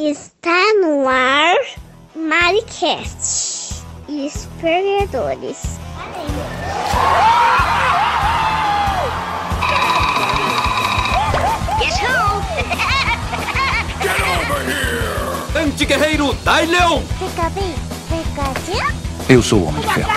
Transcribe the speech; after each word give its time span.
Está 0.00 0.74
no 0.80 1.08
ar 1.08 1.56
Maricast. 2.14 3.82
Os 4.06 4.46
perdedores. 4.60 5.56
Anti-guerreiro 15.56 16.32
Dai 16.44 16.66
Leão! 16.66 17.02
Fica 17.18 17.50
bem, 17.50 17.74
fica 18.08 19.32
Eu 19.32 19.42
sou 19.42 19.62
o 19.62 19.66
Homem 19.66 19.80
de 19.80 19.94
Ferro. 19.94 20.10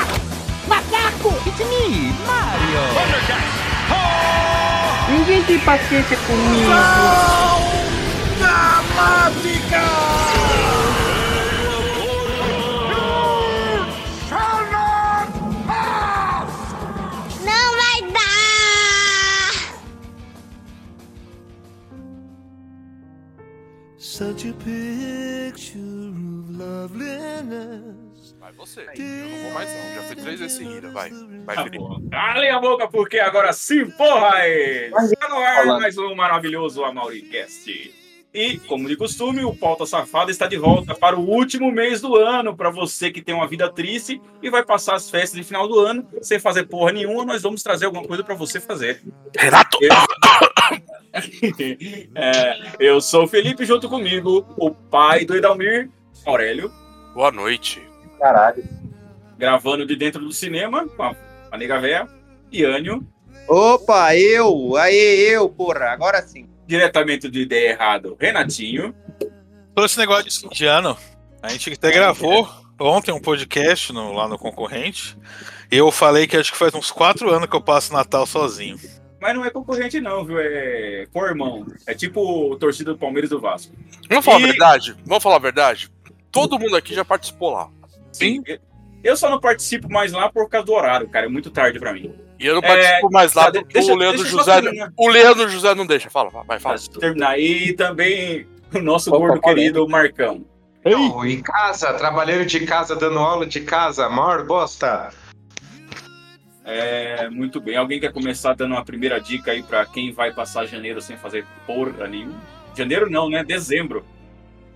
Ninguém 5.09 5.43
tem 5.43 5.57
paciência 5.57 6.17
comigo. 6.17 6.69
Não 8.39 8.70
vai 17.77 18.11
dar! 18.11 19.81
Such 23.97 24.45
a 24.45 24.53
picture 24.53 25.79
of 26.09 26.49
loveliness. 26.57 28.35
Vai 28.39 28.51
você. 28.53 28.81
Eu 28.81 29.29
não 29.29 29.37
vou 29.43 29.51
mais 29.53 29.69
não. 29.69 29.95
Já 29.95 30.01
fui 30.07 30.15
três 30.15 30.39
vezes 30.39 30.57
seguida. 30.57 30.89
Vai. 30.91 31.09
Vai, 31.45 31.55
Tá 31.55 31.63
Felipe. 31.63 32.09
Calem 32.09 32.49
a 32.49 32.59
boca, 32.59 32.87
porque 32.87 33.19
agora 33.19 33.53
sim, 33.53 33.89
porra! 33.91 34.39
é. 34.39 34.87
Está 34.87 35.29
no 35.29 35.37
ar 35.37 35.65
mais 35.67 35.97
um 35.97 36.15
maravilhoso 36.15 36.83
AmauriCast. 36.83 38.00
E, 38.33 38.57
como 38.59 38.87
de 38.87 38.95
costume, 38.95 39.43
o 39.43 39.53
Pauta 39.53 39.85
Safada 39.85 40.31
está 40.31 40.47
de 40.47 40.55
volta 40.55 40.95
para 40.95 41.19
o 41.19 41.29
último 41.29 41.69
mês 41.69 41.99
do 41.99 42.15
ano. 42.15 42.55
Para 42.55 42.69
você 42.69 43.11
que 43.11 43.21
tem 43.21 43.35
uma 43.35 43.47
vida 43.47 43.69
triste 43.69 44.21
e 44.41 44.49
vai 44.49 44.63
passar 44.63 44.95
as 44.95 45.09
festas 45.09 45.37
de 45.37 45.43
final 45.43 45.67
do 45.67 45.79
ano 45.79 46.07
sem 46.21 46.39
fazer 46.39 46.63
porra 46.63 46.93
nenhuma, 46.93 47.25
nós 47.25 47.41
vamos 47.41 47.61
trazer 47.61 47.85
alguma 47.85 48.05
coisa 48.05 48.23
para 48.23 48.35
você 48.35 48.59
fazer. 48.59 49.01
Renato! 49.37 49.77
É, 52.15 52.57
eu 52.79 53.01
sou 53.01 53.25
o 53.25 53.27
Felipe, 53.27 53.65
junto 53.65 53.89
comigo, 53.89 54.45
o 54.55 54.71
pai 54.71 55.25
do 55.25 55.35
Edalmir, 55.35 55.89
Aurélio, 56.25 56.71
Boa 57.13 57.29
noite. 57.33 57.81
Caralho. 58.17 58.63
gravando 59.37 59.85
de 59.85 59.93
dentro 59.97 60.21
do 60.23 60.31
cinema 60.31 60.87
com 60.87 61.03
a, 61.03 61.13
a 61.51 61.57
nega 61.57 61.81
véia, 61.81 62.07
Iânio, 62.49 63.05
Opa, 63.47 64.15
eu! 64.15 64.77
Aí, 64.77 64.95
eu, 64.95 65.49
porra, 65.49 65.89
agora 65.89 66.21
sim. 66.21 66.47
Diretamente 66.75 67.27
do 67.27 67.37
Ideia 67.37 67.71
Errado, 67.71 68.15
Renatinho. 68.19 68.95
Todo 69.75 69.85
esse 69.85 69.97
negócio 69.97 70.23
de 70.23 70.39
fim 70.39 70.47
de 70.49 70.65
ano, 70.65 70.97
a 71.41 71.49
gente 71.49 71.69
até 71.73 71.91
gravou 71.91 72.47
ontem 72.79 73.11
um 73.11 73.19
podcast 73.19 73.91
no- 73.91 74.13
lá 74.13 74.25
no 74.27 74.37
concorrente. 74.37 75.17
E 75.69 75.75
eu 75.77 75.91
falei 75.91 76.25
que 76.27 76.37
acho 76.37 76.51
que 76.51 76.57
faz 76.57 76.73
uns 76.73 76.89
quatro 76.89 77.29
anos 77.29 77.49
que 77.49 77.55
eu 77.55 77.61
passo 77.61 77.91
Natal 77.91 78.25
sozinho. 78.25 78.77
Mas 79.21 79.35
não 79.35 79.43
é 79.45 79.49
concorrente, 79.49 79.99
não, 79.99 80.23
viu? 80.25 80.37
É 80.39 81.05
co-irmão. 81.13 81.65
É 81.85 81.93
tipo 81.93 82.21
o 82.21 82.55
torcida 82.57 82.93
do 82.93 82.97
Palmeiras 82.97 83.29
e 83.29 83.33
do 83.33 83.39
Vasco. 83.41 83.73
Vamos 84.09 84.23
falar 84.25 84.39
E- 84.39 84.43
a 84.43 84.47
verdade? 84.47 84.95
Vamos 85.05 85.21
falar 85.23 85.35
a 85.35 85.39
verdade? 85.39 85.91
Todo 86.31 86.57
mundo 86.57 86.75
aqui 86.77 86.93
já 86.95 87.03
participou 87.03 87.51
lá. 87.51 87.69
Sim. 88.13 88.41
Eu 89.03 89.17
só 89.17 89.29
não 89.29 89.39
participo 89.41 89.91
mais 89.91 90.11
lá 90.13 90.29
por 90.31 90.47
causa 90.49 90.65
do 90.65 90.73
horário, 90.73 91.09
cara. 91.09 91.25
É 91.25 91.29
muito 91.29 91.49
tarde 91.51 91.79
pra 91.79 91.91
mim. 91.93 92.13
E 92.41 92.47
eu 92.47 92.55
não 92.55 92.61
participo 92.61 93.11
mais 93.11 93.33
lá 93.33 93.51
tá, 93.51 93.59
porque 93.59 93.73
deixa- 93.73 93.93
o 93.93 93.95
Leandro 93.95 94.21
deixa 94.23 94.33
eu 94.35 94.39
José. 94.39 94.61
O 94.97 95.07
Leandro 95.07 95.47
José 95.49 95.75
não 95.75 95.85
deixa. 95.85 96.09
Fala, 96.09 96.29
vai, 96.29 96.59
fala. 96.59 96.75
Pra 96.91 96.99
terminar. 96.99 97.39
E 97.39 97.73
também 97.73 98.47
o 98.73 98.79
nosso 98.79 99.09
Opa, 99.11 99.19
gordo 99.19 99.41
querido 99.41 99.87
Marcão. 99.87 100.43
Não, 100.83 101.23
em 101.23 101.39
casa, 101.41 101.93
trabalhando 101.93 102.43
de 102.45 102.61
casa, 102.65 102.95
dando 102.95 103.19
aula 103.19 103.45
de 103.45 103.61
casa, 103.61 104.09
maior 104.09 104.43
bosta. 104.45 105.09
É, 106.65 107.29
muito 107.29 107.59
bem. 107.59 107.75
Alguém 107.75 107.99
quer 107.99 108.11
começar 108.11 108.53
dando 108.55 108.71
uma 108.73 108.83
primeira 108.85 109.19
dica 109.19 109.51
aí 109.51 109.61
pra 109.61 109.85
quem 109.85 110.11
vai 110.11 110.31
passar 110.33 110.65
janeiro 110.65 111.01
sem 111.01 111.17
fazer 111.17 111.45
porra 111.67 112.07
nenhuma? 112.07 112.39
Janeiro 112.75 113.09
não, 113.09 113.29
né? 113.29 113.43
Dezembro. 113.43 114.03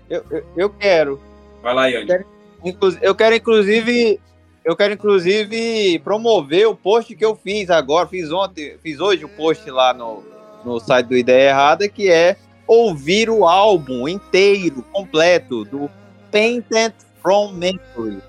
Eu, 0.10 0.24
eu, 0.30 0.46
eu 0.58 0.70
quero. 0.70 1.20
Vai 1.64 1.74
lá, 1.74 1.88
Iane. 1.90 2.26
Inclu- 2.64 2.98
eu 3.02 3.16
quero, 3.16 3.36
inclusive. 3.36 4.20
Eu 4.66 4.76
quero, 4.76 4.96
inclusive, 4.96 6.00
promover 6.00 6.68
o 6.68 6.76
post 6.76 7.16
que 7.16 7.24
eu 7.24 7.36
fiz 7.36 7.70
agora. 7.70 8.08
Fiz 8.08 8.32
ontem, 8.32 8.76
fiz 8.82 9.00
hoje 9.00 9.24
o 9.24 9.30
post 9.30 9.70
lá 9.70 9.94
no, 9.94 10.24
no 10.66 10.80
site 10.80 11.06
do 11.06 11.16
Ideia 11.16 11.52
Errada, 11.52 11.88
que 11.88 12.10
é 12.10 12.36
ouvir 12.66 13.30
o 13.30 13.46
álbum 13.46 14.08
inteiro, 14.08 14.84
completo, 14.92 15.64
do 15.66 15.88
Painted 16.32 16.96
from 17.22 17.52
Memory. 17.52 18.20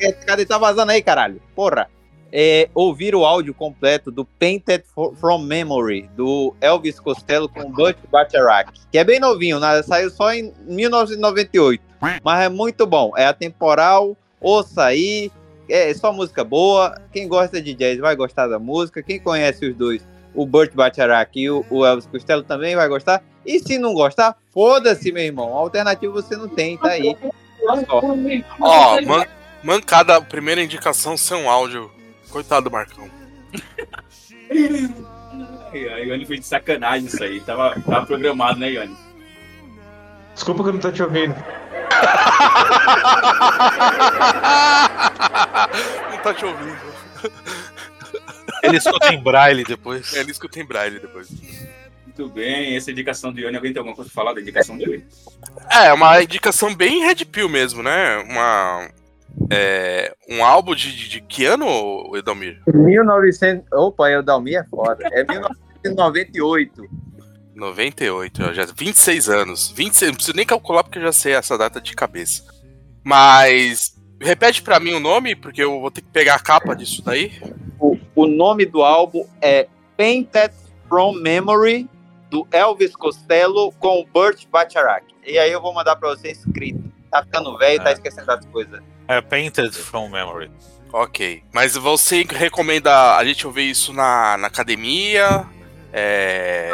É, 0.00 0.10
Cadê? 0.10 0.44
Tá 0.44 0.58
vazando 0.58 0.90
aí, 0.90 1.00
caralho? 1.02 1.40
Porra. 1.54 1.88
É, 2.30 2.68
ouvir 2.74 3.14
o 3.14 3.24
áudio 3.24 3.54
completo 3.54 4.10
do 4.10 4.22
Painted 4.22 4.84
from 5.18 5.38
Memory, 5.38 6.10
do 6.14 6.54
Elvis 6.60 7.00
Costello 7.00 7.48
com 7.48 7.70
Butch 7.72 7.96
Bacharach, 8.12 8.70
que 8.92 8.98
é 8.98 9.04
bem 9.04 9.18
novinho, 9.18 9.58
né? 9.58 9.82
saiu 9.82 10.10
só 10.10 10.30
em 10.34 10.52
1998, 10.66 11.82
mas 12.22 12.40
é 12.42 12.50
muito 12.50 12.86
bom. 12.86 13.14
É 13.16 13.24
atemporal, 13.24 14.14
ouça 14.40 14.84
aí, 14.84 15.30
é 15.68 15.92
só 15.94 16.12
música 16.12 16.42
boa. 16.44 17.00
Quem 17.12 17.28
gosta 17.28 17.60
de 17.60 17.74
jazz 17.74 17.98
vai 17.98 18.16
gostar 18.16 18.46
da 18.46 18.58
música. 18.58 19.02
Quem 19.02 19.18
conhece 19.20 19.66
os 19.66 19.74
dois, 19.76 20.06
o 20.34 20.46
Burt 20.46 20.72
Bacharach 20.74 21.30
e 21.38 21.50
o, 21.50 21.64
o 21.70 21.84
Elvis 21.84 22.06
Costello 22.06 22.42
também 22.42 22.74
vai 22.74 22.88
gostar. 22.88 23.22
E 23.44 23.58
se 23.60 23.78
não 23.78 23.94
gostar, 23.94 24.36
foda-se, 24.52 25.12
meu 25.12 25.22
irmão. 25.22 25.54
Alternativa 25.54 26.12
você 26.12 26.36
não 26.36 26.48
tem, 26.48 26.76
tá 26.76 26.90
aí. 26.90 27.16
Ó, 28.60 29.00
man, 29.02 29.24
mancada, 29.62 30.20
primeira 30.20 30.62
indicação 30.62 31.16
ser 31.16 31.34
um 31.34 31.50
áudio. 31.50 31.90
Coitado 32.30 32.68
do 32.68 32.70
Marcão. 32.70 33.08
Ai, 35.72 35.88
A 35.88 35.98
Iane 35.98 36.26
fez 36.26 36.40
de 36.40 36.46
sacanagem 36.46 37.06
isso 37.06 37.22
aí. 37.22 37.40
Tava, 37.40 37.74
tava 37.80 38.06
programado, 38.06 38.58
né, 38.58 38.72
Iane? 38.72 38.96
Desculpa 40.34 40.62
que 40.62 40.68
eu 40.68 40.72
não 40.74 40.80
tô 40.80 40.92
te 40.92 41.02
ouvindo. 41.02 41.34
Não 46.10 46.18
tá 46.18 46.34
te 46.34 46.44
ouvindo. 46.44 46.76
Ele 48.62 48.76
escuta 48.76 49.12
em 49.12 49.22
braille 49.22 49.64
depois. 49.64 50.12
Ele 50.14 50.30
escuta 50.30 50.60
em 50.60 50.64
braille 50.64 50.98
depois. 50.98 51.28
Muito 52.04 52.28
bem. 52.28 52.76
Essa 52.76 52.90
indicação 52.90 53.32
do 53.32 53.40
Iane, 53.40 53.56
alguém 53.56 53.72
tem 53.72 53.78
alguma 53.78 53.94
coisa 53.94 54.10
pra 54.10 54.22
falar 54.22 54.34
da 54.34 54.40
indicação 54.40 54.76
dele? 54.76 55.06
É, 55.70 55.92
uma 55.92 56.20
indicação 56.22 56.74
bem 56.74 57.04
Red 57.06 57.24
Pill 57.26 57.48
mesmo, 57.48 57.82
né? 57.82 58.18
Uma. 58.28 58.88
É, 59.50 60.12
um 60.28 60.44
álbum 60.44 60.74
de, 60.74 60.94
de, 60.94 61.08
de 61.08 61.20
que 61.20 61.44
ano, 61.44 62.10
Edomir? 62.16 62.60
1900. 62.66 63.70
Opa, 63.72 64.08
o 64.18 64.22
Dalmi 64.22 64.56
é 64.56 64.64
foda. 64.64 65.08
É 65.12 65.22
1998. 65.24 66.82
98, 67.58 68.42
ó, 68.44 68.52
já 68.52 68.64
26 68.64 69.28
anos. 69.28 69.70
26, 69.74 70.10
não 70.10 70.16
preciso 70.16 70.36
nem 70.36 70.46
calcular 70.46 70.82
porque 70.84 70.98
eu 70.98 71.02
já 71.02 71.12
sei 71.12 71.32
essa 71.34 71.58
data 71.58 71.80
de 71.80 71.94
cabeça. 71.94 72.44
Mas 73.04 73.96
repete 74.20 74.62
pra 74.62 74.78
mim 74.80 74.94
o 74.94 75.00
nome, 75.00 75.34
porque 75.34 75.62
eu 75.62 75.80
vou 75.80 75.90
ter 75.90 76.00
que 76.02 76.08
pegar 76.10 76.34
a 76.36 76.38
capa 76.40 76.74
disso 76.74 77.02
daí. 77.02 77.32
O, 77.80 77.96
o 78.14 78.26
nome 78.26 78.64
do 78.66 78.82
álbum 78.82 79.26
é 79.40 79.66
Painted 79.96 80.52
from 80.88 81.12
Memory, 81.14 81.88
do 82.30 82.46
Elvis 82.52 82.94
Costello 82.94 83.72
com 83.78 84.00
o 84.00 84.06
Burt 84.06 84.44
Bacharach. 84.50 85.06
E 85.26 85.38
aí 85.38 85.50
eu 85.52 85.60
vou 85.60 85.72
mandar 85.74 85.96
pra 85.96 86.10
você 86.10 86.30
escrito. 86.30 86.82
Tá 87.10 87.22
ficando 87.22 87.56
velho, 87.56 87.82
tá 87.82 87.90
É. 87.90 87.92
esquecendo 87.94 88.26
das 88.26 88.44
coisas. 88.46 88.80
É 89.08 89.20
Painted 89.20 89.72
from 89.74 90.08
Memory. 90.08 90.50
Ok. 90.92 91.42
Mas 91.52 91.74
você 91.74 92.22
recomenda 92.28 93.16
a 93.16 93.24
gente 93.24 93.46
ouvir 93.46 93.70
isso 93.70 93.92
na, 93.92 94.36
na 94.36 94.46
academia? 94.48 95.46
É, 95.92 96.70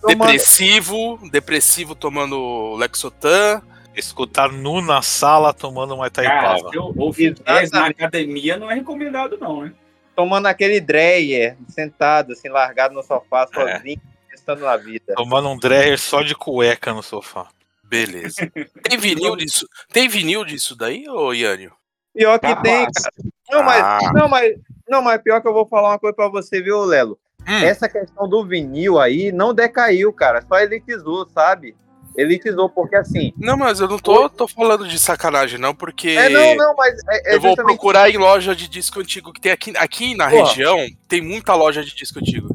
Tomando- 0.00 0.18
depressivo, 0.18 1.18
depressivo 1.30 1.94
tomando 1.94 2.74
Lexotan. 2.76 3.62
Escutar 3.96 4.52
nu 4.52 4.80
na 4.80 5.02
sala 5.02 5.52
tomando 5.52 5.94
uma 5.94 6.06
Itaipava. 6.06 6.70
eu 6.72 6.92
ouvir 6.96 7.34
jazz 7.34 7.44
na 7.46 7.62
Exatamente. 7.62 7.96
academia 8.04 8.56
não 8.56 8.70
é 8.70 8.74
recomendado, 8.74 9.36
não, 9.40 9.62
né? 9.64 9.72
Tomando 10.14 10.46
aquele 10.46 10.80
Dreyer, 10.80 11.56
sentado, 11.68 12.32
assim, 12.32 12.48
largado 12.48 12.94
no 12.94 13.02
sofá, 13.02 13.48
É. 13.52 13.54
sozinho, 13.76 14.00
pensando 14.30 14.60
na 14.64 14.76
vida. 14.76 15.14
Tomando 15.16 15.48
um 15.48 15.58
Dreher 15.58 15.98
só 15.98 16.22
de 16.22 16.34
cueca 16.36 16.92
no 16.94 17.02
sofá. 17.02 17.48
Beleza. 17.82 18.48
Tem 18.88 18.98
vinil 18.98 19.34
disso? 19.34 19.66
Tem 19.92 20.08
vinil 20.08 20.44
disso 20.44 20.76
daí, 20.76 21.08
ô 21.08 21.32
Iânio? 21.32 21.72
Pior 22.14 22.38
que 22.38 22.54
tem, 22.62 22.84
Capaz. 22.86 23.02
cara. 23.02 23.14
Não, 23.50 23.62
mas, 23.64 23.82
Ah. 23.82 24.12
não, 24.12 24.28
mas, 24.28 24.56
não, 24.88 25.02
mas 25.02 25.22
pior 25.22 25.40
que 25.40 25.48
eu 25.48 25.52
vou 25.54 25.66
falar 25.66 25.90
uma 25.90 25.98
coisa 25.98 26.14
pra 26.14 26.28
você, 26.28 26.60
viu, 26.62 26.84
Lelo? 26.84 27.18
Hum. 27.48 27.64
Essa 27.64 27.88
questão 27.88 28.28
do 28.28 28.44
vinil 28.44 28.98
aí 28.98 29.32
não 29.32 29.54
decaiu, 29.54 30.12
cara. 30.12 30.42
Só 30.42 30.58
elitizou, 30.58 31.26
sabe? 31.30 31.74
Elitizou, 32.14 32.68
porque 32.68 32.96
assim. 32.96 33.32
Não, 33.38 33.56
mas 33.56 33.80
eu 33.80 33.88
não 33.88 33.98
tô, 33.98 34.28
tô 34.28 34.46
falando 34.46 34.86
de 34.86 34.98
sacanagem, 34.98 35.58
não, 35.58 35.74
porque. 35.74 36.10
É, 36.10 36.28
não, 36.28 36.54
não, 36.56 36.74
mas 36.74 36.94
é, 37.08 37.32
é 37.32 37.36
eu 37.36 37.40
vou 37.40 37.50
justamente 37.50 37.76
procurar 37.76 38.10
em 38.10 38.18
loja 38.18 38.54
de 38.54 38.68
disco 38.68 39.00
antigo 39.00 39.32
que 39.32 39.40
tem 39.40 39.52
aqui, 39.52 39.72
aqui 39.76 40.14
na 40.14 40.28
Porra. 40.28 40.48
região, 40.48 40.78
tem 41.06 41.22
muita 41.22 41.54
loja 41.54 41.82
de 41.82 41.94
disco 41.94 42.18
antigo. 42.18 42.54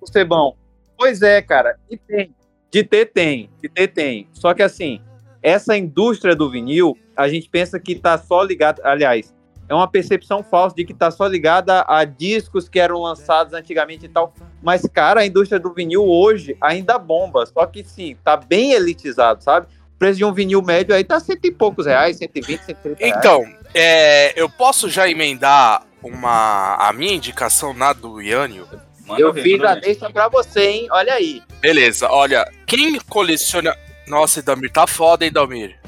o 0.00 0.06
Sebão. 0.06 0.56
Pois 0.98 1.22
é, 1.22 1.40
cara. 1.40 1.78
E 1.88 1.96
tem. 1.96 2.34
De 2.70 2.82
ter 2.82 3.06
tem, 3.06 3.48
de 3.62 3.68
ter 3.68 3.88
tem. 3.88 4.28
Só 4.32 4.52
que 4.52 4.62
assim, 4.62 5.00
essa 5.40 5.76
indústria 5.76 6.34
do 6.34 6.50
vinil, 6.50 6.98
a 7.16 7.28
gente 7.28 7.48
pensa 7.48 7.78
que 7.78 7.94
tá 7.94 8.18
só 8.18 8.42
ligada, 8.42 8.82
aliás, 8.84 9.32
é 9.68 9.74
uma 9.74 9.88
percepção 9.88 10.42
falsa 10.42 10.76
de 10.76 10.84
que 10.84 10.94
tá 10.94 11.10
só 11.10 11.26
ligada 11.26 11.84
a 11.88 12.04
discos 12.04 12.68
que 12.68 12.78
eram 12.78 13.00
lançados 13.02 13.52
antigamente 13.52 14.06
e 14.06 14.08
tal. 14.08 14.32
Mas, 14.62 14.82
cara, 14.82 15.20
a 15.20 15.26
indústria 15.26 15.58
do 15.58 15.72
vinil 15.72 16.04
hoje 16.04 16.56
ainda 16.60 16.98
bomba. 16.98 17.44
Só 17.46 17.66
que 17.66 17.82
sim, 17.82 18.16
tá 18.22 18.36
bem 18.36 18.72
elitizado, 18.72 19.42
sabe? 19.42 19.66
O 19.94 19.98
preço 19.98 20.18
de 20.18 20.24
um 20.24 20.32
vinil 20.32 20.62
médio 20.62 20.94
aí 20.94 21.02
tá 21.02 21.18
cento 21.18 21.44
e 21.46 21.50
poucos 21.50 21.86
reais, 21.86 22.18
120, 22.18 22.64
130 22.64 23.04
reais. 23.04 23.16
Então, 23.18 23.44
é, 23.74 24.40
eu 24.40 24.48
posso 24.48 24.88
já 24.88 25.08
emendar 25.08 25.82
uma, 26.02 26.76
a 26.76 26.92
minha 26.92 27.14
indicação 27.14 27.72
na 27.74 27.92
do 27.92 28.20
Iânio? 28.20 28.68
Manda 29.06 29.20
eu 29.20 29.32
ver, 29.32 29.42
fiz 29.42 29.62
a 29.62 29.74
deixa 29.74 30.10
pra 30.10 30.28
você, 30.28 30.68
hein? 30.68 30.88
Olha 30.90 31.14
aí. 31.14 31.42
Beleza, 31.60 32.08
olha, 32.10 32.48
quem 32.66 32.98
coleciona. 33.00 33.76
Nossa, 34.06 34.40
Idalmir, 34.40 34.70
tá 34.70 34.86
foda, 34.86 35.24
hein, 35.24 35.30
Idalmir? 35.30 35.78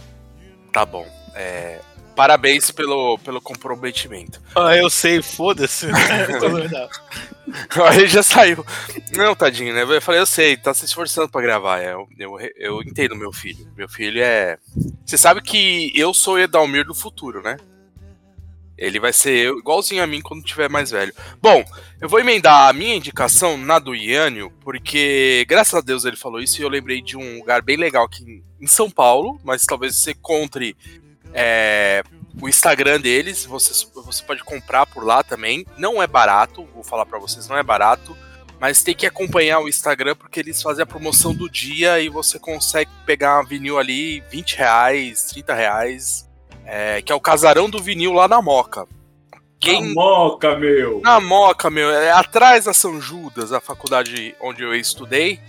Tá 0.72 0.84
bom. 0.84 1.06
É, 1.34 1.80
Parabéns 2.18 2.72
pelo, 2.72 3.16
pelo 3.18 3.40
comprometimento. 3.40 4.42
Ah, 4.56 4.76
eu 4.76 4.90
sei, 4.90 5.22
foda-se. 5.22 5.86
Aí 7.96 8.08
já 8.08 8.24
saiu. 8.24 8.66
Não, 9.12 9.36
tadinho, 9.36 9.72
né? 9.72 9.82
Eu 9.84 10.02
falei, 10.02 10.20
eu 10.20 10.26
sei, 10.26 10.56
tá 10.56 10.74
se 10.74 10.84
esforçando 10.84 11.28
pra 11.28 11.40
gravar. 11.40 11.78
é, 11.80 11.92
Eu, 11.94 12.08
eu, 12.18 12.36
eu 12.56 12.82
entendo 12.82 13.14
meu 13.14 13.32
filho. 13.32 13.70
Meu 13.76 13.88
filho 13.88 14.20
é. 14.20 14.58
Você 15.06 15.16
sabe 15.16 15.40
que 15.42 15.92
eu 15.94 16.12
sou 16.12 16.34
o 16.34 16.38
Edalmir 16.40 16.84
do 16.84 16.92
futuro, 16.92 17.40
né? 17.40 17.56
Ele 18.76 18.98
vai 18.98 19.12
ser 19.12 19.36
eu, 19.46 19.58
igualzinho 19.60 20.02
a 20.02 20.06
mim 20.06 20.20
quando 20.20 20.42
tiver 20.42 20.68
mais 20.68 20.90
velho. 20.90 21.14
Bom, 21.40 21.64
eu 22.00 22.08
vou 22.08 22.18
emendar 22.18 22.68
a 22.68 22.72
minha 22.72 22.96
indicação 22.96 23.56
na 23.56 23.78
do 23.78 23.94
Iânio, 23.94 24.52
porque 24.60 25.46
graças 25.48 25.74
a 25.74 25.80
Deus 25.80 26.04
ele 26.04 26.16
falou 26.16 26.40
isso 26.40 26.60
e 26.60 26.64
eu 26.64 26.68
lembrei 26.68 27.00
de 27.00 27.16
um 27.16 27.38
lugar 27.38 27.62
bem 27.62 27.76
legal 27.76 28.06
aqui 28.06 28.24
em- 28.24 28.42
em 28.60 28.66
São 28.66 28.90
Paulo, 28.90 29.40
mas 29.44 29.64
talvez 29.64 29.94
você 29.96 30.10
encontre 30.10 30.76
é, 31.32 32.02
o 32.40 32.48
Instagram 32.48 33.00
deles, 33.00 33.44
você, 33.44 33.86
você 33.94 34.22
pode 34.22 34.44
comprar 34.44 34.86
por 34.86 35.04
lá 35.04 35.22
também. 35.22 35.66
Não 35.76 36.02
é 36.02 36.06
barato, 36.06 36.66
vou 36.74 36.84
falar 36.84 37.06
pra 37.06 37.18
vocês, 37.18 37.48
não 37.48 37.56
é 37.56 37.62
barato, 37.62 38.16
mas 38.60 38.82
tem 38.82 38.94
que 38.94 39.06
acompanhar 39.06 39.60
o 39.60 39.68
Instagram 39.68 40.14
porque 40.14 40.40
eles 40.40 40.62
fazem 40.62 40.82
a 40.82 40.86
promoção 40.86 41.34
do 41.34 41.48
dia 41.48 42.00
e 42.00 42.08
você 42.08 42.38
consegue 42.38 42.90
pegar 43.04 43.40
um 43.40 43.44
vinil 43.46 43.78
ali 43.78 44.20
20 44.30 44.56
reais, 44.56 45.26
30 45.28 45.54
reais, 45.54 46.28
é, 46.64 47.02
que 47.02 47.12
é 47.12 47.14
o 47.14 47.20
casarão 47.20 47.68
do 47.68 47.82
vinil 47.82 48.12
lá 48.12 48.28
na 48.28 48.40
Moca. 48.42 48.86
Quem, 49.60 49.90
A 49.90 49.94
moca, 49.94 50.56
meu. 50.56 51.00
na 51.02 51.18
Moca, 51.20 51.68
meu, 51.68 51.90
é 51.90 52.12
atrás 52.12 52.66
da 52.66 52.72
São 52.72 53.00
Judas, 53.00 53.52
a 53.52 53.60
faculdade 53.60 54.34
onde 54.40 54.62
eu 54.62 54.72
estudei. 54.72 55.40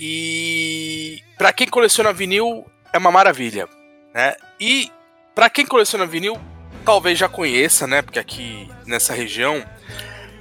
E 0.00 1.22
pra 1.36 1.52
quem 1.52 1.68
coleciona 1.68 2.12
vinil 2.12 2.64
é 2.92 2.98
uma 2.98 3.10
maravilha, 3.12 3.68
né? 4.12 4.34
E 4.60 4.90
pra 5.38 5.48
quem 5.48 5.64
coleciona 5.64 6.04
vinil, 6.04 6.36
talvez 6.84 7.16
já 7.16 7.28
conheça, 7.28 7.86
né? 7.86 8.02
Porque 8.02 8.18
aqui 8.18 8.68
nessa 8.84 9.14
região 9.14 9.64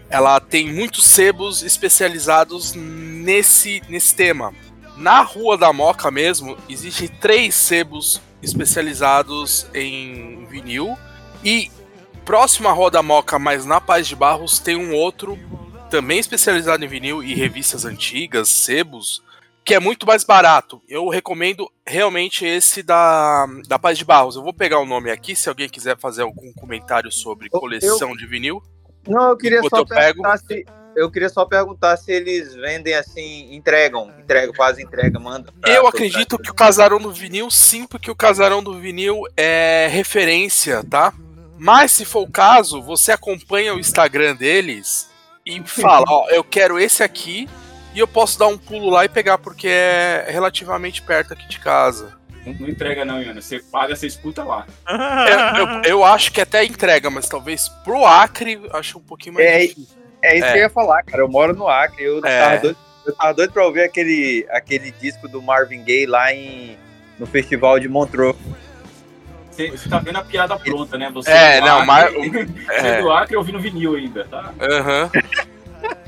ela 0.09 0.39
tem 0.39 0.73
muitos 0.73 1.03
sebos 1.03 1.61
especializados 1.61 2.73
nesse 2.73 3.79
nesse 3.87 4.15
tema. 4.15 4.51
Na 4.95 5.21
Rua 5.21 5.55
da 5.55 5.71
Moca 5.71 6.09
mesmo, 6.09 6.57
existem 6.67 7.07
três 7.07 7.53
sebos 7.53 8.19
especializados 8.41 9.67
em 9.71 10.47
vinil 10.47 10.97
e 11.43 11.69
próximo 12.25 12.67
à 12.67 12.71
Rua 12.71 12.89
da 12.89 13.03
Moca, 13.03 13.37
mas 13.37 13.65
na 13.65 13.79
Paz 13.79 14.07
de 14.07 14.15
Barros, 14.15 14.57
tem 14.57 14.75
um 14.75 14.95
outro 14.95 15.37
também 15.91 16.17
especializado 16.17 16.83
em 16.83 16.87
vinil 16.87 17.21
e 17.21 17.35
revistas 17.35 17.85
antigas, 17.85 18.49
sebos, 18.49 19.21
que 19.67 19.75
é 19.75 19.81
muito 19.81 20.07
mais 20.07 20.23
barato. 20.23 20.81
Eu 20.87 21.09
recomendo 21.09 21.69
realmente 21.85 22.45
esse 22.45 22.81
da, 22.81 23.45
da 23.67 23.77
Paz 23.77 23.97
de 23.97 24.05
Barros. 24.05 24.37
Eu 24.37 24.41
vou 24.41 24.53
pegar 24.53 24.79
o 24.79 24.85
nome 24.85 25.11
aqui, 25.11 25.35
se 25.35 25.49
alguém 25.49 25.67
quiser 25.67 25.97
fazer 25.97 26.21
algum 26.21 26.53
comentário 26.53 27.11
sobre 27.11 27.49
Eu- 27.51 27.59
coleção 27.59 28.15
de 28.15 28.25
vinil. 28.25 28.63
Não, 29.05 29.31
eu 29.31 29.37
queria 29.37 29.61
só 29.63 29.79
eu 29.79 29.85
pego. 29.85 30.21
perguntar 30.21 30.37
se. 30.37 30.65
Eu 30.95 31.11
queria 31.11 31.27
só 31.27 31.45
perguntar 31.45 31.97
se 31.97 32.13
eles 32.13 32.55
vendem 32.55 32.93
assim, 32.93 33.53
entregam, 33.53 34.09
entregam, 34.17 34.53
quase 34.55 34.81
entrega, 34.81 35.19
manda. 35.19 35.53
Eu 35.65 35.81
todo 35.81 35.87
acredito 35.87 36.39
que 36.39 36.49
o 36.49 36.55
Casarão 36.55 36.97
do 36.97 37.11
Vinil, 37.11 37.51
sim, 37.51 37.85
porque 37.85 38.09
o 38.09 38.15
Casarão 38.15 38.63
do 38.63 38.79
Vinil 38.79 39.21
é 39.35 39.87
referência, 39.91 40.81
tá? 40.89 41.13
Mas 41.57 41.91
se 41.91 42.05
for 42.05 42.21
o 42.21 42.31
caso, 42.31 42.81
você 42.81 43.11
acompanha 43.11 43.75
o 43.75 43.79
Instagram 43.79 44.33
deles 44.33 45.09
e 45.45 45.61
fala, 45.65 46.05
ó, 46.07 46.29
eu 46.29 46.43
quero 46.43 46.79
esse 46.79 47.03
aqui 47.03 47.47
e 47.97 47.99
eu 47.99 48.07
posso 48.07 48.37
dar 48.37 48.45
um 48.47 48.57
pulo 48.57 48.89
lá 48.91 49.05
e 49.05 49.09
pegar 49.09 49.39
porque 49.39 49.67
é 49.67 50.27
relativamente 50.29 51.01
perto 51.01 51.33
aqui 51.33 51.47
de 51.49 51.59
casa. 51.59 52.15
Não, 52.45 52.53
não 52.53 52.69
entrega 52.69 53.03
não, 53.03 53.19
Iana. 53.21 53.41
Você 53.41 53.59
paga, 53.59 53.95
você 53.95 54.05
escuta 54.07 54.43
lá. 54.43 54.65
Eu, 54.87 55.65
eu- 55.67 55.81
eu 55.83 56.03
acho 56.05 56.31
que 56.31 56.39
até 56.39 56.63
entrega, 56.63 57.09
mas 57.09 57.27
talvez 57.27 57.67
pro 57.83 58.05
Acre 58.05 58.61
acho 58.73 58.99
um 58.99 59.01
pouquinho 59.01 59.33
mais 59.35 59.47
É, 59.47 59.59
difícil. 59.61 59.97
É 60.21 60.35
isso 60.37 60.45
É. 60.45 60.51
que 60.51 60.57
eu 60.59 60.61
ia 60.63 60.69
falar, 60.69 61.01
cara. 61.03 61.23
Eu 61.23 61.27
moro 61.27 61.55
no 61.55 61.67
Acre. 61.67 62.03
Eu, 62.03 62.23
É. 62.23 62.41
tava, 62.43 62.57
doido, 62.61 62.77
eu 63.05 63.13
tava 63.15 63.33
doido 63.33 63.51
pra 63.51 63.65
ouvir 63.65 63.81
aquele, 63.81 64.45
aquele 64.51 64.91
disco 64.91 65.27
do 65.27 65.41
Marvin 65.41 65.83
Gaye 65.83 66.05
lá 66.05 66.31
em, 66.33 66.77
no 67.19 67.25
festival 67.25 67.79
de 67.79 67.89
Montreux. 67.89 68.35
Você, 69.51 69.71
você 69.71 69.89
tá 69.89 69.97
vendo 69.97 70.17
a 70.17 70.23
piada 70.23 70.55
pronta, 70.57 70.97
né? 70.99 71.09
Você 71.11 71.31
É, 71.31 71.59
do 71.59 71.65
não, 71.65 71.79
Acre- 71.79 71.85
mas- 72.29 72.47
Você 72.79 72.87
é. 72.87 73.01
do 73.01 73.11
Acre 73.11 73.35
ouvindo 73.35 73.59
vinil 73.59 73.95
ainda, 73.95 74.23
tá? 74.25 74.53
Aham. 74.61 75.09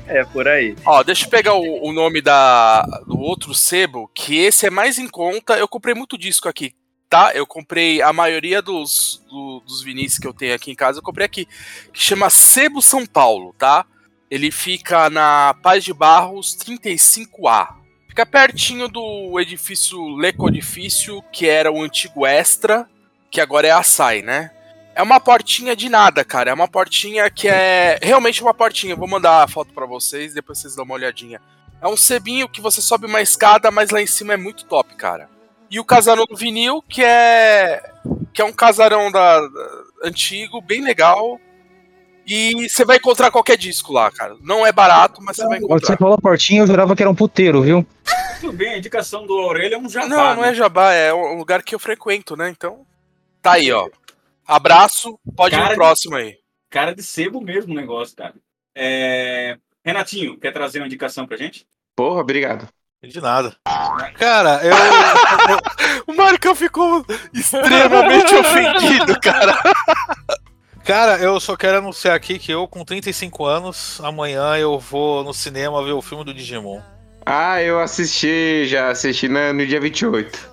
É, 0.06 0.24
por 0.24 0.48
aí. 0.48 0.74
Ó, 0.84 1.02
deixa 1.02 1.24
eu 1.26 1.30
pegar 1.30 1.54
o, 1.54 1.88
o 1.88 1.92
nome 1.92 2.20
da, 2.20 2.82
do 3.06 3.18
outro 3.18 3.54
sebo, 3.54 4.10
que 4.14 4.36
esse 4.38 4.66
é 4.66 4.70
mais 4.70 4.98
em 4.98 5.08
conta. 5.08 5.56
Eu 5.56 5.68
comprei 5.68 5.94
muito 5.94 6.18
disco 6.18 6.48
aqui, 6.48 6.74
tá? 7.08 7.30
Eu 7.32 7.46
comprei 7.46 8.02
a 8.02 8.12
maioria 8.12 8.60
dos, 8.60 9.22
do- 9.30 9.60
dos 9.60 9.82
vinis 9.82 10.18
que 10.18 10.26
eu 10.26 10.34
tenho 10.34 10.54
aqui 10.54 10.72
em 10.72 10.74
casa, 10.74 10.98
eu 10.98 11.02
comprei 11.02 11.26
aqui, 11.26 11.46
que 11.92 12.02
chama 12.02 12.28
Sebo 12.28 12.82
São 12.82 13.06
Paulo, 13.06 13.54
tá? 13.56 13.86
Ele 14.28 14.50
fica 14.50 15.08
na 15.10 15.54
Paz 15.62 15.84
de 15.84 15.92
Barros 15.92 16.56
35A. 16.56 17.74
Fica 18.08 18.26
pertinho 18.26 18.88
do 18.88 19.38
edifício 19.40 20.16
Lecodifício, 20.16 21.22
que 21.32 21.48
era 21.48 21.70
o 21.70 21.82
antigo 21.82 22.26
Extra, 22.26 22.88
que 23.30 23.40
agora 23.40 23.68
é 23.68 23.70
a 23.70 23.82
SAI, 23.84 24.22
né? 24.22 24.50
É 25.00 25.02
uma 25.02 25.18
portinha 25.18 25.74
de 25.74 25.88
nada, 25.88 26.22
cara. 26.22 26.50
É 26.50 26.54
uma 26.54 26.68
portinha 26.68 27.30
que 27.30 27.48
é 27.48 27.98
realmente 28.02 28.42
uma 28.42 28.52
portinha. 28.52 28.92
Eu 28.92 28.98
vou 28.98 29.08
mandar 29.08 29.42
a 29.42 29.48
foto 29.48 29.72
pra 29.72 29.86
vocês, 29.86 30.34
depois 30.34 30.58
vocês 30.58 30.74
dão 30.76 30.84
uma 30.84 30.94
olhadinha. 30.94 31.40
É 31.80 31.88
um 31.88 31.96
sebinho 31.96 32.46
que 32.46 32.60
você 32.60 32.82
sobe 32.82 33.06
uma 33.06 33.22
escada, 33.22 33.70
mas 33.70 33.88
lá 33.88 34.02
em 34.02 34.06
cima 34.06 34.34
é 34.34 34.36
muito 34.36 34.66
top, 34.66 34.94
cara. 34.96 35.26
E 35.70 35.80
o 35.80 35.84
casarão 35.84 36.26
do 36.26 36.36
vinil, 36.36 36.82
que 36.82 37.02
é 37.02 37.82
que 38.34 38.42
é 38.42 38.44
um 38.44 38.52
casarão 38.52 39.10
da, 39.10 39.40
da- 39.40 39.82
antigo, 40.04 40.60
bem 40.60 40.82
legal. 40.82 41.40
E 42.26 42.68
você 42.68 42.84
vai 42.84 42.98
encontrar 42.98 43.30
qualquer 43.30 43.56
disco 43.56 43.92
lá, 43.94 44.10
cara. 44.10 44.36
Não 44.42 44.66
é 44.66 44.70
barato, 44.70 45.22
mas 45.22 45.36
você 45.36 45.46
vai 45.46 45.58
Quando 45.60 45.68
você 45.80 45.92
encontrar. 45.92 45.96
falou 45.96 46.18
portinha, 46.18 46.60
eu 46.60 46.66
jurava 46.66 46.94
que 46.94 47.02
era 47.02 47.10
um 47.10 47.14
puteiro, 47.14 47.62
viu? 47.62 47.86
Tudo 48.40 48.52
bem, 48.52 48.74
a 48.74 48.78
indicação 48.78 49.26
do 49.26 49.32
Aurélio 49.38 49.76
é 49.76 49.78
um 49.78 49.88
jabá. 49.88 50.08
Não, 50.08 50.34
não 50.36 50.42
né? 50.42 50.50
é 50.50 50.54
jabá, 50.54 50.92
é 50.92 51.12
um 51.14 51.38
lugar 51.38 51.62
que 51.62 51.74
eu 51.74 51.78
frequento, 51.78 52.36
né? 52.36 52.50
Então, 52.50 52.86
tá 53.42 53.52
aí, 53.52 53.72
ó. 53.72 53.88
Abraço, 54.50 55.18
pode 55.36 55.54
ir 55.54 55.58
Cara 55.58 55.64
no 55.68 55.70
de- 55.70 55.76
próximo 55.76 56.16
aí. 56.16 56.36
Cara 56.68 56.94
de 56.94 57.02
sebo 57.02 57.40
mesmo 57.40 57.72
o 57.72 57.76
negócio, 57.76 58.16
cara. 58.16 58.34
É... 58.76 59.56
Renatinho, 59.84 60.38
quer 60.38 60.52
trazer 60.52 60.80
uma 60.80 60.86
indicação 60.86 61.26
pra 61.26 61.36
gente? 61.36 61.66
Porra, 61.96 62.20
obrigado. 62.20 62.68
De 63.02 63.20
nada. 63.20 63.56
Cara, 64.18 64.60
eu. 64.62 64.74
O 66.06 66.14
Marcão 66.14 66.54
ficou 66.54 67.04
extremamente 67.32 68.34
ofendido, 68.34 69.18
cara. 69.20 69.56
Cara, 70.84 71.18
eu 71.18 71.38
só 71.38 71.56
quero 71.56 71.78
anunciar 71.78 72.14
aqui 72.16 72.38
que 72.38 72.50
eu, 72.52 72.66
com 72.66 72.84
35 72.84 73.44
anos, 73.44 74.00
amanhã 74.02 74.56
eu 74.56 74.78
vou 74.78 75.22
no 75.22 75.32
cinema 75.32 75.82
ver 75.84 75.92
o 75.92 76.02
filme 76.02 76.24
do 76.24 76.34
Digimon. 76.34 76.80
Ah, 77.24 77.62
eu 77.62 77.78
assisti, 77.80 78.64
já 78.66 78.90
assisti 78.90 79.28
na- 79.28 79.52
no 79.52 79.64
dia 79.66 79.80
28. 79.80 80.49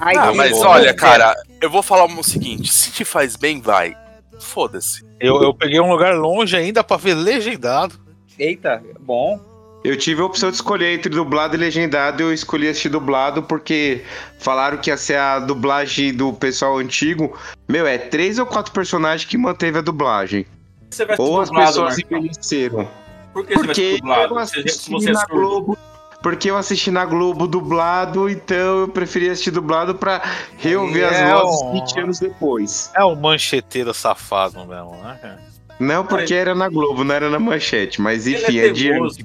Ai, 0.00 0.16
Ah, 0.16 0.32
mas 0.34 0.50
bom. 0.52 0.66
olha, 0.66 0.94
cara, 0.94 1.34
eu 1.60 1.68
vou 1.70 1.82
falar 1.82 2.04
o 2.06 2.22
seguinte: 2.24 2.72
se 2.72 2.90
te 2.90 3.04
faz 3.04 3.36
bem, 3.36 3.60
vai. 3.60 3.94
Foda-se. 4.40 5.04
Eu, 5.20 5.42
eu 5.42 5.52
peguei 5.54 5.78
um 5.80 5.90
lugar 5.90 6.14
longe 6.16 6.56
ainda 6.56 6.82
pra 6.82 6.96
ver 6.96 7.14
legendado. 7.14 7.94
Eita, 8.38 8.82
bom. 9.00 9.38
Eu 9.84 9.96
tive 9.96 10.20
a 10.20 10.24
opção 10.26 10.50
de 10.50 10.56
escolher 10.56 10.94
entre 10.94 11.10
dublado 11.10 11.54
e 11.56 11.58
legendado, 11.58 12.22
eu 12.22 12.32
escolhi 12.32 12.68
assistir 12.68 12.90
dublado 12.90 13.42
porque 13.42 14.02
falaram 14.38 14.76
que 14.76 14.90
ia 14.90 14.96
ser 14.96 15.16
a 15.16 15.38
dublagem 15.38 16.12
do 16.14 16.32
pessoal 16.34 16.78
antigo. 16.78 17.34
Meu, 17.68 17.86
é 17.86 17.96
três 17.96 18.38
ou 18.38 18.44
quatro 18.46 18.72
personagens 18.72 19.28
que 19.28 19.38
manteve 19.38 19.78
a 19.78 19.82
dublagem. 19.82 20.44
Você 20.90 21.06
vai 21.06 21.16
Ou 21.18 21.40
as 21.40 21.48
dublado, 21.48 21.68
pessoas 21.72 21.96
Marcão. 21.96 22.18
envelheceram. 22.18 22.88
Por 23.32 23.46
que 23.46 23.54
você 23.54 23.58
vai 23.58 23.64
Porque 23.66 23.90
ser 23.92 23.96
dublado? 24.00 24.34
eu 24.34 24.38
assisti 24.38 24.90
você 24.90 25.10
é 25.10 25.12
na. 25.12 25.24
Globo. 25.26 25.78
Porque 26.22 26.50
eu 26.50 26.56
assisti 26.56 26.90
na 26.90 27.04
Globo 27.06 27.46
dublado, 27.46 28.28
então 28.28 28.80
eu 28.80 28.88
preferi 28.88 29.30
assistir 29.30 29.50
dublado 29.50 29.94
pra 29.94 30.20
reouvir 30.58 31.04
as 31.04 31.16
É, 31.16 31.32
vozes 31.32 31.60
ó. 31.62 31.72
20 31.72 32.00
anos 32.00 32.18
depois. 32.20 32.90
É 32.94 33.04
um 33.04 33.14
mancheteiro 33.16 33.94
safado 33.94 34.64
mesmo, 34.66 34.96
né? 35.02 35.38
Não 35.78 36.04
porque 36.04 36.34
era 36.34 36.54
na 36.54 36.68
Globo, 36.68 37.04
não 37.04 37.14
era 37.14 37.30
na 37.30 37.38
manchete, 37.38 38.02
mas 38.02 38.26
Ele 38.26 38.36
enfim, 38.36 38.58
é 38.58 38.70
teimoso. 38.72 39.18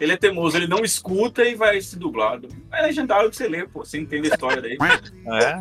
Ele 0.00 0.12
é 0.12 0.16
teimoso, 0.16 0.56
ele 0.56 0.66
não 0.66 0.82
escuta 0.82 1.44
e 1.44 1.54
vai 1.54 1.80
se 1.80 1.96
dublado. 1.96 2.48
É 2.72 2.82
legendário 2.82 3.30
que 3.30 3.36
você 3.36 3.46
lê, 3.46 3.66
pô. 3.66 3.84
Você 3.84 4.00
entende 4.00 4.28
a 4.28 4.34
história 4.34 4.60
daí. 4.62 4.78
É. 5.26 5.60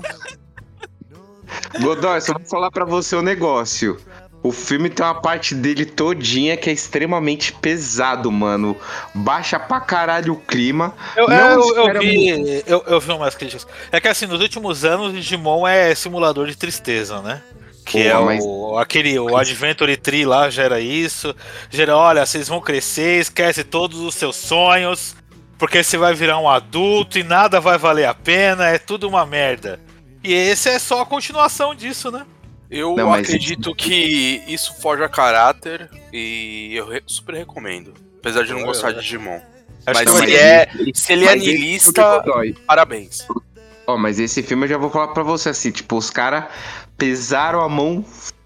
Godoy, 1.81 2.22
só 2.22 2.34
vou 2.34 2.46
falar 2.48 2.72
pra 2.72 2.86
você 2.86 3.15
o 3.15 3.22
negócio. 3.22 4.00
O 4.41 4.53
filme 4.53 4.89
tem 4.89 5.05
uma 5.05 5.19
parte 5.19 5.53
dele 5.53 5.86
todinha 5.86 6.55
que 6.55 6.69
é 6.69 6.74
extremamente 6.74 7.51
pesado, 7.51 8.31
mano. 8.31 8.75
Baixa 9.13 9.60
pra 9.60 9.81
caralho 9.81 10.34
o 10.34 10.38
clima. 10.38 10.93
Eu, 11.15 11.27
eu, 11.29 11.75
eu 11.75 12.00
vi, 12.00 12.63
eu, 12.65 12.84
eu 12.88 13.00
vi 13.01 13.12
umas 13.12 13.36
críticas. 13.36 13.67
É 13.91 14.00
que 14.00 14.08
assim, 14.08 14.25
nos 14.27 14.39
últimos 14.39 14.86
anos, 14.86 15.10
o 15.10 15.13
Digimon 15.13 15.67
é 15.67 15.93
simulador 15.93 16.48
de 16.48 16.55
tristeza, 16.55 17.22
né? 17.22 17.41
Que 17.86 18.03
Pô, 18.03 18.10
é 18.10 18.13
mas- 18.24 18.43
o, 18.46 18.77
aquele, 18.77 19.19
o 19.19 19.36
Adventure 19.36 19.98
Tree 19.98 20.24
lá 20.25 20.50
gera 20.50 20.79
isso. 20.79 21.36
Gera, 21.69 21.98
olha, 21.98 22.25
vocês 22.25 22.48
vão 22.48 22.62
crescer, 22.62 23.19
esquece 23.19 23.63
todos 23.65 24.00
os 24.00 24.15
seus 24.15 24.38
sonhos, 24.38 25.17
porque 25.58 25.84
você 25.84 25.98
vai 25.98 26.13
virar 26.13 26.39
um 26.39 26.48
adulto 26.48 27.19
e 27.19 27.24
nada 27.24 27.60
vai 27.60 27.77
valer 27.77 28.05
a 28.05 28.13
pena, 28.13 28.67
é 28.69 28.77
tudo 28.77 29.05
uma 29.10 29.25
merda. 29.25 29.81
E 30.24 30.34
esse 30.34 30.69
é 30.69 30.79
só 30.79 31.01
a 31.01 31.05
continuação 31.05 31.75
disso, 31.75 32.10
né? 32.10 32.25
Eu 32.69 32.95
Não, 32.95 33.09
mas- 33.09 33.21
acredito 33.27 33.73
que 33.73 34.43
isso 34.47 34.73
forja 34.79 35.09
caráter 35.09 35.89
e 36.13 36.71
eu 36.75 36.88
re- 36.88 37.01
super 37.07 37.35
recomendo. 37.35 37.93
Apesar 38.19 38.43
de 38.43 38.53
não 38.53 38.63
gostar 38.63 38.91
de 38.91 38.99
Digimon. 39.01 39.39
Acho 39.85 40.03
Mas 40.03 40.11
se 40.11 40.23
ele 40.23 40.35
é, 40.35 40.67
se 40.93 41.13
ele 41.13 41.25
é 41.25 41.35
niilista, 41.35 42.19
Godoy, 42.19 42.53
parabéns. 42.67 43.25
Ó, 43.88 43.97
mas 43.97 44.19
esse 44.19 44.43
filme 44.43 44.65
eu 44.65 44.69
já 44.69 44.77
vou 44.77 44.89
falar 44.91 45.07
pra 45.09 45.23
você 45.23 45.49
assim, 45.49 45.71
tipo, 45.71 45.95
os 45.97 46.09
caras 46.11 46.45
pesaram 46.97 47.61
a 47.61 47.69
mão 47.69 48.05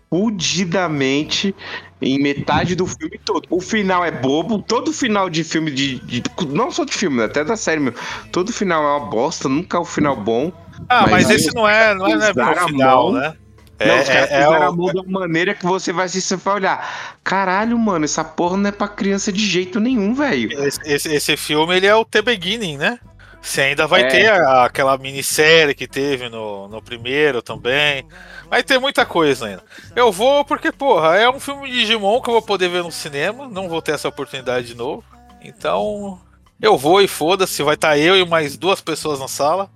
fudidamente 0.10 1.56
em 2.02 2.20
metade 2.22 2.76
do 2.76 2.86
filme 2.86 3.20
todo. 3.26 3.48
O 3.50 3.60
final 3.60 4.06
é 4.06 4.12
bobo, 4.12 4.62
todo 4.62 4.94
final 4.94 5.30
de 5.30 5.44
filme 5.44 5.72
de, 5.72 6.00
de- 6.00 6.24
não 6.50 6.72
só 6.72 6.86
de 6.86 6.94
filme, 6.94 7.22
até 7.24 7.44
da 7.44 7.56
série 7.58 7.80
meu. 7.80 7.94
Todo 8.32 8.54
final 8.54 8.84
é 8.84 8.98
uma 9.00 9.10
bosta, 9.10 9.50
nunca 9.50 9.78
é 9.78 9.80
o 9.80 9.86
final 9.86 10.16
bom. 10.16 10.52
Ah, 10.88 11.02
mas, 11.04 11.28
mas 11.28 11.30
esse 11.30 11.54
não 11.56 11.68
é, 11.68 11.94
não 11.96 12.08
é, 12.08 12.12
é 12.14 12.42
a 12.42 12.68
final, 12.68 13.12
mão. 13.12 13.20
né? 13.22 13.36
Não, 13.88 14.02
os 14.02 14.08
caras 14.08 14.30
pesaram 14.30 14.60
o- 14.60 14.64
a 14.64 14.72
mão 14.72 14.86
de 14.94 15.00
uma 15.00 15.20
maneira 15.22 15.54
que 15.54 15.66
você 15.66 15.92
vai 15.94 16.06
assistir 16.06 16.34
e 16.34 16.38
vai 16.38 16.56
olhar. 16.56 17.18
Caralho, 17.24 17.78
mano, 17.78 18.06
essa 18.06 18.24
porra 18.24 18.58
não 18.58 18.70
é 18.70 18.72
pra 18.72 18.88
criança 18.88 19.32
de 19.32 19.46
jeito 19.46 19.80
nenhum, 19.80 20.14
velho. 20.14 20.52
Esse, 20.66 20.80
esse, 20.86 21.14
esse 21.14 21.38
filme 21.38 21.76
ele 21.76 21.88
é 21.88 21.96
o 21.96 22.04
The 22.06 22.22
Beginning, 22.22 22.78
né? 22.78 23.00
Você 23.42 23.60
ainda 23.62 23.86
vai 23.86 24.04
É. 24.04 24.08
ter 24.08 24.32
a- 24.32 24.64
aquela 24.66 24.98
minissérie 24.98 25.76
que 25.76 25.86
teve 25.86 26.30
no, 26.30 26.70
no 26.70 26.82
primeiro 26.82 27.42
também. 27.42 28.06
Vai 28.50 28.64
ter 28.64 28.80
muita 28.80 29.06
coisa 29.06 29.48
ainda. 29.48 29.64
Eu 29.96 30.12
vou 30.14 30.46
porque, 30.46 30.72
porra, 30.72 31.18
é 31.18 31.30
um 31.30 31.42
filme 31.42 31.70
de 31.70 31.80
Digimon 31.82 32.22
que 32.22 32.30
eu 32.30 32.34
vou 32.34 32.42
poder 32.42 32.70
ver 32.70 32.84
no 32.84 32.92
cinema. 32.92 33.50
Não 33.50 33.68
vou 33.68 33.82
ter 33.82 33.92
essa 33.94 34.08
oportunidade 34.08 34.68
de 34.68 34.76
novo. 34.76 35.04
Então, 35.44 36.22
eu 36.62 36.78
vou 36.78 37.02
e 37.02 37.08
foda-se. 37.08 37.62
Vai 37.64 37.76
estar 37.76 37.98
eu 37.98 38.16
e 38.16 38.26
mais 38.26 38.56
duas 38.56 38.80
pessoas 38.80 39.20
na 39.20 39.28
sala. 39.28 39.70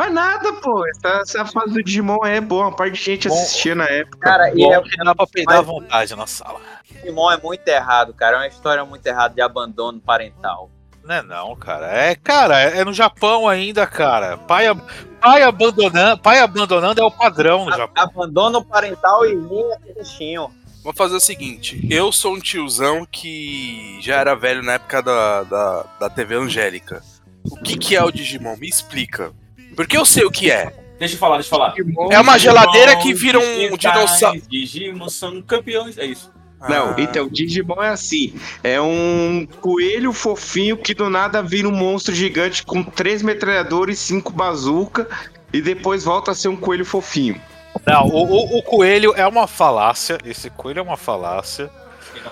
Mas 0.00 0.14
nada, 0.14 0.50
pô. 0.54 0.82
Essa, 0.88 1.08
essa 1.20 1.44
fase 1.44 1.74
do 1.74 1.82
Digimon 1.84 2.24
é 2.24 2.40
boa. 2.40 2.68
Uma 2.68 2.74
parte 2.74 2.94
de 2.94 3.02
gente 3.04 3.28
Bom. 3.28 3.34
assistia 3.34 3.74
na 3.74 3.84
época. 3.84 4.16
Cara, 4.18 4.50
e 4.54 4.64
é 4.64 4.78
o 4.78 4.82
que 4.82 4.96
dá 4.96 5.14
pra 5.14 5.26
peidar 5.26 5.58
à 5.58 5.60
vontade 5.60 6.16
na 6.16 6.26
sala. 6.26 6.58
Digimon 6.90 7.30
é 7.30 7.36
muito 7.36 7.68
errado, 7.68 8.14
cara. 8.14 8.36
É 8.36 8.40
uma 8.40 8.46
história 8.46 8.82
muito 8.82 9.06
errada 9.06 9.34
de 9.34 9.42
abandono 9.42 10.00
parental. 10.00 10.70
Não 11.04 11.14
é 11.16 11.22
não, 11.22 11.54
cara. 11.54 11.86
É, 11.88 12.14
cara, 12.14 12.58
é 12.60 12.82
no 12.82 12.94
Japão 12.94 13.46
ainda, 13.46 13.86
cara. 13.86 14.38
Pai, 14.38 14.68
ab- 14.68 14.80
pai 15.20 15.42
abandonando, 15.42 16.22
pai 16.22 16.38
abandonando 16.38 16.98
é 16.98 17.04
o 17.04 17.10
padrão 17.10 17.66
no 17.66 17.76
Japão. 17.76 18.02
Abandono 18.02 18.64
parental 18.64 19.26
e 19.26 19.34
linha 19.34 19.76
bichinho. 19.98 20.50
Vamos 20.82 20.96
fazer 20.96 21.16
o 21.16 21.20
seguinte: 21.20 21.86
eu 21.90 22.10
sou 22.10 22.36
um 22.36 22.40
tiozão 22.40 23.04
que 23.04 23.98
já 24.00 24.16
era 24.16 24.34
velho 24.34 24.62
na 24.62 24.72
época 24.74 25.02
da, 25.02 25.42
da, 25.42 25.84
da 26.00 26.08
TV 26.08 26.36
Angélica. 26.36 27.02
O 27.50 27.56
que, 27.56 27.76
que 27.76 27.94
é 27.94 28.02
o 28.02 28.10
Digimon? 28.10 28.56
Me 28.56 28.66
explica. 28.68 29.30
Porque 29.76 29.96
eu 29.96 30.04
sei 30.04 30.24
o 30.24 30.30
que 30.30 30.50
é. 30.50 30.72
Deixa 30.98 31.14
eu 31.14 31.18
falar, 31.18 31.36
deixa 31.36 31.48
eu 31.54 31.58
falar. 31.58 31.74
É 32.10 32.20
uma 32.20 32.38
geladeira 32.38 32.96
que 32.96 33.14
vira 33.14 33.38
um 33.38 33.76
dinossauro. 33.76 34.40
Digimon 34.48 35.08
são 35.08 35.40
campeões, 35.42 35.96
é 35.96 36.04
isso. 36.04 36.30
Não, 36.68 36.90
Ah, 36.90 36.94
então, 36.98 37.26
Digimon 37.26 37.82
é 37.82 37.88
assim. 37.88 38.34
É 38.62 38.78
um 38.78 39.46
coelho 39.62 40.12
fofinho 40.12 40.76
que 40.76 40.92
do 40.92 41.08
nada 41.08 41.42
vira 41.42 41.66
um 41.66 41.72
monstro 41.72 42.14
gigante 42.14 42.62
com 42.62 42.82
três 42.82 43.22
metralhadores, 43.22 43.98
cinco 43.98 44.30
bazuca 44.30 45.08
e 45.54 45.62
depois 45.62 46.04
volta 46.04 46.32
a 46.32 46.34
ser 46.34 46.48
um 46.48 46.56
coelho 46.56 46.84
fofinho. 46.84 47.40
Não, 47.86 48.04
o, 48.06 48.24
o- 48.24 48.58
o 48.58 48.62
coelho 48.62 49.14
é 49.16 49.26
uma 49.26 49.46
falácia. 49.46 50.18
Esse 50.22 50.50
coelho 50.50 50.80
é 50.80 50.82
uma 50.82 50.98
falácia. 50.98 51.70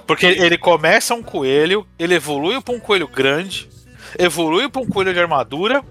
Porque 0.07 0.27
ele 0.27 0.59
começa 0.59 1.15
um 1.15 1.23
coelho, 1.23 1.87
ele 1.99 2.15
evolui 2.15 2.61
pra 2.61 2.75
um 2.75 2.81
coelho 2.81 3.09
grande, 3.09 3.67
evolui 4.19 4.69
pra 4.69 4.83
um 4.83 4.87
coelho 4.87 5.15
de 5.15 5.21
armadura, 5.21 5.83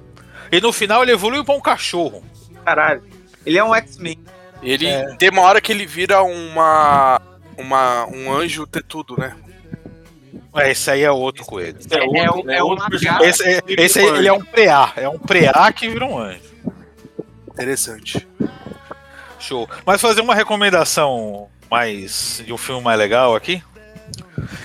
e 0.51 0.59
no 0.61 0.71
final 0.73 1.03
ele 1.03 1.11
evolui 1.11 1.43
pra 1.43 1.55
um 1.55 1.61
cachorro. 1.61 2.23
Caralho. 2.65 3.03
Ele 3.45 3.57
é 3.57 3.63
um 3.63 3.73
X-Men. 3.75 4.19
Ele 4.61 4.87
É. 4.87 5.15
tem 5.15 5.29
uma 5.29 5.41
hora 5.43 5.61
que 5.61 5.71
ele 5.71 5.85
vira 5.85 6.21
uma. 6.23 7.21
uma 7.57 8.05
um 8.07 8.31
anjo 8.33 8.65
ter 8.67 8.83
tudo, 8.83 9.15
né? 9.17 9.35
É, 10.55 10.71
esse 10.71 10.89
aí 10.89 11.03
é 11.03 11.11
outro 11.11 11.45
coelho. 11.45 11.77
É, 11.91 11.97
É 11.99 12.03
outro, 12.31 12.43
um- 12.45 12.49
é 12.51 12.57
é 12.57 12.63
um 12.63 12.67
outro 12.67 12.83
lagarto. 12.85 12.89
personagem. 12.89 13.29
Esse, 13.29 13.43
é- 13.43 13.61
esse 13.83 13.99
aí, 13.99 14.07
ele 14.07 14.27
é 14.27 14.33
um 14.33 14.41
preá. 14.43 14.91
É 14.95 15.07
um 15.07 15.19
preá 15.19 15.71
que 15.71 15.87
vira 15.87 16.05
um 16.05 16.17
anjo. 16.17 16.41
Interessante. 17.49 18.27
Show. 19.39 19.69
Mas 19.85 20.01
fazer 20.01 20.21
uma 20.21 20.33
recomendação 20.35 21.47
mais 21.69 22.41
de 22.45 22.51
um 22.51 22.57
filme 22.57 22.81
mais 22.83 22.97
legal 22.97 23.35
aqui. 23.35 23.61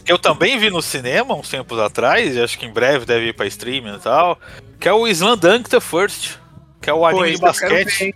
Que 0.04 0.12
eu 0.12 0.18
também 0.18 0.58
vi 0.58 0.70
no 0.70 0.82
cinema 0.82 1.34
uns 1.34 1.48
tempos 1.48 1.78
atrás, 1.78 2.34
e 2.34 2.40
acho 2.40 2.58
que 2.58 2.66
em 2.66 2.72
breve 2.72 3.04
deve 3.04 3.28
ir 3.28 3.34
pra 3.34 3.46
streaming 3.46 3.96
e 3.96 4.00
tal. 4.00 4.38
Que 4.80 4.88
é 4.88 4.92
o 4.92 5.06
Slandunk 5.06 5.68
the 5.68 5.80
First. 5.80 6.38
Que 6.80 6.90
é 6.90 6.94
o 6.94 7.06
anime 7.06 7.36
de 7.36 7.44
eu 7.44 7.52
quero 7.52 7.74
basquete. 7.74 8.14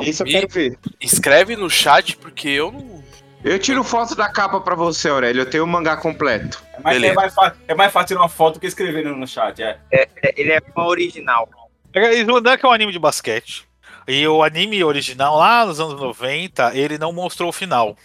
Isso 0.00 0.22
eu 0.22 0.26
quero 0.26 0.48
ver. 0.48 0.78
Escreve 1.00 1.56
no 1.56 1.70
chat 1.70 2.16
porque 2.16 2.48
eu 2.48 2.70
não. 2.70 2.96
Eu 3.44 3.58
tiro 3.58 3.84
foto 3.84 4.16
da 4.16 4.28
capa 4.28 4.60
pra 4.60 4.74
você, 4.74 5.08
Aurélio. 5.08 5.42
Eu 5.42 5.48
tenho 5.48 5.62
o 5.62 5.66
mangá 5.66 5.96
completo. 5.96 6.62
É 6.74 6.80
mais, 6.80 7.02
é, 7.02 7.12
mais 7.12 7.34
fácil, 7.34 7.58
é 7.68 7.74
mais 7.74 7.92
fácil 7.92 8.08
tirar 8.08 8.20
uma 8.20 8.28
foto 8.28 8.58
que 8.58 8.66
escrever 8.66 9.04
no, 9.04 9.16
no 9.16 9.26
chat. 9.26 9.62
É. 9.62 9.78
É, 9.90 10.08
ele 10.36 10.50
é 10.50 10.60
uma 10.74 10.86
original. 10.86 11.48
Slandunk 11.94 12.64
é 12.64 12.68
um 12.68 12.72
anime 12.72 12.92
de 12.92 12.98
basquete. 12.98 13.66
E 14.08 14.26
o 14.26 14.42
anime 14.42 14.82
original, 14.82 15.36
lá 15.36 15.64
nos 15.64 15.80
anos 15.80 16.00
90, 16.00 16.76
ele 16.76 16.98
não 16.98 17.12
mostrou 17.12 17.48
o 17.48 17.52
final. 17.52 17.96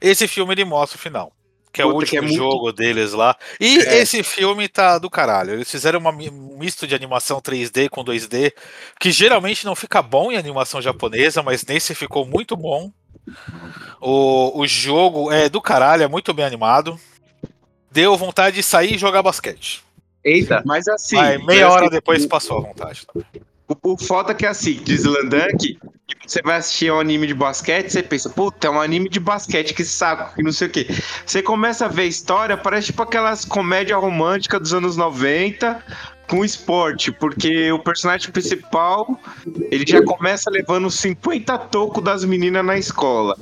Esse 0.00 0.26
filme 0.26 0.54
ele 0.54 0.64
mostra 0.64 0.98
o 0.98 1.00
final. 1.00 1.32
Que 1.72 1.80
é 1.80 1.84
o 1.84 1.92
Puta, 1.92 2.06
que 2.06 2.16
último 2.16 2.18
é 2.18 2.22
muito- 2.22 2.36
jogo 2.36 2.72
deles 2.72 3.12
lá. 3.12 3.36
E 3.60 3.78
É. 3.78 3.98
esse 3.98 4.22
filme 4.24 4.66
tá 4.68 4.98
do 4.98 5.08
caralho. 5.08 5.52
Eles 5.52 5.70
fizeram 5.70 6.00
uma 6.00 6.10
um 6.10 6.56
misto 6.58 6.86
de 6.86 6.94
animação 6.94 7.40
3D 7.40 7.88
com 7.88 8.02
2D, 8.04 8.52
que 8.98 9.12
geralmente 9.12 9.64
não 9.64 9.76
fica 9.76 10.02
bom 10.02 10.32
em 10.32 10.36
animação 10.36 10.82
japonesa, 10.82 11.42
mas 11.42 11.64
nesse 11.64 11.94
ficou 11.94 12.26
muito 12.26 12.56
bom. 12.56 12.90
O, 14.00 14.58
o 14.60 14.66
jogo 14.66 15.30
é 15.30 15.48
do 15.48 15.60
caralho, 15.60 16.02
é 16.02 16.08
muito 16.08 16.34
bem 16.34 16.44
animado. 16.44 16.98
Deu 17.92 18.16
vontade 18.16 18.56
de 18.56 18.62
sair 18.62 18.94
e 18.94 18.98
jogar 18.98 19.22
basquete. 19.22 19.82
Eita. 20.24 20.62
Mas 20.66 20.86
assim. 20.88 21.16
Mas 21.16 21.44
meia 21.44 21.68
hora 21.70 21.88
depois 21.88 22.26
passou 22.26 22.58
a 22.58 22.60
vontade. 22.62 23.06
O, 23.70 23.92
o 23.92 23.96
foda 23.96 24.32
é 24.32 24.34
que 24.34 24.44
assim, 24.44 24.74
de 24.82 24.94
Slandunk, 24.94 25.78
você 26.26 26.42
vai 26.42 26.56
assistir 26.56 26.90
um 26.90 26.98
anime 26.98 27.28
de 27.28 27.34
basquete, 27.34 27.90
você 27.90 28.02
pensa, 28.02 28.28
puta, 28.28 28.66
é 28.66 28.70
um 28.70 28.80
anime 28.80 29.08
de 29.08 29.20
basquete, 29.20 29.72
que 29.72 29.84
saco, 29.84 30.34
que 30.34 30.42
não 30.42 30.50
sei 30.50 30.66
o 30.66 30.70
quê. 30.70 30.88
Você 31.24 31.40
começa 31.40 31.84
a 31.84 31.88
ver 31.88 32.02
a 32.02 32.06
história, 32.06 32.56
parece 32.56 32.88
tipo 32.88 33.02
aquelas 33.02 33.44
comédias 33.44 34.00
românticas 34.00 34.60
dos 34.60 34.74
anos 34.74 34.96
90 34.96 35.80
com 36.28 36.44
esporte, 36.44 37.12
porque 37.12 37.70
o 37.70 37.78
personagem 37.78 38.30
principal, 38.32 39.18
ele 39.70 39.84
já 39.86 40.02
começa 40.02 40.50
levando 40.50 40.90
50 40.90 41.56
tocos 41.58 42.02
das 42.02 42.24
meninas 42.24 42.64
na 42.64 42.76
escola. 42.76 43.36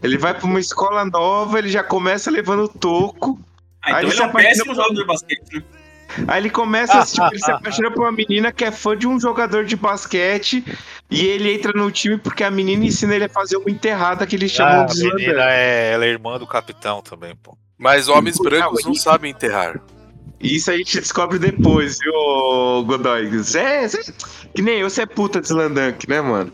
Ele 0.00 0.16
vai 0.16 0.32
pra 0.32 0.46
uma 0.46 0.60
escola 0.60 1.04
nova, 1.04 1.58
ele 1.58 1.68
já 1.68 1.82
começa 1.82 2.30
levando 2.30 2.68
toco. 2.68 3.38
Ah, 3.82 3.96
Aí 3.96 4.06
então 4.06 4.10
ele 4.12 4.22
é 4.22 4.26
um 4.26 4.32
péssimo 4.32 4.74
jogador 4.74 4.94
de 4.94 5.06
basquete. 5.06 5.54
né? 5.54 5.81
Aí 6.26 6.40
ele 6.40 6.50
começa, 6.50 6.98
a, 6.98 7.06
tipo, 7.06 7.26
ele 7.26 7.38
se 7.38 7.50
apaixona 7.52 7.90
por 7.90 8.02
uma 8.02 8.12
menina 8.12 8.52
que 8.52 8.64
é 8.64 8.70
fã 8.70 8.96
de 8.96 9.06
um 9.06 9.18
jogador 9.18 9.64
de 9.64 9.76
basquete 9.76 10.64
e 11.10 11.26
ele 11.26 11.52
entra 11.52 11.72
no 11.74 11.90
time 11.90 12.18
porque 12.18 12.44
a 12.44 12.50
menina 12.50 12.84
ensina 12.84 13.14
ele 13.14 13.24
a 13.24 13.28
fazer 13.28 13.56
uma 13.56 13.70
enterrada 13.70 14.26
que 14.26 14.36
eles 14.36 14.50
chamam 14.50 14.80
Ah, 14.80 14.82
a 14.82 14.86
de 14.86 15.02
menina 15.02 15.50
é, 15.50 15.92
ela 15.92 16.04
é 16.04 16.08
irmã 16.08 16.38
do 16.38 16.46
capitão 16.46 17.02
também, 17.02 17.34
pô. 17.36 17.56
Mas 17.78 18.08
homens 18.08 18.38
brancos 18.38 18.84
não 18.84 18.94
sabem 18.94 19.30
enterrar. 19.32 19.80
Isso 20.40 20.70
a 20.70 20.76
gente 20.76 20.98
descobre 20.98 21.38
depois, 21.38 21.98
viu, 22.00 22.84
Godoy? 22.84 23.28
Zé, 23.38 23.88
que 24.54 24.60
nem 24.60 24.78
eu, 24.80 24.90
você 24.90 25.02
é 25.02 25.06
puta 25.06 25.40
de 25.40 25.46
Slandunk, 25.46 26.08
né, 26.08 26.20
mano? 26.20 26.52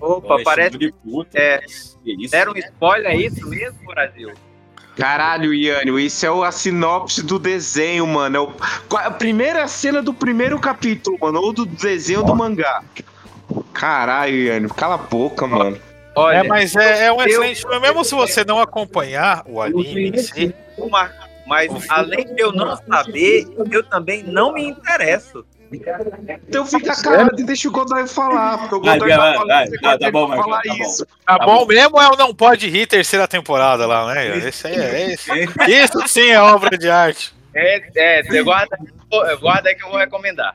Opa, 0.00 0.28
Pô, 0.28 0.40
é 0.40 0.44
parece. 0.44 0.78
de 0.78 0.92
puta. 0.92 1.38
É, 1.38 1.60
deram 2.30 2.52
um 2.52 2.56
spoiler, 2.56 3.10
é 3.10 3.16
isso 3.16 3.48
mesmo, 3.48 3.78
Brasil? 3.86 4.32
Caralho, 4.96 5.52
Iânio, 5.52 5.98
isso 6.00 6.24
é 6.24 6.30
o- 6.30 6.42
a 6.42 6.50
sinopse 6.50 7.22
do 7.22 7.38
desenho, 7.38 8.06
mano. 8.06 8.36
É 8.36 8.40
o- 8.40 8.96
a 8.96 9.10
primeira 9.10 9.68
cena 9.68 10.02
do 10.02 10.12
primeiro 10.14 10.58
capítulo, 10.58 11.18
mano, 11.20 11.40
ou 11.40 11.52
do 11.52 11.66
desenho 11.66 12.22
do 12.22 12.34
mangá. 12.34 12.82
Caralho, 13.72 14.34
Iânio, 14.34 14.72
cala 14.72 14.94
a 14.94 14.98
boca, 14.98 15.46
mano. 15.46 15.78
Olha, 16.14 16.38
É, 16.38 16.42
mas 16.44 16.74
é, 16.74 17.06
é 17.06 17.12
um 17.12 17.22
excelente 17.22 17.60
filme. 17.60 17.78
Mesmo 17.78 18.02
se 18.02 18.14
você 18.14 18.42
não 18.42 18.58
acompanhar 18.58 19.42
o 19.46 19.60
anime 19.60 20.08
em 20.08 20.16
si, 20.16 20.54
Mas 21.46 21.70
além 21.90 22.34
de 22.34 22.42
eu 22.42 22.52
não 22.52 22.76
saber, 22.76 23.46
eu 23.70 23.82
também 23.84 24.22
não 24.24 24.52
me 24.52 24.64
interesso. 24.64 25.44
Então 26.48 26.66
fica 26.66 26.94
calado 27.02 27.40
e 27.40 27.44
deixa 27.44 27.68
o 27.68 27.72
Godoy 27.72 28.06
falar. 28.06 28.58
Porque 28.58 28.74
o 28.74 28.80
Godoy 28.80 29.08
vai, 29.08 29.18
vai, 29.18 29.46
vai, 29.46 29.68
vai, 29.68 29.80
tá 29.80 29.96
vai 29.98 30.10
bom, 30.12 30.28
Marcão, 30.28 30.44
falar 30.44 30.62
tá 30.62 30.74
bom. 30.74 30.82
isso. 30.82 31.06
Tá, 31.06 31.38
Tá 31.38 31.46
bom, 31.46 31.58
bom. 31.58 31.66
mesmo 31.66 32.00
é 32.00 32.08
o 32.08 32.16
não 32.16 32.34
pode 32.34 32.68
rir 32.68 32.86
terceira 32.86 33.26
temporada 33.26 33.86
lá, 33.86 34.14
né? 34.14 34.38
Esse 34.38 34.66
aí 34.68 34.74
é 34.76 35.12
esse. 35.12 35.30
Isso 35.68 36.08
sim 36.08 36.28
é 36.28 36.40
obra 36.40 36.76
de 36.76 36.88
arte. 36.88 37.34
É, 37.54 37.82
é, 37.96 38.22
você 38.22 38.42
guarda, 38.42 38.78
guarda 39.40 39.68
aí 39.68 39.74
que 39.74 39.84
eu 39.84 39.88
vou 39.88 39.98
recomendar. 39.98 40.54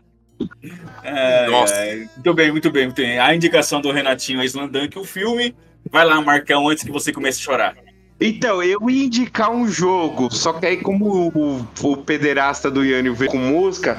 É, 1.04 1.48
Nossa. 1.48 1.74
é, 1.74 1.96
muito 1.96 2.34
bem, 2.34 2.52
muito 2.52 2.72
bem, 2.72 2.86
muito 2.86 3.02
bem. 3.02 3.20
A 3.20 3.34
indicação 3.34 3.82
do 3.82 3.92
Renatinho 3.92 4.44
Islandank, 4.44 4.98
o 4.98 5.04
filme. 5.04 5.56
Vai 5.90 6.06
lá, 6.06 6.22
Marcão, 6.22 6.70
antes 6.70 6.84
que 6.84 6.92
você 6.92 7.12
comece 7.12 7.40
a 7.40 7.44
chorar. 7.44 7.76
Então, 8.20 8.62
eu 8.62 8.88
ia 8.88 9.06
indicar 9.06 9.50
um 9.52 9.68
jogo, 9.68 10.32
só 10.32 10.54
que 10.54 10.64
aí 10.68 10.78
como 10.78 11.32
o, 11.34 11.68
o 11.82 11.98
pederasta 11.98 12.70
do 12.70 12.86
Yannio 12.86 13.16
veio 13.16 13.32
com 13.32 13.40
música, 13.40 13.98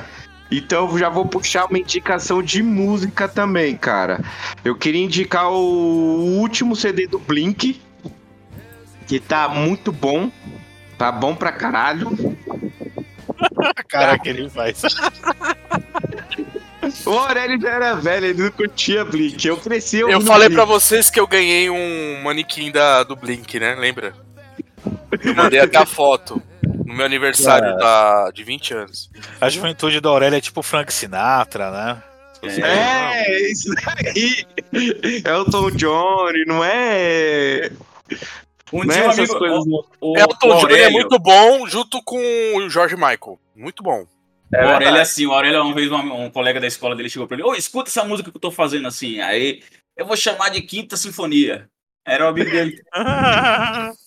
então 0.59 0.91
eu 0.91 0.99
já 0.99 1.09
vou 1.09 1.25
puxar 1.27 1.67
uma 1.67 1.79
indicação 1.79 2.43
de 2.43 2.63
música 2.63 3.27
também, 3.27 3.77
cara. 3.77 4.21
Eu 4.65 4.77
queria 4.77 5.03
indicar 5.03 5.51
o 5.51 6.39
último 6.39 6.77
CD 6.77 7.07
do 7.07 7.19
Blink, 7.19 7.81
que 9.07 9.19
tá 9.19 9.49
muito 9.49 9.91
bom, 9.91 10.31
tá 10.99 11.11
bom 11.11 11.35
pra 11.35 11.53
caralho. 11.53 12.37
Cara 13.89 14.19
que 14.19 14.29
ele 14.29 14.49
faz. 14.51 14.83
O 17.07 17.11
Aurélio 17.11 17.61
já 17.61 17.71
era 17.71 17.95
velho, 17.95 18.27
ele 18.27 18.43
não 18.43 18.51
curtia 18.51 19.05
Blink, 19.05 19.47
eu 19.47 19.57
cresci 19.57 20.01
Eu 20.01 20.21
falei 20.21 20.49
Blink. 20.49 20.57
pra 20.57 20.65
vocês 20.65 21.09
que 21.09 21.19
eu 21.19 21.29
ganhei 21.29 21.71
um 21.71 22.21
manequim 22.23 22.73
da, 22.73 23.05
do 23.05 23.15
Blink, 23.15 23.59
né? 23.59 23.77
Lembra? 23.77 24.13
Eu 25.23 25.35
mandei 25.35 25.61
até 25.61 25.79
a 25.79 25.87
foto 25.87 26.43
no 26.93 26.97
meu 26.99 27.07
aniversário 27.07 27.77
da, 27.77 28.31
de 28.31 28.45
20 28.45 28.75
anos. 28.75 29.11
A 29.41 29.49
juventude 29.49 30.01
da 30.01 30.11
Aurélia 30.11 30.37
é 30.37 30.41
tipo 30.41 30.63
Frank 30.63 30.93
Sinatra, 30.93 31.71
né? 31.71 32.03
É, 32.63 33.51
isso 33.51 33.73
daí. 33.75 34.45
Elton 35.25 35.71
John, 35.73 36.33
não 36.47 36.63
é... 36.63 37.71
Um 38.73 38.85
Não 38.85 38.95
é 38.95 38.99
dia 38.99 39.07
um 39.07 39.11
essas 39.11 39.31
amigo. 39.31 39.39
coisas, 39.39 39.59
O, 40.01 40.13
o, 40.13 40.19
Elton 40.19 40.47
o 40.49 40.51
John 40.51 40.57
é 40.59 40.61
Aurélio, 40.63 40.93
muito 40.93 41.19
bom, 41.19 41.67
junto 41.67 42.03
com 42.03 42.19
o 42.57 42.69
George 42.71 42.95
Michael. 42.97 43.39
Muito 43.55 43.83
bom. 43.83 44.03
o 44.03 44.07
É 44.57 44.59
Aurélio 44.59 44.75
é 44.75 44.79
verdade. 44.79 44.99
assim, 45.01 45.27
o 45.27 45.33
Aurélio, 45.33 45.63
uma 45.63 45.75
vez 45.75 45.91
um, 45.93 46.25
um 46.25 46.31
colega 46.31 46.59
da 46.61 46.67
escola 46.67 46.97
dele 46.97 47.09
chegou 47.11 47.29
pra 47.29 47.37
ele, 47.37 47.45
ô, 47.47 47.55
escuta 47.55 47.89
essa 47.91 48.03
música 48.05 48.31
que 48.31 48.37
eu 48.37 48.41
tô 48.41 48.51
fazendo 48.51 48.89
assim. 48.89 49.21
Aí, 49.21 49.63
eu 49.97 50.05
vou 50.07 50.17
chamar 50.17 50.49
de 50.51 50.63
Quinta 50.63 50.97
Sinfonia. 50.97 51.69
Era 52.05 52.25
o 52.25 52.29
amigo 52.29 52.51
dele. 52.51 52.83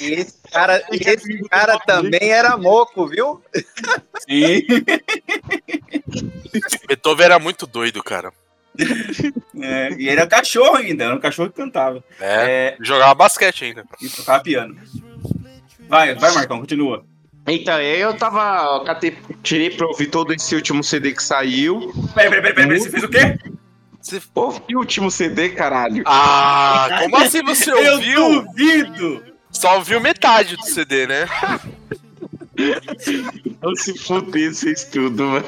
E 0.00 0.12
esse 0.14 0.34
cara, 0.50 0.82
esse 0.92 1.38
cara 1.48 1.78
também 1.80 2.30
era 2.30 2.56
moco, 2.56 3.06
viu? 3.06 3.42
Sim. 4.28 4.62
Beethoven 6.88 7.24
era 7.26 7.38
muito 7.38 7.66
doido, 7.66 8.02
cara. 8.02 8.32
É, 9.60 9.92
e 9.96 10.08
era 10.08 10.26
cachorro 10.26 10.76
ainda, 10.76 11.04
era 11.04 11.14
um 11.14 11.20
cachorro 11.20 11.50
que 11.50 11.56
cantava. 11.56 12.02
É, 12.20 12.74
É, 12.74 12.76
jogava 12.80 13.14
basquete 13.14 13.64
ainda. 13.66 13.84
e 14.00 14.08
tocava 14.08 14.42
piano. 14.42 14.76
Vai, 15.88 16.14
vai, 16.14 16.32
Marcão, 16.32 16.58
continua. 16.60 17.04
Então, 17.46 17.78
eu 17.80 18.16
tava. 18.16 18.78
eu 18.78 18.84
catei- 18.84 19.16
tirei 19.42 19.70
pra 19.70 19.86
ouvir 19.86 20.06
todo 20.06 20.32
esse 20.32 20.54
último 20.54 20.82
CD 20.82 21.12
que 21.12 21.22
saiu. 21.22 21.92
Peraí, 22.14 22.30
peraí, 22.30 22.54
peraí, 22.54 22.66
peraí, 22.68 22.80
você 22.80 22.90
fez 22.90 23.04
o 23.04 23.08
quê? 23.08 23.38
Ouvi 24.34 24.76
o 24.76 24.80
último 24.80 25.10
CD, 25.10 25.50
caralho. 25.50 26.02
Ah, 26.06 26.88
como 27.02 27.16
assim 27.18 27.42
você 27.42 27.70
Eu 27.70 27.92
ouviu? 27.94 28.42
duvido! 28.44 29.33
Só 29.54 29.76
ouviu 29.76 30.00
metade 30.00 30.56
do 30.56 30.66
CD, 30.66 31.06
né? 31.06 31.26
Eu 33.62 33.74
se 33.76 33.96
fuder 33.98 34.52
vocês 34.52 34.84
tudo, 34.84 35.24
mano. 35.24 35.46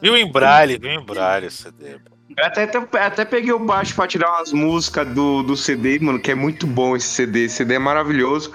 Viu 0.00 0.16
em 0.16 0.30
braille, 0.30 0.78
viu 0.78 0.90
em 0.90 1.04
braille 1.04 1.48
o 1.48 1.50
CD. 1.50 1.98
pô. 2.04 2.12
Eu 2.36 2.46
até, 2.46 2.62
até, 2.62 2.78
até 2.98 3.24
peguei 3.24 3.52
o 3.52 3.58
baixo 3.58 3.94
pra 3.94 4.06
tirar 4.06 4.30
umas 4.30 4.52
músicas 4.52 5.06
do, 5.08 5.42
do 5.42 5.56
CD, 5.56 5.98
mano, 5.98 6.18
que 6.18 6.30
é 6.30 6.34
muito 6.34 6.66
bom 6.66 6.96
esse 6.96 7.08
CD. 7.08 7.44
Esse 7.44 7.56
CD 7.56 7.74
é 7.74 7.78
maravilhoso. 7.78 8.52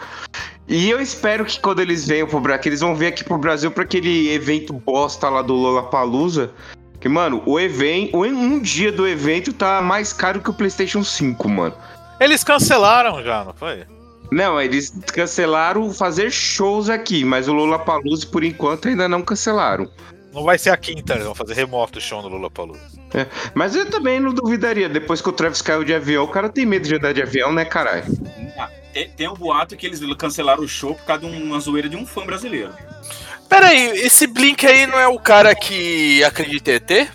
E 0.67 0.89
eu 0.89 0.99
espero 0.99 1.45
que 1.45 1.59
quando 1.59 1.81
eles 1.81 2.05
venham 2.07 2.27
pro 2.27 2.39
Brasil, 2.39 2.61
que 2.61 2.69
eles 2.69 2.79
vão 2.81 2.95
vir 2.95 3.07
aqui 3.07 3.23
pro 3.23 3.37
Brasil 3.37 3.71
pra 3.71 3.83
aquele 3.83 4.29
evento 4.29 4.73
bosta 4.73 5.29
lá 5.29 5.41
do 5.41 5.53
Lollapalooza. 5.53 6.51
Que, 6.99 7.07
mano, 7.07 7.43
o 7.45 7.59
evento, 7.59 8.17
um 8.17 8.59
dia 8.59 8.91
do 8.91 9.07
evento 9.07 9.53
tá 9.53 9.81
mais 9.81 10.11
caro 10.11 10.41
que 10.41 10.49
o 10.49 10.53
PlayStation 10.53 11.03
5, 11.03 11.47
mano. 11.47 11.75
Eles 12.19 12.43
cancelaram 12.43 13.23
já, 13.23 13.43
não 13.43 13.53
foi? 13.53 13.85
Não, 14.31 14.59
eles 14.59 14.91
cancelaram 15.13 15.93
fazer 15.93 16.31
shows 16.31 16.89
aqui, 16.89 17.23
mas 17.23 17.47
o 17.47 17.53
Lollapalooza, 17.53 18.27
por 18.27 18.43
enquanto, 18.43 18.87
ainda 18.87 19.07
não 19.07 19.21
cancelaram. 19.21 19.89
Não 20.33 20.43
vai 20.43 20.57
ser 20.57 20.69
a 20.69 20.77
quinta, 20.77 21.13
eles 21.13 21.25
vão 21.25 21.33
fazer 21.33 21.53
remoto 21.53 21.97
o 21.97 22.01
show 22.01 22.21
no 22.21 22.27
Lula 22.27 22.51
Palusa. 22.51 22.81
Mas 23.53 23.75
eu 23.75 23.89
também 23.89 24.19
não 24.19 24.33
duvidaria. 24.33 24.89
Depois 24.89 25.21
que 25.21 25.29
o 25.29 25.31
Travis 25.31 25.61
caiu 25.61 25.83
de 25.83 25.93
avião, 25.93 26.25
o 26.25 26.27
cara 26.27 26.49
tem 26.49 26.65
medo 26.65 26.87
de 26.87 26.95
andar 26.95 27.13
de 27.13 27.21
avião, 27.21 27.51
né, 27.53 27.63
caralho? 27.65 28.03
Ah, 28.57 28.69
Tem, 28.93 29.09
tem 29.09 29.29
um 29.29 29.33
boato 29.33 29.75
que 29.77 29.85
eles 29.85 29.99
cancelaram 30.15 30.61
o 30.63 30.67
show 30.67 30.93
por 30.93 31.05
causa 31.05 31.27
de 31.27 31.41
uma 31.41 31.59
zoeira 31.59 31.87
de 31.87 31.95
um 31.95 32.05
fã 32.05 32.25
brasileiro. 32.25 32.71
Pera 33.47 33.67
aí, 33.67 34.01
esse 34.01 34.27
Blink 34.27 34.67
aí 34.67 34.85
não 34.85 34.99
é 34.99 35.07
o 35.07 35.17
cara 35.17 35.55
que 35.55 36.21
acredita 36.23 36.71
em 36.71 36.75
ET? 36.75 37.09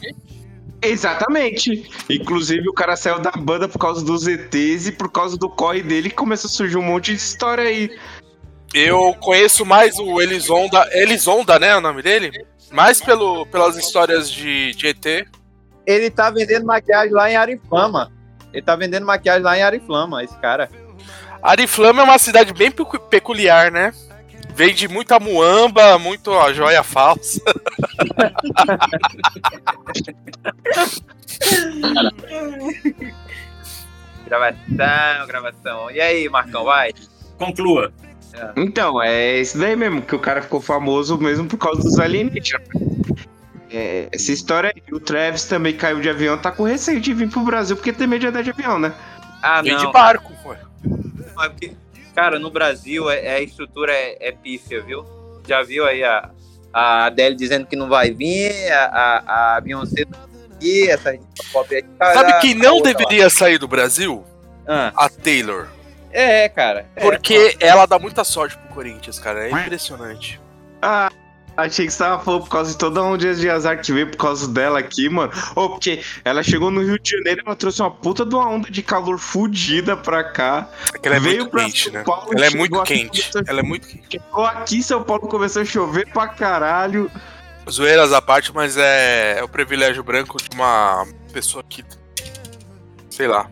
Exatamente. 0.83 1.89
Inclusive, 2.11 2.69
o 2.69 2.73
cara 2.73 2.97
saiu 2.97 3.19
da 3.21 3.31
banda 3.31 3.69
por 3.69 3.79
causa 3.79 4.05
dos 4.05 4.27
ETs 4.27 4.89
e 4.89 4.93
por 4.93 5.11
causa 5.11 5.37
do 5.37 5.49
corre 5.49 5.83
dele 5.83 6.11
começou 6.11 6.49
a 6.49 6.53
surgir 6.53 6.77
um 6.77 6.83
monte 6.83 7.13
de 7.13 7.19
história 7.19 7.65
aí. 7.65 7.97
Eu 8.75 9.15
conheço 9.21 9.65
mais 9.65 9.99
o 9.99 10.21
Elisonda, 10.21 10.89
Elisonda, 10.93 11.59
né, 11.59 11.77
o 11.77 11.81
nome 11.81 12.03
dele? 12.03 12.33
Mais 12.71 13.01
pelo, 13.01 13.45
pelas 13.47 13.77
histórias 13.77 14.31
de, 14.31 14.73
de 14.75 14.87
ET. 14.89 15.27
Ele 15.87 16.11
tá 16.11 16.31
vendendo 16.31 16.65
maquiagem 16.65 17.13
lá 17.13 17.31
em 17.31 17.37
Ariflama. 17.37 18.11
Ele 18.53 18.63
tá 18.63 18.75
vendendo 18.75 19.05
maquiagem 19.07 19.43
lá 19.43 19.59
em 19.59 19.63
Ariflama, 19.63 20.25
esse 20.25 20.37
cara. 20.39 20.71
Ariflama 21.43 22.01
é 22.03 22.05
uma 22.05 22.19
cidade 22.19 22.53
bem 22.55 22.71
pecu- 22.71 22.99
peculiar, 22.99 23.71
né? 23.71 23.93
Vende 24.55 24.87
muita 24.89 25.19
muamba, 25.19 25.99
muito 25.99 26.31
ó, 26.31 26.53
joia 26.53 26.83
falsa. 26.83 27.41
Gravação, 34.27 35.27
gravação. 35.27 35.91
E 35.91 36.01
aí, 36.01 36.29
Marcão, 36.29 36.65
vai? 36.65 36.93
Conclua. 37.39 37.93
Então, 38.57 39.03
é 39.03 39.41
isso 39.41 39.59
daí 39.59 39.77
mesmo, 39.77 40.01
que 40.01 40.15
o 40.15 40.19
cara 40.19 40.41
ficou 40.41 40.61
famoso 40.61 41.19
mesmo 41.19 41.47
por 41.47 41.59
causa 41.59 41.83
dos 41.83 41.99
alienígenas. 41.99 42.67
É, 43.71 44.09
essa 44.13 44.33
história 44.33 44.73
aí, 44.75 44.83
o 44.93 45.01
Travis 45.01 45.45
também 45.45 45.75
caiu 45.77 46.01
de 46.01 46.09
avião, 46.09 46.39
tá 46.39 46.51
com 46.51 46.63
receio 46.63 47.01
de 47.01 47.13
vir 47.13 47.29
pro 47.29 47.41
Brasil 47.41 47.77
porque 47.77 47.93
tem 47.93 48.07
medo 48.07 48.21
de 48.21 48.27
andar 48.29 48.43
de 48.43 48.51
avião, 48.51 48.79
né? 48.79 48.93
Ah, 49.43 49.61
Vem 49.61 49.77
de 49.77 49.85
não. 49.85 49.93
barco, 49.93 50.33
ué. 50.47 50.59
É 51.43 51.49
porque, 51.49 51.73
Cara, 52.15 52.39
no 52.39 52.51
Brasil 52.51 53.11
é, 53.11 53.25
é- 53.25 53.35
a 53.37 53.41
estrutura 53.41 53.93
é, 53.93 54.17
é 54.21 54.33
pífia, 54.33 54.83
viu? 54.83 55.05
Já 55.47 55.63
viu 55.63 55.85
aí 55.87 56.05
a, 56.05 56.31
a 56.73 57.07
Adele 57.07 57.35
dizendo 57.35 57.67
que 57.67 57.75
não 57.77 57.89
vai 57.89 58.11
vir, 58.11 58.71
a, 58.73 58.85
a, 59.27 59.57
a 59.57 59.61
Beyoncé 59.61 60.05
e 60.61 60.89
essa 60.89 61.19
pop 61.53 61.75
aí. 61.75 61.85
Sabe 61.99 62.39
quem 62.41 62.53
a 62.53 62.57
não 62.59 62.75
outra 62.77 62.93
lá. 62.93 62.99
deveria 62.99 63.29
sair 63.31 63.59
do 63.59 63.67
Brasil? 63.67 64.25
Ah, 64.67 64.93
A 64.95 65.09
Taylor. 65.09 65.67
é, 66.13 66.49
cara. 66.49 66.87
é. 66.95 67.01
Porque 67.01 67.57
ela 67.59 67.85
dá 67.87 67.99
muita 67.99 68.23
sorte 68.23 68.57
pro 68.57 68.75
Corinthians, 68.75 69.19
cara. 69.19 69.49
É 69.49 69.51
impressionante. 69.51 70.41
Ah, 70.81 71.11
achei 71.57 71.87
que 71.87 71.93
você 71.93 71.99
tava 71.99 72.23
falando 72.23 72.43
por 72.43 72.51
causa 72.51 72.71
de 72.73 72.79
toda 72.79 73.03
onda 73.03 73.35
de 73.35 73.49
azar 73.51 73.81
que 73.81 73.93
veio 73.93 74.09
por 74.11 74.17
causa 74.17 74.49
dela 74.49 74.79
aqui, 74.79 75.09
mano. 75.09 75.33
Ô, 75.55 75.71
porque 75.71 76.03
ela 76.25 76.43
chegou 76.43 76.71
no 76.71 76.83
Rio 76.83 76.99
de 76.99 77.11
Janeiro, 77.11 77.43
ela 77.47 77.57
trouxe 77.57 77.81
uma 77.83 77.91
puta 77.91 78.25
de 78.25 78.35
uma 78.35 78.49
onda 78.49 78.71
de 78.71 78.83
calor 78.83 79.19
fudida 79.19 79.97
pra 79.97 80.25
cá. 80.25 80.69
É 80.95 80.99
que 80.99 81.09
ela 81.09 81.17
é 81.17 81.21
Veio 81.21 81.39
muito 81.43 81.57
quente, 81.57 81.85
São 81.85 81.93
né? 81.93 82.03
Paulo, 82.05 82.31
Ela 82.35 82.47
é 82.47 82.51
muito 82.51 82.83
quente. 82.83 83.21
começou- 83.23 83.43
Ela 83.47 83.61
é 83.61 83.63
muito 83.63 83.87
quente. 83.89 84.07
Chegou 84.11 84.45
aqui 84.45 84.77
em 84.79 84.83
São 84.83 85.03
Paulo, 85.03 85.29
começou 85.29 85.63
a 85.63 85.65
chover 85.65 86.09
pra 86.13 86.29
caralho. 86.29 87.11
Zoeiras 87.71 88.13
à 88.13 88.21
parte, 88.21 88.53
mas 88.55 88.77
é, 88.77 89.39
é 89.39 89.45
o 89.45 89.49
privilégio 89.49 90.03
branco 90.03 90.37
de 90.43 90.49
uma 90.55 91.07
pessoa 91.33 91.63
que, 91.69 91.85
sei 93.09 93.29
lá, 93.29 93.49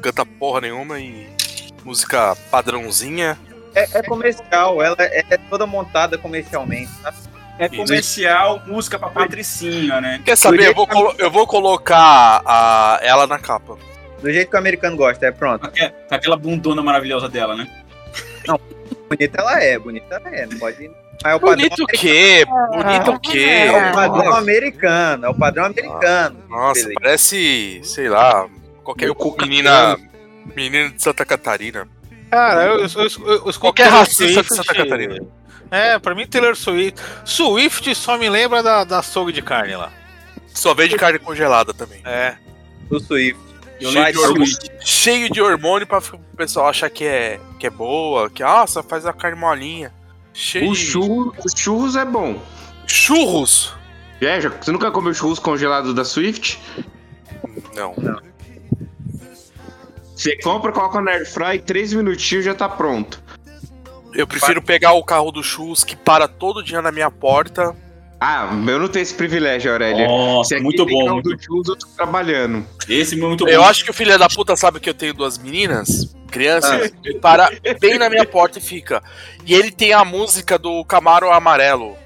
canta 0.00 0.26
porra 0.26 0.60
nenhuma 0.62 0.98
e 0.98 1.28
música 1.84 2.34
padrãozinha. 2.50 3.38
É, 3.74 3.98
é 3.98 4.02
comercial, 4.02 4.82
ela 4.82 4.96
é 5.00 5.36
toda 5.48 5.66
montada 5.66 6.18
comercialmente. 6.18 6.90
tá? 7.02 7.12
É 7.58 7.68
comercial, 7.68 8.62
música 8.66 8.98
pra 8.98 9.08
Patricinha, 9.08 10.00
né? 10.00 10.20
Quer 10.24 10.36
saber? 10.36 10.68
Eu 10.68 10.74
vou, 10.74 10.86
colo- 10.86 11.14
eu 11.18 11.30
vou 11.30 11.46
colocar 11.46 12.42
a, 12.44 12.98
ela 13.02 13.26
na 13.26 13.38
capa. 13.38 13.76
Do 14.20 14.32
jeito 14.32 14.48
que 14.50 14.56
o 14.56 14.58
americano 14.58 14.96
gosta, 14.96 15.26
é 15.26 15.30
pronto. 15.32 15.68
Com 15.68 15.88
com 16.08 16.14
aquela 16.14 16.36
bundona 16.36 16.82
maravilhosa 16.82 17.28
dela, 17.28 17.54
né? 17.56 17.66
Bonita 19.08 19.40
ela 19.40 19.62
é, 19.62 19.78
bonita 19.78 20.14
ela 20.16 20.34
é. 20.34 20.46
Não 20.46 20.58
pode. 20.58 20.90
Mas 21.22 21.32
é 21.32 21.34
o 21.36 21.40
padrão, 21.40 21.56
Bonito 21.56 21.82
o 21.82 21.86
quê? 21.86 22.44
Bonito 22.46 23.10
o 23.12 23.20
quê? 23.20 23.38
é 23.66 23.90
o 23.90 23.94
padrão 23.94 24.34
americano. 24.34 25.26
É 25.26 25.28
o 25.28 25.34
padrão 25.34 25.64
americano. 25.66 26.38
Nossa, 26.48 26.80
Beleza. 26.80 26.94
parece, 27.00 27.80
sei 27.84 28.08
lá, 28.08 28.48
qualquer 28.82 29.10
menina, 29.40 29.96
menina 30.56 30.90
de 30.90 31.00
Santa 31.02 31.24
Catarina. 31.24 31.86
Cara, 32.32 32.64
eu, 32.64 32.78
eu, 32.78 32.86
eu, 32.86 32.86
eu 33.04 33.50
escuto 33.50 33.60
Qualquer 33.60 33.82
Taylor 33.84 33.98
racista 34.00 34.42
de 34.42 34.48
Santa 34.48 34.74
Catarina. 34.74 35.18
É, 35.70 35.98
pra 35.98 36.14
mim 36.14 36.26
Taylor 36.26 36.56
Swift. 36.56 36.98
Swift 37.26 37.94
só 37.94 38.16
me 38.16 38.30
lembra 38.30 38.62
da, 38.62 38.84
da 38.84 39.00
açougue 39.00 39.32
de 39.32 39.42
carne 39.42 39.76
lá. 39.76 39.92
Só 40.54 40.72
vende 40.72 40.96
carne 40.96 41.18
congelada 41.18 41.74
também. 41.74 42.00
É. 42.06 42.36
Do 42.88 42.98
Swift. 42.98 43.38
Lembro 43.82 44.12
de 44.12 44.18
Swift. 44.18 44.54
Swift. 44.54 44.70
Cheio 44.80 45.30
de 45.30 45.42
hormônio 45.42 45.86
pra 45.86 45.98
o 45.98 46.36
pessoal 46.36 46.68
achar 46.68 46.88
que 46.88 47.04
é, 47.04 47.38
que 47.58 47.66
é 47.66 47.70
boa, 47.70 48.30
que 48.30 48.42
nossa, 48.42 48.82
faz 48.82 49.04
a 49.04 49.12
carne 49.12 49.38
molinha. 49.38 49.92
Cheio 50.32 50.70
O 50.70 50.72
de 50.72 50.78
churros, 50.80 51.34
o 51.44 51.58
churros 51.58 51.96
é 51.96 52.04
bom. 52.04 52.40
churros. 52.86 53.74
É, 54.22 54.40
já, 54.40 54.48
você 54.48 54.72
nunca 54.72 54.90
comeu 54.90 55.12
churros 55.12 55.38
congelado 55.38 55.92
da 55.92 56.04
Swift? 56.04 56.58
Não. 57.74 57.94
Você 60.22 60.36
compra, 60.36 60.70
coloca 60.70 61.00
na 61.00 61.10
air 61.12 61.26
fry, 61.28 61.58
três 61.58 61.92
minutinhos 61.92 62.44
já 62.44 62.54
tá 62.54 62.68
pronto. 62.68 63.20
Eu 64.14 64.26
prefiro 64.26 64.62
pegar 64.62 64.92
o 64.92 65.02
carro 65.02 65.32
do 65.32 65.42
churros 65.42 65.82
que 65.82 65.96
para 65.96 66.28
todo 66.28 66.62
dia 66.62 66.80
na 66.80 66.92
minha 66.92 67.10
porta. 67.10 67.74
Ah, 68.20 68.48
eu 68.68 68.78
não 68.78 68.86
tenho 68.86 69.02
esse 69.02 69.14
privilégio, 69.14 69.72
Aurélia. 69.72 70.06
Nossa, 70.06 70.54
aqui 70.54 70.62
muito 70.62 70.86
tem 70.86 70.94
bom. 70.94 71.04
carro 71.06 71.14
muito- 71.16 71.36
do 71.36 71.42
churros, 71.42 71.68
eu 71.68 71.76
tô 71.76 71.86
trabalhando. 71.96 72.64
Esse 72.88 73.14
é 73.14 73.18
muito 73.18 73.44
bom. 73.44 73.50
Eu 73.50 73.64
acho 73.64 73.82
que 73.84 73.90
o 73.90 73.94
filho 73.94 74.16
da 74.16 74.28
puta 74.28 74.54
sabe 74.54 74.78
que 74.78 74.88
eu 74.88 74.94
tenho 74.94 75.12
duas 75.12 75.36
meninas, 75.38 76.14
crianças, 76.30 76.92
e 77.04 77.14
para 77.14 77.50
bem 77.80 77.98
na 77.98 78.08
minha 78.08 78.24
porta 78.24 78.60
e 78.60 78.62
fica. 78.62 79.02
E 79.44 79.54
ele 79.54 79.72
tem 79.72 79.92
a 79.92 80.04
música 80.04 80.56
do 80.56 80.84
Camaro 80.84 81.32
Amarelo. 81.32 81.96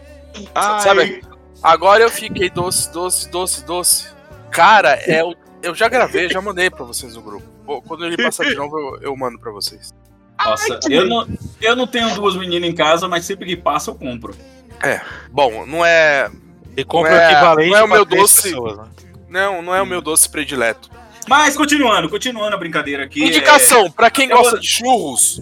Ai, 0.54 0.80
Sabe? 0.80 1.22
Agora 1.62 2.02
eu 2.02 2.10
fiquei 2.10 2.48
doce, 2.48 2.90
doce, 2.90 3.28
doce, 3.30 3.62
doce. 3.64 4.06
Cara, 4.50 4.94
é 5.06 5.22
o. 5.22 5.34
Eu 5.62 5.74
já 5.74 5.88
gravei, 5.88 6.30
já 6.30 6.40
mandei 6.40 6.70
pra 6.70 6.84
vocês 6.84 7.14
no 7.14 7.20
grupo. 7.20 7.55
Quando 7.86 8.04
ele 8.06 8.16
passar 8.16 8.44
de 8.44 8.54
novo, 8.54 8.78
eu, 8.78 8.98
eu 9.02 9.16
mando 9.16 9.38
pra 9.38 9.50
vocês. 9.50 9.92
Nossa, 10.38 10.78
eu 10.90 11.06
não, 11.08 11.26
eu 11.60 11.74
não 11.76 11.86
tenho 11.86 12.14
duas 12.14 12.36
meninas 12.36 12.68
em 12.70 12.74
casa, 12.74 13.08
mas 13.08 13.24
sempre 13.24 13.46
que 13.46 13.56
passa 13.56 13.90
eu 13.90 13.94
compro. 13.94 14.34
Bom, 15.30 15.66
não 15.66 15.84
é. 15.84 16.30
E 16.76 16.84
compra 16.84 17.10
Não 17.10 17.18
é- 17.18 17.26
o 17.26 17.30
equivalente 17.30 17.70
não 17.70 17.78
é 17.78 17.82
o 17.82 17.88
meu 17.88 18.04
doce. 18.04 18.42
pessoas, 18.50 18.76
né? 18.78 18.84
Não, 19.28 19.62
não 19.62 19.74
é 19.74 19.80
o 19.82 19.86
meu 19.86 20.00
doce 20.02 20.28
predileto. 20.28 20.90
Mas 21.26 21.56
continuando, 21.56 22.08
continuando 22.08 22.54
a 22.54 22.58
brincadeira 22.58 23.04
aqui. 23.04 23.24
Indicação, 23.24 23.90
pra 23.90 24.10
quem 24.10 24.28
eu 24.30 24.36
gosta 24.36 24.52
vou- 24.52 24.60
de 24.60 24.66
churros 24.68 25.40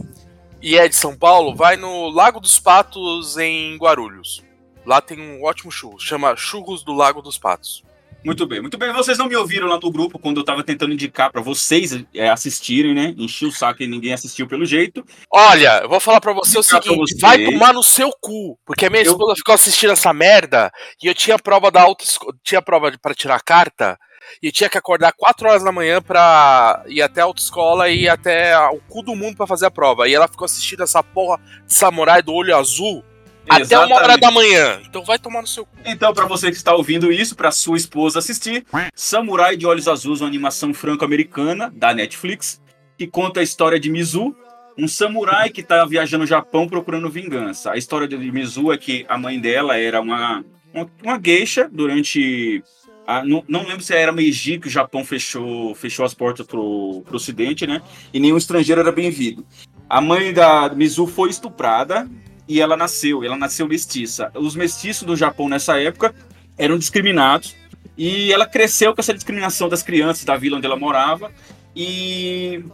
e 0.63 0.79
é 0.79 0.89
de 0.89 0.95
São 0.97 1.15
Paulo, 1.15 1.55
vai 1.55 1.77
no 1.77 2.09
Lago 2.09 2.41
dos 2.41 2.59
Patos 2.59 3.37
em 3.37 3.77
Guarulhos. 3.77 4.43
Lá 4.87 5.01
tem 5.01 5.21
um 5.21 5.45
ótimo 5.45 5.71
churro, 5.71 5.99
chama 5.99 6.35
Churros 6.37 6.83
do 6.83 6.95
Lago 6.95 7.21
dos 7.21 7.37
Patos. 7.37 7.84
Muito 8.25 8.47
bem, 8.47 8.61
muito 8.61 8.79
bem. 8.79 8.91
Vocês 8.93 9.19
não 9.19 9.29
me 9.29 9.37
ouviram 9.37 9.67
lá 9.69 9.79
no 9.79 9.91
grupo 9.91 10.19
quando 10.19 10.39
eu 10.41 10.45
tava 10.45 10.65
tentando 10.65 10.95
indicar 10.95 11.31
pra 11.31 11.43
vocês 11.43 12.05
é, 12.15 12.31
assistirem, 12.31 12.95
né? 12.95 13.15
Enchi 13.19 13.45
o 13.45 13.53
saco 13.53 13.83
e 13.83 13.87
ninguém 13.87 14.15
assistiu 14.15 14.47
pelo 14.47 14.65
jeito. 14.65 15.05
Olha, 15.31 15.81
eu 15.83 15.89
vou 15.89 16.01
falar 16.01 16.21
pra 16.21 16.33
você 16.33 16.59
o 16.59 16.63
seguinte, 16.63 16.97
vocês. 16.97 17.21
vai 17.21 17.45
tomar 17.45 17.75
no 17.75 17.83
seu 17.83 18.11
cu, 18.21 18.59
porque 18.65 18.87
a 18.87 18.91
minha 18.91 19.03
Eu- 19.03 19.13
esposa 19.13 19.35
ficou 19.37 19.55
assistindo 19.55 19.93
essa 19.93 20.13
merda 20.15 20.73
e 21.03 21.07
eu 21.07 21.15
tinha 21.15 21.39
prova 21.39 21.71
da 21.71 21.83
autoescola, 21.83 22.33
tinha 22.43 22.63
prova 22.63 22.91
pra 23.01 23.15
tirar 23.15 23.43
carta 23.43 23.99
e 24.43 24.51
tinha 24.51 24.71
que 24.71 24.79
acordar 24.79 25.13
4 25.13 25.47
horas 25.47 25.63
da 25.63 25.71
manhã 25.71 26.01
pra 26.01 26.83
ir 26.87 27.03
até 27.03 27.21
a 27.21 27.25
autoescola 27.25 27.91
e 27.91 28.05
ir 28.05 28.09
até 28.09 28.57
o 28.71 28.79
cu 28.89 29.03
do 29.03 29.15
mundo 29.15 29.37
pra 29.37 29.47
fazer 29.47 29.67
a 29.67 29.71
prova. 29.71 30.09
E 30.09 30.15
ela 30.15 30.27
ficou 30.29 30.47
assistindo 30.47 30.83
essa 30.83 31.03
porra 31.03 31.39
de 31.67 31.75
samurai 31.75 32.23
do 32.23 32.33
olho 32.33 32.57
azul 32.57 33.05
até 33.49 33.77
uma 33.79 33.85
hora 33.97 34.15
Exatamente. 34.15 34.21
da 34.21 34.31
manhã. 34.31 34.81
Então 34.89 35.05
vai 35.05 35.19
tomar 35.19 35.41
no 35.43 35.47
seu 35.47 35.65
cu. 35.67 35.73
Então, 35.85 36.13
pra 36.15 36.27
você 36.27 36.51
que 36.51 36.57
está 36.57 36.75
ouvindo 36.75 37.13
isso, 37.13 37.35
pra 37.37 37.51
sua 37.51 37.77
esposa 37.77 38.19
assistir, 38.19 38.65
Samurai 38.95 39.57
de 39.57 39.67
Olhos 39.67 39.87
Azuis, 39.89 40.21
uma 40.21 40.29
animação 40.29 40.73
franco-americana 40.75 41.73
da 41.75 41.93
Netflix, 41.95 42.61
que 42.97 43.07
conta 43.07 43.41
a 43.41 43.43
história 43.43 43.79
de 43.79 43.91
Mizu, 43.91 44.35
um 44.77 44.89
samurai 44.89 45.51
que 45.51 45.63
tá 45.63 45.85
viajando 45.85 46.23
no 46.23 46.27
Japão 46.27 46.67
procurando 46.69 47.09
vingança. 47.09 47.71
A 47.73 47.77
história 47.77 48.09
de 48.09 48.17
Mizu 48.17 48.73
é 48.73 48.79
que 48.79 49.05
a 49.09 49.17
mãe 49.19 49.39
dela 49.39 49.77
era 49.79 50.01
uma, 50.01 50.45
uma, 50.73 50.91
uma 51.03 51.21
geisha 51.23 51.69
durante. 51.71 52.63
a- 53.07 53.25
não, 53.25 53.45
não 53.47 53.63
lembro 53.65 53.83
se 53.83 53.95
era 53.95 54.11
Meiji 54.11 54.59
que 54.59 54.67
o 54.67 54.71
Japão 54.71 55.05
fechou, 55.05 55.75
fechou 55.77 56.05
as 56.05 56.13
portas 56.15 56.45
pro, 56.47 57.03
pro 57.07 57.17
ocidente, 57.17 57.67
né? 57.69 57.83
E 58.13 58.19
nenhum 58.19 58.37
estrangeiro 58.37 58.81
era 58.81 58.91
bem-vindo. 58.91 59.47
A 59.89 60.01
mãe 60.01 60.33
da 60.33 60.69
Mizu 60.71 61.07
foi 61.07 61.31
estuprada 61.31 62.09
e 62.49 62.61
ela 62.61 62.77
nasceu, 62.77 63.25
ela 63.25 63.37
nasceu 63.37 63.67
mestiça. 63.67 64.31
Os 64.35 64.55
mestiços 64.55 65.05
do 65.05 65.17
Japão 65.17 65.49
nessa 65.49 65.81
época 65.81 66.15
eram 66.59 66.79
discriminados 66.79 67.55
e 67.97 68.33
ela 68.33 68.47
cresceu 68.47 68.95
com 68.95 69.01
essa 69.01 69.15
discriminação 69.15 69.69
das 69.69 69.83
crianças 69.83 70.25
da 70.25 70.37
vila 70.37 70.59
onde 70.59 70.67
ela 70.67 70.77
morava 70.77 71.33
e 71.75 72.65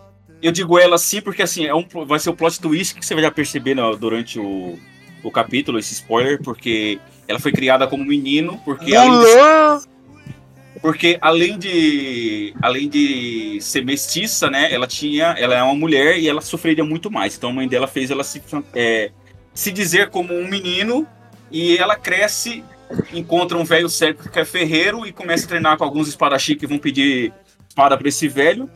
eu 0.42 0.50
digo 0.50 0.78
ela 0.78 0.96
assim 0.96 1.20
porque 1.20 1.42
assim 1.42 1.66
é 1.66 1.74
um, 1.74 1.85
vai 2.06 2.18
ser 2.18 2.30
o 2.30 2.35
plot 2.35 2.61
twist 2.61 2.94
que 2.94 3.04
você 3.04 3.14
vai 3.14 3.22
já 3.22 3.30
perceber 3.30 3.74
no- 3.74 3.96
durante 3.96 4.38
o, 4.38 4.78
o 5.22 5.30
capítulo, 5.30 5.78
esse 5.78 5.92
spoiler, 5.94 6.42
porque 6.42 6.98
ela 7.28 7.38
foi 7.38 7.52
criada 7.52 7.87
como 7.87 8.04
menino, 8.04 8.61
porque 8.64 8.94
além 8.96 9.20
de, 9.20 9.88
porque 10.80 11.18
além 11.20 11.59
de 11.59 12.54
além 12.62 12.88
de 12.88 13.59
ser 13.61 13.85
mestiça, 13.85 14.50
né, 14.50 14.72
ela 14.72 14.87
tinha, 14.87 15.35
ela 15.38 15.54
é 15.54 15.62
uma 15.62 15.74
mulher 15.74 16.18
e 16.18 16.28
ela 16.28 16.40
sofreria 16.40 16.85
muito 16.85 17.11
mais. 17.11 17.37
Então 17.37 17.50
a 17.50 17.52
mãe 17.52 17.68
dela 17.68 17.87
fez 17.87 18.11
ela 18.11 18.24
se 18.24 18.42
é, 18.74 19.11
se 19.54 19.70
dizer 19.70 20.10
como 20.10 20.34
um 20.34 20.48
menino 20.48 21.06
e 21.50 21.76
ela 21.76 21.96
cresce, 21.96 22.64
encontra 23.12 23.56
um 23.58 23.64
velho 23.64 23.88
cego 23.88 24.28
que 24.28 24.38
é 24.38 24.44
ferreiro 24.44 25.06
e 25.06 25.12
começa 25.12 25.44
a 25.44 25.48
treinar 25.48 25.76
com 25.76 25.84
alguns 25.84 26.08
espadachim 26.08 26.56
que 26.56 26.66
vão 26.66 26.78
pedir 26.78 27.32
espada 27.68 27.96
para 27.96 28.08
esse 28.08 28.28
velho 28.28 28.68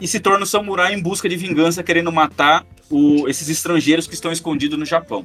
e 0.00 0.06
se 0.06 0.20
torna 0.20 0.42
um 0.42 0.46
samurai 0.46 0.94
em 0.94 1.00
busca 1.02 1.28
de 1.28 1.36
vingança, 1.36 1.82
querendo 1.82 2.12
matar 2.12 2.64
o- 2.90 3.26
esses 3.28 3.48
estrangeiros 3.48 4.06
que 4.06 4.14
estão 4.14 4.30
escondidos 4.30 4.78
no 4.78 4.84
Japão. 4.84 5.24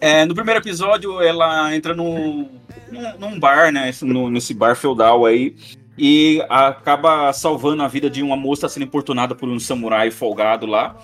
É, 0.00 0.24
no 0.24 0.34
primeiro 0.34 0.60
episódio, 0.60 1.20
ela 1.20 1.74
entra 1.76 1.94
num, 1.94 2.48
num, 2.90 3.18
num 3.18 3.38
bar, 3.38 3.70
né? 3.70 3.92
no- 4.02 4.30
nesse 4.30 4.52
bar 4.52 4.74
feudal 4.74 5.24
aí, 5.24 5.54
e 5.96 6.42
acaba 6.48 7.32
salvando 7.32 7.82
a 7.82 7.88
vida 7.88 8.08
de 8.10 8.22
uma 8.22 8.36
moça 8.36 8.68
sendo 8.68 8.84
importunada 8.84 9.34
por 9.34 9.48
um 9.48 9.60
samurai 9.60 10.10
folgado 10.10 10.66
lá. 10.66 10.96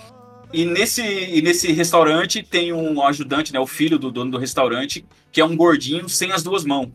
E 0.53 0.65
nesse, 0.65 1.03
e 1.03 1.43
nesse 1.43 1.73
restaurante 1.73 2.43
tem 2.43 2.73
um 2.73 3.05
ajudante, 3.05 3.53
né? 3.53 3.61
O 3.61 3.67
filho 3.67 3.99
do 3.99 4.11
dono 4.11 4.31
do 4.31 4.39
restaurante, 4.39 5.05
que 5.31 5.41
é 5.41 5.45
um 5.45 5.57
gordinho 5.57 6.09
sem 6.09 6.33
as 6.33 6.43
duas 6.43 6.65
mãos. 6.65 6.89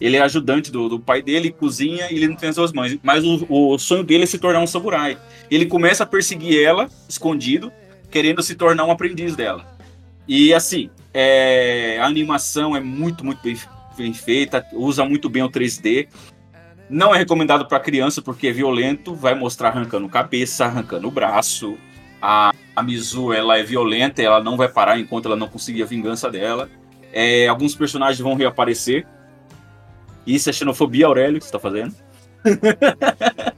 Ele 0.00 0.16
é 0.16 0.20
ajudante 0.20 0.70
do, 0.70 0.88
do 0.88 0.98
pai 0.98 1.22
dele, 1.22 1.52
cozinha 1.52 2.10
e 2.10 2.16
ele 2.16 2.28
não 2.28 2.36
tem 2.36 2.48
as 2.48 2.56
duas 2.56 2.72
mãos. 2.72 2.96
Mas 3.02 3.24
o, 3.24 3.46
o 3.48 3.78
sonho 3.78 4.02
dele 4.02 4.24
é 4.24 4.26
se 4.26 4.38
tornar 4.38 4.60
um 4.60 4.66
samurai. 4.66 5.16
Ele 5.50 5.66
começa 5.66 6.02
a 6.02 6.06
perseguir 6.06 6.62
ela, 6.62 6.88
escondido, 7.08 7.72
querendo 8.10 8.42
se 8.42 8.54
tornar 8.54 8.84
um 8.84 8.90
aprendiz 8.90 9.36
dela. 9.36 9.64
E 10.26 10.52
assim, 10.52 10.90
é, 11.12 11.98
a 12.00 12.06
animação 12.06 12.76
é 12.76 12.80
muito, 12.80 13.24
muito 13.24 13.42
bem, 13.42 13.56
bem 13.96 14.12
feita, 14.12 14.66
usa 14.72 15.04
muito 15.04 15.28
bem 15.28 15.42
o 15.42 15.50
3D. 15.50 16.08
Não 16.90 17.14
é 17.14 17.18
recomendado 17.18 17.66
para 17.66 17.80
criança 17.80 18.20
porque 18.20 18.48
é 18.48 18.52
violento, 18.52 19.14
vai 19.14 19.34
mostrar 19.34 19.68
arrancando 19.68 20.08
cabeça, 20.08 20.64
arrancando 20.64 21.10
braço. 21.10 21.76
A, 22.26 22.54
a 22.74 22.82
Mizu 22.82 23.34
ela 23.34 23.58
é 23.58 23.62
violenta, 23.62 24.22
ela 24.22 24.42
não 24.42 24.56
vai 24.56 24.66
parar 24.66 24.98
enquanto 24.98 25.26
ela 25.26 25.36
não 25.36 25.46
conseguir 25.46 25.82
a 25.82 25.86
vingança 25.86 26.30
dela. 26.30 26.70
É, 27.12 27.46
alguns 27.48 27.74
personagens 27.74 28.18
vão 28.18 28.34
reaparecer. 28.34 29.06
Isso 30.26 30.48
é 30.48 30.52
xenofobia, 30.54 31.04
Aurélio, 31.04 31.38
que 31.38 31.44
você 31.44 31.52
tá 31.52 31.58
fazendo. 31.58 31.94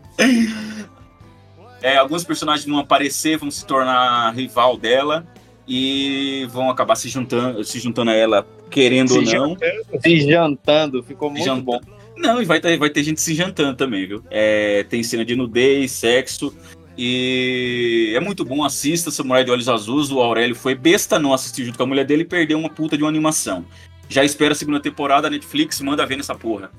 É, 1.82 1.98
alguns 1.98 2.24
personagens 2.24 2.66
vão 2.66 2.78
aparecer, 2.78 3.36
vão 3.36 3.48
se 3.48 3.64
tornar 3.64 4.34
rival 4.34 4.76
dela 4.76 5.24
e 5.68 6.48
vão 6.50 6.68
acabar 6.68 6.96
se 6.96 7.08
juntando, 7.08 7.62
se 7.62 7.78
juntando 7.78 8.10
a 8.10 8.14
ela, 8.14 8.46
querendo 8.70 9.14
ou 9.14 9.24
Se 9.24 9.34
não. 9.36 9.56
Se 10.02 10.20
jantando, 10.22 11.02
ficou 11.02 11.30
muito 11.30 11.44
Jantando. 11.44 11.64
bom. 11.64 11.80
Não, 12.16 12.40
e 12.40 12.44
vai 12.44 12.60
ter, 12.60 12.76
vai 12.78 12.90
ter 12.90 13.04
gente 13.04 13.20
se 13.20 13.34
jantando 13.34 13.76
também, 13.76 14.06
viu? 14.06 14.24
É, 14.30 14.84
tem 14.84 15.02
cena 15.02 15.24
de 15.24 15.36
nudez, 15.36 15.92
sexo. 15.92 16.52
E 16.98 18.12
é 18.14 18.20
muito 18.20 18.44
bom, 18.44 18.64
assista 18.64 19.10
Samurai 19.10 19.44
de 19.44 19.50
Olhos 19.50 19.68
Azuis. 19.68 20.10
O 20.10 20.20
Aurélio 20.20 20.54
foi 20.54 20.74
besta 20.74 21.18
não 21.18 21.34
assistir 21.34 21.64
junto 21.64 21.76
com 21.76 21.84
a 21.84 21.86
mulher 21.86 22.04
dele 22.04 22.22
e 22.22 22.26
perdeu 22.26 22.58
uma 22.58 22.70
puta 22.70 22.96
de 22.96 23.02
uma 23.02 23.08
animação. 23.08 23.64
Já 24.08 24.24
espera 24.24 24.52
a 24.52 24.56
segunda 24.56 24.80
temporada, 24.80 25.26
a 25.26 25.30
Netflix 25.30 25.80
manda 25.80 26.06
ver 26.06 26.16
nessa 26.16 26.34
porra. 26.34 26.70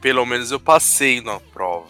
Pelo 0.00 0.26
menos 0.26 0.50
eu 0.50 0.58
passei 0.58 1.20
na 1.20 1.38
prova. 1.38 1.86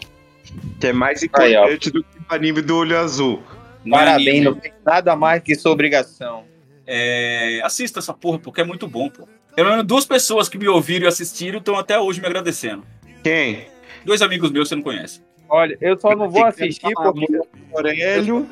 Que 0.79 0.87
é 0.87 0.93
mais 0.93 1.23
importante 1.23 1.89
do 1.89 2.03
que 2.03 2.19
o 2.19 2.33
anime 2.33 2.61
do 2.61 2.77
olho 2.77 2.99
azul. 2.99 3.41
Não 3.83 3.97
é 3.97 4.05
Parabéns, 4.05 4.27
anime. 4.27 4.45
não 4.45 4.55
tem 4.55 4.73
nada 4.85 5.15
mais 5.15 5.41
que 5.41 5.55
sua 5.55 5.71
obrigação. 5.71 6.43
É, 6.85 7.61
assista 7.63 7.99
essa 7.99 8.13
porra, 8.13 8.37
porque 8.37 8.61
é 8.61 8.63
muito 8.63 8.87
bom, 8.87 9.09
pô. 9.09 9.27
Pelo 9.55 9.69
menos 9.69 9.85
duas 9.85 10.05
pessoas 10.05 10.49
que 10.49 10.57
me 10.57 10.67
ouviram 10.67 11.05
e 11.05 11.07
assistiram 11.07 11.59
estão 11.59 11.75
até 11.77 11.99
hoje 11.99 12.19
me 12.19 12.27
agradecendo. 12.27 12.83
Quem? 13.23 13.67
Dois 14.05 14.21
amigos 14.21 14.51
meus 14.51 14.65
que 14.65 14.69
você 14.69 14.75
não 14.75 14.83
conhece. 14.83 15.21
Olha, 15.53 15.77
eu 15.79 15.99
só 15.99 16.15
não 16.15 16.31
vou 16.31 16.43
assistir 16.45 16.91
porque 16.95 17.27
Aurélio. 17.71 18.49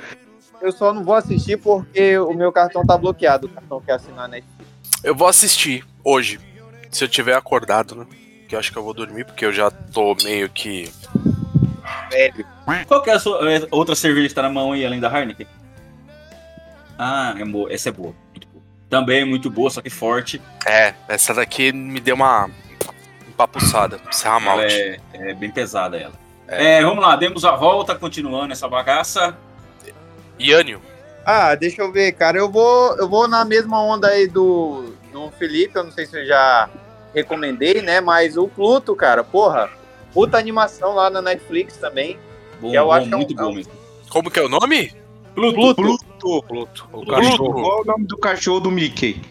eu 0.61 0.71
só 0.71 0.93
não 0.93 1.03
vou 1.03 1.15
assistir 1.15 1.57
porque 1.57 2.15
o 2.19 2.31
meu 2.31 2.51
cartão 2.51 2.85
tá 2.85 2.95
bloqueado, 2.95 3.47
o 3.47 3.49
cartão 3.49 3.81
que 3.81 3.89
assinar 3.89 4.17
na 4.17 4.27
Netflix. 4.27 4.69
Eu 5.03 5.15
vou 5.15 5.27
assistir 5.27 5.83
hoje, 6.03 6.39
se 6.91 7.03
eu 7.03 7.07
tiver 7.07 7.33
acordado, 7.33 7.95
né? 7.95 8.05
Que 8.47 8.53
eu 8.53 8.59
acho 8.59 8.71
que 8.71 8.77
eu 8.77 8.83
vou 8.83 8.93
dormir, 8.93 9.25
porque 9.25 9.43
eu 9.43 9.51
já 9.51 9.71
tô 9.71 10.15
meio 10.23 10.47
que. 10.47 10.91
Velho. 12.11 12.45
Qual 12.87 13.01
que 13.01 13.09
é 13.09 13.13
a 13.13 13.19
sua 13.19 13.51
é, 13.51 13.67
outra 13.71 13.95
cerveja 13.95 14.29
que 14.29 14.35
tá 14.35 14.43
na 14.43 14.51
mão 14.51 14.73
aí, 14.73 14.85
além 14.85 14.99
da 14.99 15.09
Heineken? 15.09 15.47
Ah, 16.99 17.33
é 17.35 17.43
boa. 17.43 17.73
Essa 17.73 17.89
é 17.89 17.91
boa. 17.91 18.13
Também 18.91 19.21
é 19.21 19.25
muito 19.25 19.49
boa, 19.49 19.71
só 19.71 19.81
que 19.81 19.89
forte. 19.89 20.39
É, 20.67 20.93
essa 21.07 21.33
daqui 21.33 21.71
me 21.71 21.99
deu 21.99 22.13
uma 22.13 22.47
empapuçada. 23.27 23.99
Serra 24.11 24.39
malte. 24.39 24.75
é, 24.75 24.99
é 25.13 25.33
bem 25.33 25.49
pesada 25.49 25.97
ela. 25.97 26.20
É, 26.51 26.83
vamos 26.83 27.01
lá, 27.03 27.15
demos 27.15 27.45
a 27.45 27.55
volta, 27.55 27.95
continuando 27.95 28.51
essa 28.51 28.67
bagaça. 28.67 29.37
Yânio. 30.39 30.81
Ah, 31.25 31.55
deixa 31.55 31.81
eu 31.81 31.91
ver, 31.91 32.11
cara. 32.13 32.37
Eu 32.37 32.49
vou, 32.49 32.97
eu 32.97 33.07
vou 33.07 33.27
na 33.27 33.45
mesma 33.45 33.81
onda 33.81 34.07
aí 34.07 34.27
do, 34.27 34.93
do 35.13 35.31
Felipe. 35.31 35.75
Eu 35.77 35.83
não 35.85 35.91
sei 35.91 36.05
se 36.05 36.19
eu 36.19 36.25
já 36.25 36.69
recomendei, 37.13 37.81
né? 37.81 38.01
Mas 38.01 38.35
o 38.37 38.47
Pluto, 38.47 38.95
cara, 38.95 39.23
porra, 39.23 39.69
puta 40.13 40.37
animação 40.37 40.93
lá 40.95 41.09
na 41.09 41.21
Netflix 41.21 41.77
também. 41.77 42.17
Bom, 42.59 42.73
Eu 42.73 42.85
bom, 42.85 42.91
acho 42.91 43.07
que 43.07 43.13
é 43.13 43.15
um- 43.15 43.19
muito 43.19 43.33
é 43.33 43.43
bom 43.43 43.49
um- 43.51 43.55
mesmo. 43.55 43.71
Como 44.09 44.29
que 44.29 44.39
é 44.39 44.43
o 44.43 44.49
nome? 44.49 44.93
Pluto. 45.33 45.55
Pluto. 45.75 45.75
Pluto, 46.19 46.89
o 46.91 47.03
Pluto. 47.05 47.05
cachorro. 47.07 47.53
Qual 47.61 47.77
é 47.77 47.81
o 47.81 47.85
nome 47.85 48.05
do 48.05 48.17
cachorro 48.17 48.59
do 48.59 48.71
Mickey? 48.71 49.21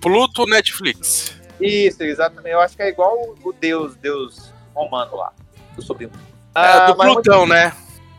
Pluto 0.00 0.46
Netflix. 0.46 1.38
Isso, 1.60 2.02
exatamente. 2.02 2.52
Eu 2.54 2.60
acho 2.60 2.74
que 2.74 2.82
é 2.82 2.88
igual 2.88 3.14
o, 3.14 3.48
o 3.48 3.52
Deus, 3.52 3.94
Deus 3.96 4.50
romano 4.74 5.14
lá, 5.16 5.32
do 5.76 5.82
sobrinho. 5.82 6.10
É, 6.54 6.86
do 6.86 6.96
mas- 6.96 7.12
Plutão, 7.12 7.46
né? 7.46 7.72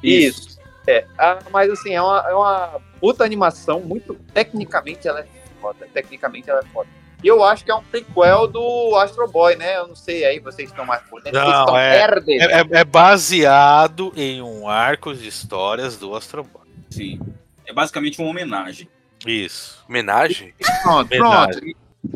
Isso. 0.04 0.60
É. 0.88 1.06
Ah, 1.18 1.40
mas 1.52 1.70
assim, 1.70 1.94
é 1.94 2.02
uma, 2.02 2.26
é 2.28 2.34
uma 2.34 2.80
puta 3.00 3.24
animação, 3.24 3.80
muito. 3.80 4.16
Tecnicamente 4.34 5.08
ela 5.08 5.20
é 5.22 5.28
foda. 5.62 5.88
Tecnicamente 5.94 6.50
ela 6.50 6.60
é 6.60 6.66
foda. 6.74 6.90
E 7.24 7.28
eu 7.28 7.44
acho 7.44 7.64
que 7.64 7.70
é 7.70 7.76
um 7.76 7.84
prequel 7.84 8.48
do 8.48 8.96
Astro 8.96 9.28
Boy, 9.28 9.56
né? 9.56 9.78
Eu 9.78 9.88
não 9.88 9.96
sei 9.96 10.26
aí, 10.26 10.40
vocês 10.40 10.70
estão 10.70 10.86
mais 10.86 11.04
por 11.04 11.22
dentro. 11.22 11.40
Não, 11.40 11.78
é-. 11.78 12.00
É, 12.00 12.62
é- 12.62 12.80
é 12.80 12.84
baseado 12.84 14.12
em 14.16 14.42
um 14.42 14.68
arco 14.68 15.14
de 15.14 15.28
histórias 15.28 15.98
do 15.98 16.16
Astro 16.16 16.44
Boy. 16.44 16.64
Sim. 16.90 17.20
É 17.66 17.72
basicamente 17.72 18.20
uma 18.20 18.30
homenagem. 18.32 18.90
Isso. 19.26 19.84
Homenagem? 19.88 20.52
Pronto, 20.82 21.10
pronto. 21.10 21.60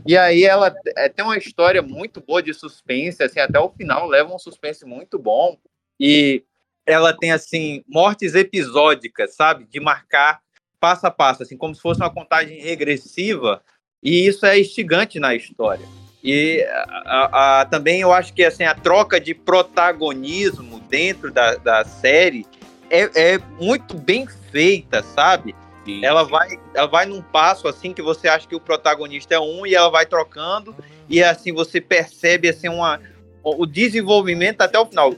E 0.08 0.18
aí 0.18 0.44
ela 0.44 0.74
é, 0.98 1.08
tem 1.08 1.24
uma 1.24 1.38
história 1.38 1.84
muito 1.84 2.20
boa 2.20 2.42
de 2.42 2.52
suspense, 2.52 3.22
assim, 3.22 3.40
até 3.40 3.60
o 3.60 3.70
final 3.70 4.08
leva 4.08 4.34
um 4.34 4.40
suspense 4.40 4.84
muito 4.84 5.20
bom. 5.20 5.56
E 6.00 6.44
ela 6.86 7.14
tem, 7.14 7.32
assim, 7.32 7.84
mortes 7.88 8.36
episódicas, 8.36 9.36
sabe? 9.36 9.66
De 9.66 9.80
marcar 9.80 10.40
passo 10.80 11.08
a 11.08 11.12
passo, 11.12 11.44
assim, 11.44 11.58
como 11.58 11.74
se 11.74 11.82
fosse 11.82 12.02
uma 12.02 12.12
contagem 12.14 12.62
regressiva. 12.62 13.62
E 14.04 14.28
isso 14.28 14.46
é 14.46 14.60
instigante 14.60 15.20
na 15.20 15.34
história. 15.34 15.86
E 16.24 16.64
a- 17.06 17.62
a- 17.62 17.66
também 17.66 18.02
eu 18.02 18.12
acho 18.12 18.34
que 18.34 18.44
assim, 18.44 18.64
a 18.64 18.74
troca 18.74 19.20
de 19.20 19.34
protagonismo 19.34 20.80
dentro 20.82 21.32
da, 21.32 21.56
da 21.56 21.84
série 21.86 22.46
é, 22.90 23.34
é 23.34 23.38
muito 23.60 23.96
bem 23.96 24.28
feita, 24.52 25.04
sabe? 25.04 25.56
Sim. 25.86 26.04
ela 26.04 26.24
vai, 26.24 26.60
ela 26.74 26.88
vai 26.88 27.06
num 27.06 27.22
passo 27.22 27.68
assim 27.68 27.94
que 27.94 28.02
você 28.02 28.28
acha 28.28 28.48
que 28.48 28.56
o 28.56 28.60
protagonista 28.60 29.36
é 29.36 29.40
um 29.40 29.68
e 29.68 29.76
ela 29.76 29.90
vai 29.90 30.04
trocando 30.04 30.76
e 31.08 31.24
assim 31.24 31.54
você 31.54 31.80
percebe 31.80 32.50
assim 32.50 32.68
uma 32.68 33.00
o 33.44 33.68
desenvolvimento 33.68 34.62
até 34.62 34.80
o 34.80 34.86
final, 34.88 35.14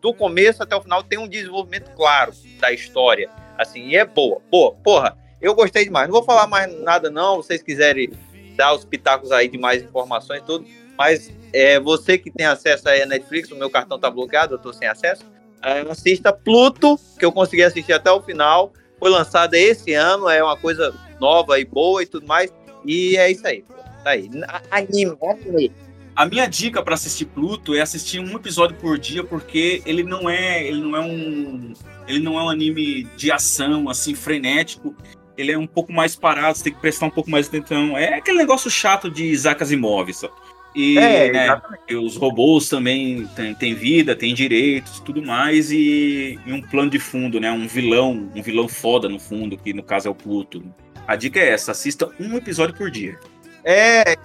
do 0.00 0.14
começo 0.14 0.62
até 0.62 0.76
o 0.76 0.82
final 0.82 1.02
tem 1.02 1.18
um 1.18 1.28
desenvolvimento 1.28 1.90
claro 1.94 2.32
da 2.60 2.72
história, 2.72 3.30
assim, 3.56 3.88
e 3.88 3.96
é 3.96 4.04
boa, 4.04 4.40
boa, 4.50 4.72
porra. 4.82 5.16
Eu 5.40 5.54
gostei 5.54 5.84
demais. 5.84 6.08
Não 6.08 6.14
vou 6.14 6.24
falar 6.24 6.46
mais 6.46 6.72
nada 6.80 7.10
não, 7.10 7.36
vocês 7.36 7.62
quiserem 7.62 8.10
dar 8.56 8.74
os 8.74 8.84
pitacos 8.84 9.30
aí 9.30 9.48
de 9.48 9.56
mais 9.56 9.82
informações 9.82 10.40
e 10.40 10.44
tudo, 10.44 10.66
mas 10.96 11.32
é 11.52 11.78
você 11.78 12.18
que 12.18 12.30
tem 12.30 12.46
acesso 12.46 12.88
aí 12.88 13.02
à 13.02 13.06
Netflix, 13.06 13.50
o 13.52 13.56
meu 13.56 13.70
cartão 13.70 13.98
tá 13.98 14.10
bloqueado, 14.10 14.54
eu 14.54 14.58
tô 14.58 14.72
sem 14.72 14.88
acesso. 14.88 15.24
é, 15.62 15.80
assista 15.90 16.32
Pluto, 16.32 16.98
que 17.18 17.24
eu 17.24 17.30
consegui 17.30 17.62
assistir 17.62 17.92
até 17.92 18.10
o 18.10 18.20
final 18.20 18.72
foi 18.98 19.10
lançada 19.10 19.56
esse 19.56 19.94
ano, 19.94 20.28
é 20.28 20.42
uma 20.42 20.56
coisa 20.56 20.94
nova 21.20 21.58
e 21.58 21.64
boa 21.64 22.02
e 22.02 22.06
tudo 22.06 22.26
mais. 22.26 22.52
E 22.84 23.16
é 23.16 23.30
isso 23.30 23.46
aí. 23.46 23.64
Tá 24.02 24.10
aí. 24.10 24.28
Anime, 24.70 25.16
anime. 25.22 25.72
A 26.18 26.26
minha 26.26 26.48
dica 26.48 26.82
pra 26.82 26.94
assistir 26.94 27.26
Pluto 27.26 27.76
é 27.76 27.80
assistir 27.80 28.18
um 28.18 28.34
episódio 28.34 28.74
por 28.74 28.98
dia, 28.98 29.22
porque 29.22 29.80
ele 29.86 30.02
não 30.02 30.28
é, 30.28 30.66
ele 30.66 30.80
não 30.80 30.96
é 30.96 31.00
um, 31.00 31.72
ele 32.08 32.18
não 32.18 32.36
é 32.36 32.42
um 32.42 32.48
anime 32.48 33.04
de 33.16 33.30
ação 33.30 33.88
assim 33.88 34.16
frenético. 34.16 34.96
Ele 35.36 35.52
é 35.52 35.56
um 35.56 35.64
pouco 35.64 35.92
mais 35.92 36.16
parado, 36.16 36.58
você 36.58 36.64
tem 36.64 36.72
que 36.72 36.80
prestar 36.80 37.06
um 37.06 37.10
pouco 37.10 37.30
mais 37.30 37.46
atenção. 37.46 37.96
É 37.96 38.14
aquele 38.14 38.36
negócio 38.36 38.68
chato 38.68 39.08
de 39.08 39.26
Isaac 39.26 39.62
Asimov, 39.62 40.12
só. 40.12 40.28
E 40.74 40.98
É, 40.98 41.30
né, 41.30 41.62
e 41.88 41.94
os 41.94 42.16
robôs 42.16 42.68
também 42.68 43.24
têm, 43.36 43.54
têm 43.54 43.74
vida, 43.74 44.16
têm 44.16 44.34
direitos, 44.34 44.98
tudo 44.98 45.22
mais, 45.22 45.70
e, 45.70 46.36
e 46.44 46.52
um 46.52 46.60
plano 46.60 46.90
de 46.90 46.98
fundo, 46.98 47.38
né? 47.38 47.52
Um 47.52 47.68
vilão, 47.68 48.28
um 48.34 48.42
vilão 48.42 48.66
foda 48.66 49.08
no 49.08 49.20
fundo, 49.20 49.56
que 49.56 49.72
no 49.72 49.84
caso 49.84 50.08
é 50.08 50.10
o 50.10 50.16
Pluto. 50.16 50.64
A 51.06 51.14
dica 51.14 51.38
é 51.38 51.50
essa: 51.50 51.70
assista 51.70 52.10
um 52.18 52.36
episódio 52.36 52.74
por 52.74 52.90
dia. 52.90 53.16
É, 53.64 54.16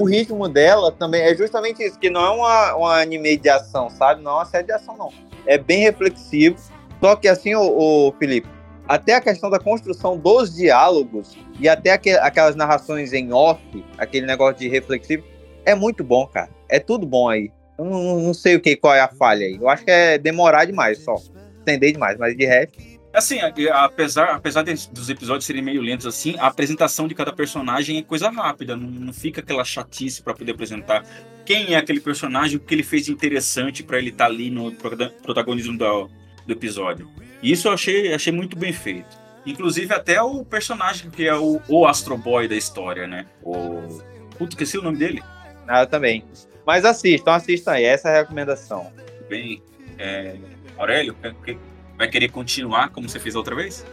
o 0.00 0.04
ritmo 0.04 0.48
dela 0.48 0.92
também 0.92 1.22
é 1.22 1.34
justamente 1.34 1.82
isso, 1.82 1.98
que 1.98 2.10
não 2.10 2.20
é 2.24 2.30
uma, 2.30 2.74
uma 2.76 3.00
anime 3.00 3.36
de 3.36 3.48
ação, 3.48 3.88
sabe? 3.90 4.22
Não 4.22 4.32
é 4.32 4.34
uma 4.34 4.44
série 4.44 4.64
de 4.66 4.72
ação, 4.72 4.96
não. 4.96 5.12
É 5.46 5.56
bem 5.58 5.80
reflexivo. 5.80 6.56
Só 7.00 7.14
que 7.16 7.28
assim, 7.28 7.54
o, 7.54 8.12
Felipe, 8.18 8.48
até 8.88 9.14
a 9.14 9.20
questão 9.20 9.50
da 9.50 9.58
construção 9.58 10.16
dos 10.16 10.54
diálogos 10.54 11.36
e 11.60 11.68
até 11.68 11.90
aque- 11.92 12.10
aquelas 12.18 12.54
narrações 12.56 13.12
em 13.12 13.32
off, 13.32 13.60
aquele 13.98 14.26
negócio 14.26 14.56
de 14.58 14.68
reflexivo, 14.68 15.24
é 15.64 15.74
muito 15.74 16.02
bom, 16.04 16.26
cara. 16.26 16.48
É 16.68 16.78
tudo 16.78 17.06
bom 17.06 17.28
aí. 17.28 17.50
Eu 17.78 17.84
não, 17.84 18.20
não 18.20 18.34
sei 18.34 18.56
o 18.56 18.60
que, 18.60 18.76
qual 18.76 18.94
é 18.94 19.00
a 19.00 19.08
falha 19.08 19.44
aí. 19.46 19.56
Eu 19.60 19.68
acho 19.68 19.84
que 19.84 19.90
é 19.90 20.16
demorar 20.18 20.64
demais 20.64 20.98
só. 21.04 21.16
Estender 21.58 21.92
demais, 21.92 22.16
mas 22.16 22.36
de 22.36 22.46
resto. 22.46 22.78
Assim, 23.16 23.38
apesar, 23.72 24.34
apesar 24.34 24.62
dos 24.62 25.08
episódios 25.08 25.46
serem 25.46 25.62
meio 25.62 25.80
lentos 25.80 26.06
assim, 26.06 26.36
a 26.38 26.48
apresentação 26.48 27.08
de 27.08 27.14
cada 27.14 27.32
personagem 27.32 27.96
é 27.96 28.02
coisa 28.02 28.28
rápida, 28.28 28.76
não, 28.76 28.86
não 28.88 29.12
fica 29.12 29.40
aquela 29.40 29.64
chatice 29.64 30.22
pra 30.22 30.34
poder 30.34 30.52
apresentar 30.52 31.02
quem 31.46 31.72
é 31.72 31.78
aquele 31.78 31.98
personagem, 32.00 32.58
o 32.58 32.60
que 32.60 32.74
ele 32.74 32.82
fez 32.82 33.06
de 33.06 33.12
interessante 33.12 33.82
pra 33.82 33.96
ele 33.96 34.10
estar 34.10 34.26
ali 34.26 34.50
no 34.50 34.70
prota- 34.72 35.14
protagonismo 35.22 35.78
do, 35.78 36.10
do 36.46 36.52
episódio. 36.52 37.08
E 37.42 37.50
isso 37.52 37.68
eu 37.68 37.72
achei, 37.72 38.12
achei 38.12 38.32
muito 38.32 38.54
bem 38.54 38.72
feito. 38.72 39.16
Inclusive 39.46 39.94
até 39.94 40.20
o 40.20 40.44
personagem 40.44 41.08
que 41.10 41.26
é 41.26 41.34
o, 41.34 41.58
o 41.68 41.86
Astro 41.86 42.18
Boy 42.18 42.46
da 42.48 42.56
história, 42.56 43.06
né? 43.06 43.24
O. 43.42 44.02
Puta, 44.36 44.50
esqueci 44.54 44.76
o 44.76 44.82
nome 44.82 44.98
dele. 44.98 45.22
Ah, 45.66 45.82
eu 45.82 45.86
também. 45.86 46.22
Mas 46.66 46.84
assistam, 46.84 47.32
assistam 47.32 47.70
aí. 47.72 47.84
Essa 47.84 48.10
é 48.10 48.16
a 48.16 48.18
recomendação. 48.22 48.92
Bem. 49.28 49.62
é, 49.98 50.36
Aurélio, 50.76 51.14
quer- 51.44 51.56
vai 51.96 52.08
querer 52.08 52.28
continuar 52.30 52.90
como 52.90 53.08
você 53.08 53.18
fez 53.18 53.34
a 53.34 53.38
outra 53.38 53.54
vez? 53.54 53.84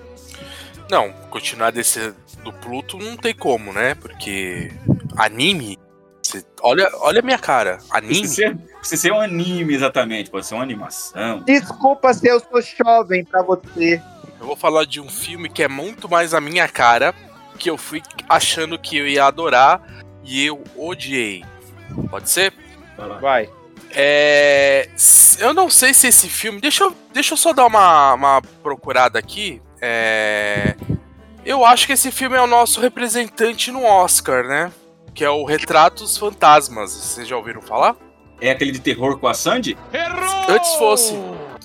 Não, 0.89 1.11
continuar 1.29 1.71
desse 1.71 2.13
do 2.43 2.51
Pluto 2.53 2.97
não 2.97 3.15
tem 3.15 3.33
como, 3.33 3.71
né? 3.73 3.95
Porque 3.95 4.71
anime. 5.17 5.77
você- 6.21 6.43
olha, 6.61 6.89
olha 7.01 7.19
a 7.19 7.23
minha 7.23 7.37
cara. 7.39 7.79
Anime. 7.91 8.19
Precisa 8.19 8.33
ser, 8.35 8.57
precisa 8.79 9.01
ser 9.01 9.11
um 9.13 9.19
anime, 9.19 9.73
exatamente. 9.73 10.29
Pode 10.29 10.45
ser 10.45 10.55
uma 10.55 10.63
animação. 10.63 11.41
Desculpa 11.43 12.13
se 12.13 12.27
eu 12.27 12.39
sou 12.39 12.61
jovem 12.61 13.23
pra 13.25 13.41
você. 13.43 14.01
Eu 14.39 14.47
vou 14.47 14.55
falar 14.55 14.85
de 14.85 14.99
um 14.99 15.09
filme 15.09 15.49
que 15.49 15.63
é 15.63 15.67
muito 15.67 16.09
mais 16.09 16.33
a 16.33 16.41
minha 16.41 16.67
cara, 16.67 17.13
que 17.57 17.69
eu 17.69 17.77
fui 17.77 18.01
achando 18.27 18.77
que 18.79 18.97
eu 18.97 19.07
ia 19.07 19.25
adorar 19.25 19.81
e 20.23 20.45
eu 20.45 20.63
odiei. 20.75 21.45
Pode 22.09 22.29
ser? 22.29 22.53
Vai 22.97 23.07
lá. 23.07 23.17
Vai. 23.19 23.49
É, 23.95 24.89
eu 25.39 25.53
não 25.53 25.69
sei 25.69 25.93
se 25.93 26.07
esse 26.07 26.27
filme. 26.27 26.59
Deixa 26.59 26.83
eu, 26.83 26.95
deixa 27.13 27.33
eu 27.33 27.37
só 27.37 27.53
dar 27.53 27.65
uma, 27.65 28.13
uma 28.13 28.41
procurada 28.61 29.19
aqui. 29.19 29.61
É, 29.81 30.75
eu 31.45 31.65
acho 31.65 31.85
que 31.85 31.93
esse 31.93 32.11
filme 32.11 32.35
é 32.35 32.41
o 32.41 32.47
nosso 32.47 32.81
representante 32.81 33.71
no 33.71 33.83
Oscar, 33.83 34.47
né? 34.47 34.71
Que 35.13 35.23
é 35.23 35.29
o 35.29 35.45
Retratos 35.45 36.17
Fantasmas. 36.17 36.91
Vocês 36.91 37.27
já 37.27 37.37
ouviram 37.37 37.61
falar? 37.61 37.95
É 38.41 38.49
aquele 38.49 38.71
de 38.71 38.79
terror 38.79 39.17
com 39.19 39.27
a 39.27 39.33
Sandy? 39.33 39.77
Antes 40.49 40.73
fosse. 40.75 41.13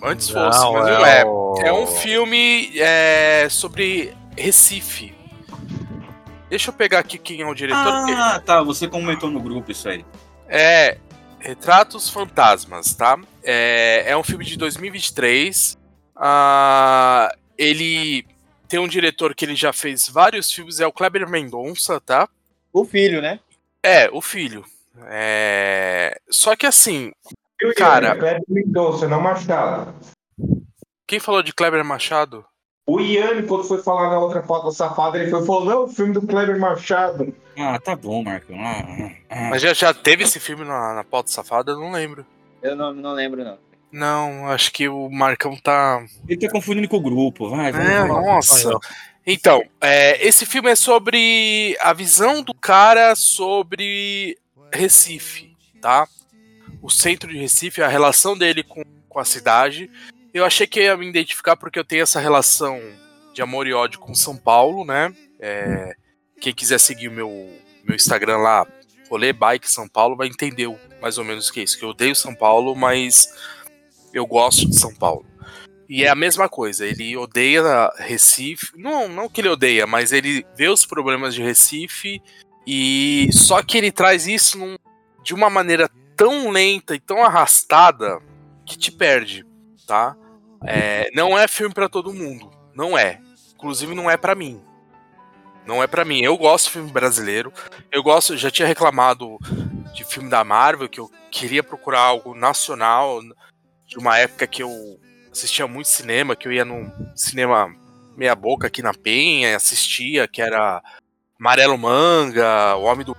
Antes 0.03 0.29
fosse, 0.29 0.61
mas 0.73 0.87
não 0.87 1.07
é. 1.07 1.25
É 1.67 1.73
um 1.73 1.87
filme 1.87 2.71
é, 2.79 3.49
sobre 3.51 4.15
Recife. 4.37 5.15
Deixa 6.49 6.71
eu 6.71 6.75
pegar 6.75 7.01
aqui 7.01 7.19
quem 7.19 7.43
é 7.43 7.47
o 7.47 7.55
diretor. 7.55 7.93
Ah, 8.17 8.41
tá. 8.45 8.63
Você 8.63 8.87
comentou 8.87 9.31
no 9.31 9.41
grupo 9.41 9.71
isso 9.71 9.89
aí. 9.89 10.05
É. 10.49 10.99
Retratos 11.41 12.11
Fantasmas, 12.11 12.95
tá? 12.95 13.19
É, 13.43 14.05
é 14.07 14.17
um 14.17 14.23
filme 14.23 14.45
de 14.45 14.57
2023. 14.57 15.79
Ah, 16.17 17.35
ele 17.57 18.27
tem 18.69 18.79
um 18.79 18.89
diretor 18.89 19.35
que 19.35 19.45
ele 19.45 19.55
já 19.55 19.73
fez 19.73 20.09
vários 20.09 20.53
filmes, 20.53 20.81
é 20.81 20.87
o 20.87 20.93
Kleber 20.93 21.29
Mendonça, 21.29 22.01
tá? 22.01 22.29
O 22.73 22.85
filho, 22.85 23.23
né? 23.23 23.41
É, 23.83 24.11
o 24.13 24.21
filho. 24.21 24.65
É... 25.07 26.19
Só 26.29 26.57
que 26.57 26.67
assim, 26.67 27.13
Cara. 27.77 28.15
Kleber 28.15 28.43
Mendonça, 28.49 29.09
não 29.09 29.21
Machado. 29.21 29.95
quem 31.07 31.19
falou 31.19 31.43
de 31.43 31.53
Kleber 31.53 31.85
Machado? 31.85 32.45
O 32.87 33.01
Ian, 33.01 33.43
quando 33.47 33.65
foi 33.65 33.83
falar 33.83 34.11
na 34.11 34.19
outra 34.19 34.43
foto 34.43 34.71
safada, 34.71 35.19
ele 35.19 35.31
foi, 35.31 35.45
falou: 35.45 35.65
não, 35.65 35.85
o 35.85 35.89
filme 35.89 36.15
do 36.15 36.27
Kleber 36.27 36.59
Machado. 36.59 37.35
Ah, 37.59 37.79
tá 37.79 37.97
bom, 37.97 38.23
Marco. 38.23 38.53
Ah, 38.55 38.85
ah, 38.87 39.11
ah. 39.31 39.51
Mas 39.51 39.63
já, 39.63 39.73
já 39.73 39.93
teve 39.93 40.25
esse 40.25 40.39
filme 40.39 40.65
na, 40.65 40.95
na 40.95 41.05
pauta 41.05 41.31
safada? 41.31 41.73
Eu 41.73 41.81
não 41.81 41.91
lembro. 41.91 42.25
Eu 42.63 42.77
não, 42.77 42.93
não 42.93 43.13
lembro, 43.13 43.45
não. 43.45 43.59
Não, 43.91 44.49
acho 44.49 44.73
que 44.73 44.89
o 44.89 45.09
Marcão 45.09 45.57
tá. 45.57 46.05
Ele 46.29 46.39
tá 46.39 46.53
confundindo 46.53 46.89
com 46.89 46.99
o 46.99 47.03
grupo. 47.03 47.49
Vai, 47.49 47.73
vai. 47.73 47.87
É, 47.87 47.99
vai. 48.01 48.09
nossa. 48.09 48.71
Então, 49.27 49.63
é, 49.81 50.27
esse 50.27 50.47
filme 50.47 50.71
é 50.71 50.75
sobre 50.75 51.77
a 51.81 51.93
visão 51.93 52.43
do 52.43 52.55
cara 52.55 53.15
sobre 53.15 54.39
Recife, 54.73 55.55
tá? 55.81 56.07
O 56.81 56.91
centro 56.91 57.31
de 57.31 57.39
Recife, 57.39 57.83
a 57.83 57.89
relação 57.89 58.37
dele 58.37 58.63
com, 58.63 58.83
com 59.09 59.19
a 59.19 59.25
cidade. 59.25 59.91
Eu 60.33 60.45
achei 60.45 60.67
que 60.67 60.81
ia 60.81 60.97
me 60.97 61.09
identificar 61.09 61.57
porque 61.57 61.79
eu 61.79 61.85
tenho 61.85 62.03
essa 62.03 62.21
relação 62.21 62.81
de 63.35 63.43
amor 63.43 63.67
e 63.67 63.73
ódio 63.73 64.01
com 64.01 64.15
São 64.15 64.37
Paulo, 64.37 64.85
né? 64.85 65.15
É, 65.41 65.95
quem 66.41 66.55
quiser 66.55 66.79
seguir 66.79 67.09
o 67.09 67.13
meu, 67.13 67.31
meu 67.85 67.97
Instagram 67.97 68.39
lá, 68.39 68.67
Rolê 69.11 69.33
Bike 69.33 69.71
São 69.71 69.89
Paulo, 69.89 70.17
vai 70.17 70.29
entender 70.29 70.69
mais 71.01 71.19
ou 71.19 71.25
menos 71.25 71.49
o 71.49 71.53
que 71.53 71.61
é 71.61 71.63
isso. 71.63 71.79
Que 71.79 71.85
eu 71.85 71.91
odeio 71.91 72.15
São 72.15 72.35
Paulo, 72.35 72.75
mas 72.77 73.29
eu 74.13 74.27
gosto 74.27 74.69
de 74.69 74.79
São 74.79 74.95
Paulo. 74.95 75.25
E 75.89 76.05
é 76.05 76.09
a 76.09 76.15
mesma 76.15 76.49
coisa, 76.49 76.85
ele 76.87 77.17
odeia 77.17 77.91
Recife. 77.97 78.67
Não, 78.77 79.09
não 79.09 79.29
que 79.29 79.41
ele 79.41 79.49
odeia, 79.49 79.87
mas 79.87 80.13
ele 80.13 80.45
vê 80.55 80.69
os 80.69 80.85
problemas 80.85 81.35
de 81.35 81.43
Recife 81.43 82.21
e 82.67 83.31
só 83.33 83.63
que 83.63 83.79
ele 83.79 83.91
traz 83.91 84.27
isso 84.27 84.59
num- 84.59 84.77
de 85.25 85.33
uma 85.33 85.49
maneira 85.49 85.89
tão 86.15 86.51
lenta 86.51 86.95
e 86.95 87.01
tão 87.01 87.25
arrastada 87.25 88.21
que 88.67 88.77
te 88.77 88.93
perde, 88.93 89.47
tá? 89.87 90.15
É, 90.67 91.09
não 91.15 91.39
é 91.39 91.49
filme 91.49 91.73
pra 91.73 91.89
todo 91.89 92.13
mundo, 92.13 92.51
não 92.75 92.99
é. 92.99 93.19
Inclusive 93.55 93.95
não 93.95 94.11
é 94.11 94.17
pra 94.19 94.35
mim. 94.35 94.61
Não 95.69 95.83
é 95.83 95.87
pra 95.87 96.03
mim. 96.03 96.23
Eu 96.23 96.35
gosto 96.39 96.65
de 96.65 96.71
filme 96.73 96.91
brasileiro. 96.91 97.53
Eu 97.93 98.03
gosto, 98.03 98.39
já 98.39 98.51
tinha 98.51 98.67
reclamado 98.67 99.37
de 99.93 100.03
filme 100.03 100.31
da 100.31 100.43
Marvel 100.43 100.89
que 100.89 100.99
eu 100.99 101.11
queria 101.31 101.63
procurar 101.63 102.01
algo 102.01 102.35
nacional 102.35 103.21
de 103.87 103.99
uma 103.99 104.17
época 104.17 104.47
que 104.47 104.63
eu 104.63 104.99
assistia 105.31 105.67
muito 105.67 105.89
cinema, 105.89 106.35
que 106.35 106.49
eu 106.49 106.53
ia 106.53 106.65
num 106.65 106.91
cinema 107.15 107.71
meia 108.17 108.35
boca 108.35 108.67
aqui 108.67 108.81
na 108.81 108.95
Penha, 108.95 109.55
assistia, 109.55 110.27
que 110.27 110.41
era 110.41 110.83
Amarelo 111.39 111.77
Manga, 111.77 112.75
O 112.77 112.85
Homem 112.85 113.05
do 113.05 113.15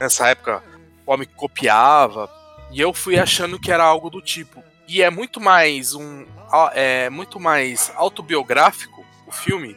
nessa 0.00 0.28
época, 0.28 0.62
o 1.06 1.12
homem 1.12 1.28
que 1.28 1.34
copiava, 1.34 2.30
e 2.72 2.80
eu 2.80 2.94
fui 2.94 3.18
achando 3.18 3.60
que 3.60 3.70
era 3.70 3.84
algo 3.84 4.08
do 4.08 4.22
tipo. 4.22 4.64
E 4.88 5.02
é 5.02 5.10
muito 5.10 5.38
mais 5.38 5.94
um 5.94 6.24
é 6.72 7.10
muito 7.10 7.38
mais 7.38 7.92
autobiográfico 7.94 9.04
o 9.26 9.32
filme, 9.32 9.76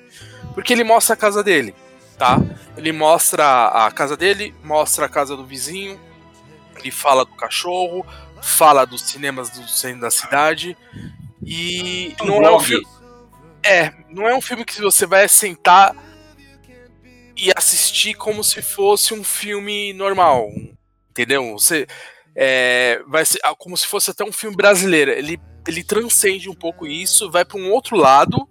porque 0.53 0.71
ele 0.71 0.85
mostra 0.85 1.13
a 1.13 1.17
casa 1.17 1.43
dele, 1.43 1.75
tá? 2.17 2.41
Ele 2.75 2.91
mostra 2.91 3.67
a 3.67 3.91
casa 3.91 4.17
dele, 4.17 4.53
mostra 4.63 5.05
a 5.05 5.09
casa 5.09 5.35
do 5.35 5.45
vizinho, 5.45 5.99
ele 6.77 6.91
fala 6.91 7.25
do 7.25 7.33
cachorro, 7.33 8.05
fala 8.41 8.85
dos 8.85 9.01
cinemas 9.01 9.49
do 9.49 9.67
centro 9.67 10.01
da 10.01 10.11
cidade 10.11 10.77
e 11.43 12.15
Um 12.21 12.25
não 12.25 12.43
é 12.43 12.55
um 12.55 12.59
filme 12.59 12.87
é, 13.63 13.93
não 14.09 14.27
é 14.27 14.35
um 14.35 14.41
filme 14.41 14.63
que 14.63 14.81
você 14.81 15.05
vai 15.05 15.27
sentar 15.27 15.95
e 17.35 17.51
assistir 17.55 18.13
como 18.13 18.43
se 18.43 18.61
fosse 18.61 19.13
um 19.13 19.23
filme 19.23 19.93
normal, 19.93 20.49
entendeu? 21.11 21.51
Você 21.53 21.85
é, 22.35 23.01
vai 23.07 23.25
ser 23.25 23.39
como 23.57 23.75
se 23.75 23.85
fosse 23.85 24.09
até 24.09 24.23
um 24.23 24.31
filme 24.31 24.55
brasileiro. 24.55 25.11
Ele, 25.11 25.39
ele 25.67 25.83
transcende 25.83 26.49
um 26.49 26.55
pouco 26.55 26.87
isso, 26.87 27.29
vai 27.29 27.43
para 27.43 27.59
um 27.59 27.69
outro 27.71 27.97
lado. 27.97 28.47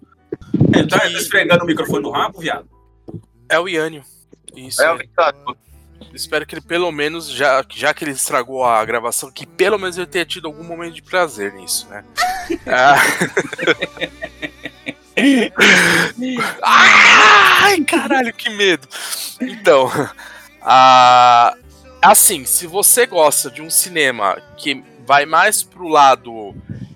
Ele 0.72 0.86
tá 0.86 1.06
esfregando 1.08 1.64
o 1.64 1.66
microfone 1.66 2.02
no 2.02 2.10
rabo, 2.10 2.40
viado? 2.40 2.68
É 3.48 3.58
o 3.58 3.68
Iânio. 3.68 4.04
Isso. 4.54 4.82
É, 4.82 4.94
verdade. 4.94 5.38
Espero 6.12 6.46
que 6.46 6.54
ele 6.54 6.60
pelo 6.62 6.90
menos, 6.92 7.28
já, 7.30 7.64
já 7.70 7.92
que 7.94 8.04
ele 8.04 8.10
estragou 8.12 8.64
a 8.64 8.84
gravação, 8.84 9.30
que 9.30 9.46
pelo 9.46 9.78
menos 9.78 9.96
ele 9.96 10.06
tenha 10.06 10.24
tido 10.26 10.46
algum 10.46 10.62
momento 10.64 10.94
de 10.94 11.02
prazer 11.02 11.52
nisso, 11.52 11.88
né? 11.88 12.04
Ah. 12.66 12.96
Ai, 16.62 17.80
caralho, 17.82 18.32
que 18.32 18.50
medo. 18.50 18.86
Então, 19.40 19.90
a- 20.60 21.54
assim, 22.02 22.44
se 22.44 22.66
você 22.66 23.06
gosta 23.06 23.50
de 23.50 23.62
um 23.62 23.70
cinema 23.70 24.40
que 24.56 24.84
vai 25.06 25.24
mais 25.26 25.62
pro 25.62 25.88
lado 25.88 26.54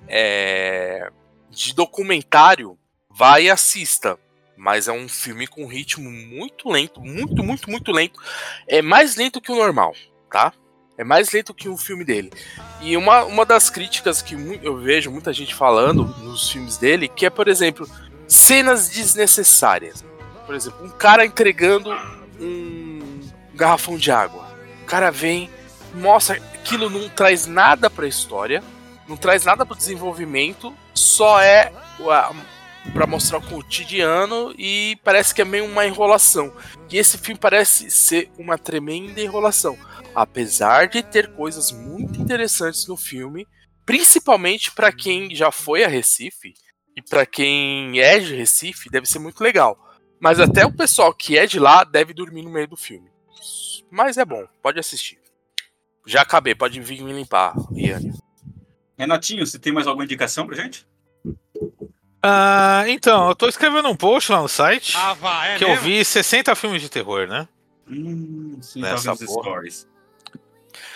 é, 0.08 1.10
de 1.50 1.74
documentário, 1.74 2.78
vai 3.08 3.44
e 3.44 3.50
assista. 3.50 4.18
Mas 4.60 4.88
é 4.88 4.92
um 4.92 5.08
filme 5.08 5.46
com 5.46 5.66
ritmo 5.66 6.10
muito 6.10 6.68
lento, 6.68 7.00
muito, 7.00 7.42
muito, 7.42 7.70
muito 7.70 7.90
lento. 7.90 8.20
É 8.68 8.82
mais 8.82 9.16
lento 9.16 9.40
que 9.40 9.50
o 9.50 9.56
normal, 9.56 9.94
tá? 10.30 10.52
É 10.98 11.02
mais 11.02 11.32
lento 11.32 11.54
que 11.54 11.66
o 11.66 11.78
filme 11.78 12.04
dele. 12.04 12.30
E 12.82 12.94
uma, 12.94 13.24
uma 13.24 13.46
das 13.46 13.70
críticas 13.70 14.20
que 14.20 14.34
eu 14.62 14.76
vejo 14.76 15.10
muita 15.10 15.32
gente 15.32 15.54
falando 15.54 16.04
nos 16.22 16.50
filmes 16.50 16.76
dele, 16.76 17.08
que 17.08 17.24
é, 17.24 17.30
por 17.30 17.48
exemplo, 17.48 17.88
cenas 18.28 18.90
desnecessárias. 18.90 20.04
Por 20.44 20.54
exemplo, 20.54 20.84
um 20.84 20.90
cara 20.90 21.24
entregando 21.24 21.90
um 22.38 23.18
garrafão 23.54 23.96
de 23.96 24.10
água. 24.10 24.46
O 24.82 24.84
cara 24.84 25.10
vem, 25.10 25.48
mostra 25.94 26.36
aquilo 26.36 26.90
não 26.90 27.08
traz 27.08 27.46
nada 27.46 27.88
pra 27.88 28.06
história, 28.06 28.62
não 29.08 29.16
traz 29.16 29.42
nada 29.42 29.64
pro 29.64 29.74
desenvolvimento, 29.74 30.74
só 30.92 31.40
é 31.40 31.72
para 32.92 33.06
mostrar 33.06 33.38
o 33.38 33.42
cotidiano 33.42 34.54
e 34.58 34.98
parece 35.04 35.34
que 35.34 35.42
é 35.42 35.44
meio 35.44 35.64
uma 35.64 35.86
enrolação. 35.86 36.54
E 36.90 36.98
esse 36.98 37.18
filme 37.18 37.38
parece 37.38 37.90
ser 37.90 38.30
uma 38.38 38.58
tremenda 38.58 39.20
enrolação, 39.20 39.78
apesar 40.14 40.88
de 40.88 41.02
ter 41.02 41.32
coisas 41.34 41.70
muito 41.70 42.20
interessantes 42.20 42.86
no 42.86 42.96
filme, 42.96 43.46
principalmente 43.86 44.72
para 44.72 44.92
quem 44.92 45.34
já 45.34 45.50
foi 45.50 45.84
a 45.84 45.88
Recife 45.88 46.54
e 46.96 47.02
para 47.02 47.24
quem 47.24 48.00
é 48.00 48.18
de 48.18 48.34
Recife, 48.34 48.90
deve 48.90 49.06
ser 49.06 49.18
muito 49.18 49.42
legal. 49.42 49.78
Mas 50.20 50.38
até 50.38 50.66
o 50.66 50.72
pessoal 50.72 51.14
que 51.14 51.38
é 51.38 51.46
de 51.46 51.58
lá 51.58 51.84
deve 51.84 52.12
dormir 52.12 52.42
no 52.42 52.50
meio 52.50 52.68
do 52.68 52.76
filme. 52.76 53.10
Mas 53.90 54.18
é 54.18 54.24
bom, 54.24 54.46
pode 54.62 54.78
assistir. 54.78 55.18
Já 56.06 56.22
acabei, 56.22 56.54
pode 56.54 56.80
vir 56.80 57.02
me 57.02 57.12
limpar, 57.12 57.54
Iane. 57.72 58.12
Renatinho, 58.98 59.46
você 59.46 59.58
tem 59.58 59.72
mais 59.72 59.86
alguma 59.86 60.04
indicação 60.04 60.46
pra 60.46 60.56
gente? 60.56 60.86
Ah, 62.22 62.84
então, 62.88 63.28
eu 63.28 63.34
tô 63.34 63.48
escrevendo 63.48 63.88
um 63.88 63.96
post 63.96 64.30
lá 64.30 64.42
no 64.42 64.48
site 64.48 64.92
Ah, 64.96 65.14
vai, 65.14 65.54
é 65.54 65.58
que 65.58 65.64
eu 65.64 65.70
mesmo? 65.70 65.84
vi 65.84 66.04
60 66.04 66.54
filmes 66.54 66.82
de 66.82 66.88
terror, 66.90 67.26
né? 67.26 67.48
Hum, 67.88 68.58
sim, 68.60 68.80
Nessa 68.82 69.16
porra. 69.16 69.26
stories. 69.26 69.88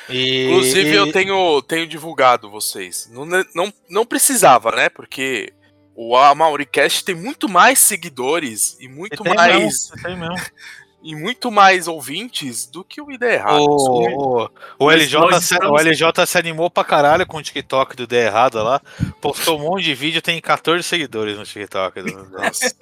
E, 0.08 0.44
Inclusive, 0.44 0.90
e- 0.90 0.94
eu 0.96 1.10
tenho, 1.12 1.62
tenho 1.62 1.86
divulgado 1.86 2.50
vocês. 2.50 3.08
Não, 3.10 3.24
não, 3.54 3.72
não 3.88 4.04
precisava, 4.06 4.70
né? 4.70 4.88
Porque 4.90 5.52
o 5.96 6.14
Amauricast 6.16 7.04
tem 7.04 7.14
muito 7.14 7.48
mais 7.48 7.78
seguidores 7.78 8.76
e 8.78 8.86
muito 8.86 9.22
tem 9.22 9.34
mais. 9.34 9.62
mesmo, 9.62 10.02
tem 10.02 10.16
mesmo. 10.18 10.36
E 11.04 11.14
muito 11.14 11.50
mais 11.52 11.86
ouvintes 11.86 12.64
do 12.66 12.82
que 12.82 12.98
o 13.00 13.12
Ideia 13.12 13.34
Errado. 13.34 13.60
O, 13.60 14.44
o, 14.44 14.50
o, 14.78 14.90
LJ, 14.90 15.20
se, 15.40 15.52
estamos- 15.54 15.70
o 15.70 15.84
LJ 15.84 16.26
se 16.26 16.38
animou 16.38 16.70
pra 16.70 16.82
caralho 16.82 17.26
com 17.26 17.36
o 17.36 17.42
TikTok 17.42 17.94
do 17.94 18.04
Ideia 18.04 18.28
Errada 18.28 18.62
lá. 18.62 18.80
Postou 19.20 19.58
um 19.60 19.64
monte 19.64 19.84
de 19.84 19.94
vídeo, 19.94 20.22
tem 20.22 20.40
14 20.40 20.82
seguidores 20.82 21.36
no 21.36 21.44
TikTok. 21.44 22.00
Do, 22.00 22.30
Nossa. 22.30 22.74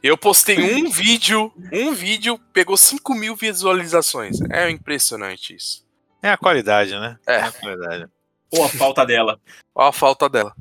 Eu 0.00 0.16
postei 0.16 0.74
um 0.76 0.88
vídeo, 0.90 1.52
um 1.72 1.92
vídeo 1.92 2.38
pegou 2.52 2.76
5 2.76 3.14
mil 3.14 3.34
visualizações. 3.34 4.40
É 4.50 4.70
impressionante 4.70 5.54
isso. 5.54 5.84
é 6.22 6.30
a 6.30 6.36
qualidade, 6.36 6.92
né? 6.92 7.18
É. 7.26 7.36
a 7.40 7.50
qualidade. 7.52 8.06
Ou 8.52 8.64
a 8.64 8.68
falta 8.68 9.04
dela. 9.04 9.40
Olha 9.74 9.88
a 9.88 9.92
falta 9.92 10.28
dela. 10.28 10.54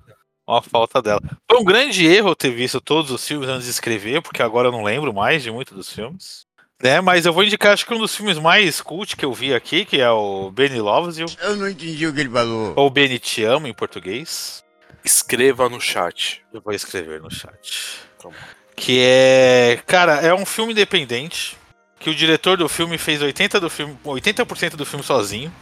Ó 0.48 0.58
a 0.58 0.62
falta 0.64 1.02
dela. 1.04 1.22
Foi 1.48 1.60
um 1.60 1.64
grande 1.64 2.08
erro 2.08 2.30
eu 2.30 2.36
ter 2.36 2.50
visto 2.50 2.82
todos 2.82 3.12
os 3.12 3.28
filmes 3.28 3.48
antes 3.48 3.66
de 3.66 3.72
escrever, 3.72 4.22
porque 4.24 4.42
agora 4.42 4.70
eu 4.70 4.72
não 4.72 4.82
lembro 4.84 5.14
mais 5.14 5.44
de 5.44 5.52
muitos 5.52 5.76
dos 5.78 5.92
filmes. 5.94 6.49
Né, 6.82 7.02
mas 7.02 7.26
eu 7.26 7.34
vou 7.34 7.44
indicar 7.44 7.74
acho 7.74 7.86
que 7.86 7.94
um 7.94 8.00
dos 8.00 8.16
filmes 8.16 8.38
mais 8.38 8.80
cult 8.80 9.18
que 9.18 9.26
eu 9.26 9.34
vi 9.34 9.54
aqui, 9.54 9.84
que 9.84 10.00
é 10.00 10.10
o 10.10 10.50
Benny 10.50 10.80
Loves 10.80 11.18
You, 11.18 11.28
Eu 11.42 11.58
não 11.58 11.68
entendi 11.68 12.08
o 12.08 12.14
que 12.14 12.22
ele 12.22 12.30
falou. 12.30 12.74
ou 12.76 12.90
Benny 12.90 13.20
Te 13.20 13.44
Amo 13.44 13.68
em 13.68 13.74
português. 13.74 14.64
Escreva 15.04 15.68
no 15.68 15.80
chat. 15.82 16.42
Eu 16.54 16.62
vou 16.62 16.74
escrever 16.74 17.22
no 17.22 17.30
chat. 17.30 18.00
Tá 18.22 18.30
bom. 18.30 18.34
Que 18.76 19.00
é. 19.02 19.82
Cara, 19.86 20.16
é 20.16 20.34
um 20.34 20.46
filme 20.46 20.72
independente. 20.72 21.58
Que 22.00 22.10
o 22.10 22.16
diretor 22.16 22.58
do 22.58 22.70
filme 22.70 22.98
fez 22.98 23.22
80%, 23.22 23.60
do 23.60 23.70
filme, 23.70 23.98
80 24.06 24.46
do 24.78 24.86
filme 24.86 25.04
sozinho. 25.04 25.54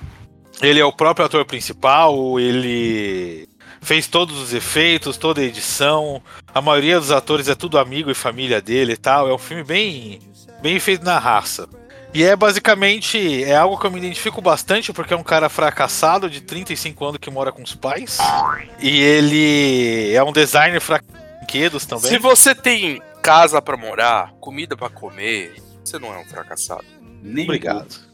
Ele 0.61 0.79
é 0.79 0.85
o 0.85 0.93
próprio 0.93 1.25
ator 1.25 1.43
principal, 1.45 2.39
ele 2.39 3.47
fez 3.81 4.07
todos 4.07 4.37
os 4.39 4.53
efeitos, 4.53 5.17
toda 5.17 5.41
a 5.41 5.43
edição. 5.43 6.21
A 6.53 6.61
maioria 6.61 6.99
dos 6.99 7.11
atores 7.11 7.47
é 7.47 7.55
tudo 7.55 7.79
amigo 7.79 8.11
e 8.11 8.15
família 8.15 8.61
dele 8.61 8.93
e 8.93 8.97
tal. 8.97 9.27
É 9.27 9.33
um 9.33 9.37
filme 9.39 9.63
bem, 9.63 10.19
bem 10.61 10.79
feito 10.79 11.03
na 11.03 11.19
raça. 11.19 11.67
E 12.13 12.23
é 12.23 12.35
basicamente 12.35 13.43
é 13.43 13.55
algo 13.55 13.77
que 13.77 13.85
eu 13.85 13.91
me 13.91 13.99
identifico 13.99 14.41
bastante 14.41 14.91
porque 14.93 15.13
é 15.13 15.17
um 15.17 15.23
cara 15.23 15.49
fracassado 15.49 16.29
de 16.29 16.41
35 16.41 17.05
anos 17.05 17.17
que 17.19 17.29
mora 17.29 17.51
com 17.51 17.61
os 17.61 17.75
pais. 17.75 18.17
E 18.79 18.99
ele 18.99 20.13
é 20.13 20.23
um 20.23 20.31
designer 20.31 20.79
fracassado 20.79 21.19
de 21.19 21.37
brinquedos 21.39 21.85
também. 21.85 22.09
Se 22.09 22.17
você 22.17 22.55
tem 22.55 23.01
casa 23.21 23.61
pra 23.61 23.77
morar, 23.77 24.33
comida 24.39 24.75
pra 24.75 24.89
comer, 24.89 25.55
você 25.83 25.99
não 25.99 26.13
é 26.13 26.17
um 26.17 26.25
fracassado. 26.25 26.85
Nem 27.21 27.43
Obrigado. 27.43 28.07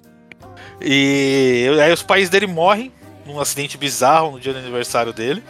E 0.82 1.70
aí 1.82 1.94
os 1.94 2.04
pais 2.04 2.30
dele 2.30 2.48
morrem 2.48 2.92
num 3.26 3.40
acidente 3.40 3.78
bizarro 3.78 4.32
no 4.32 4.40
dia 4.40 4.54
do 4.54 4.60
aniversário 4.60 5.14
dele. 5.14 5.44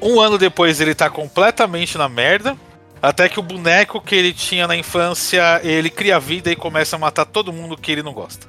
Um 0.00 0.20
ano 0.20 0.36
depois 0.36 0.80
ele 0.80 0.94
tá 0.94 1.08
completamente 1.08 1.96
na 1.96 2.08
merda. 2.08 2.56
Até 3.00 3.28
que 3.28 3.38
o 3.38 3.42
boneco 3.42 4.00
que 4.00 4.14
ele 4.14 4.32
tinha 4.32 4.66
na 4.66 4.76
infância, 4.76 5.60
ele 5.62 5.90
cria 5.90 6.18
vida 6.18 6.50
e 6.50 6.56
começa 6.56 6.96
a 6.96 6.98
matar 6.98 7.24
todo 7.24 7.52
mundo 7.52 7.76
que 7.76 7.92
ele 7.92 8.02
não 8.02 8.12
gosta. 8.12 8.46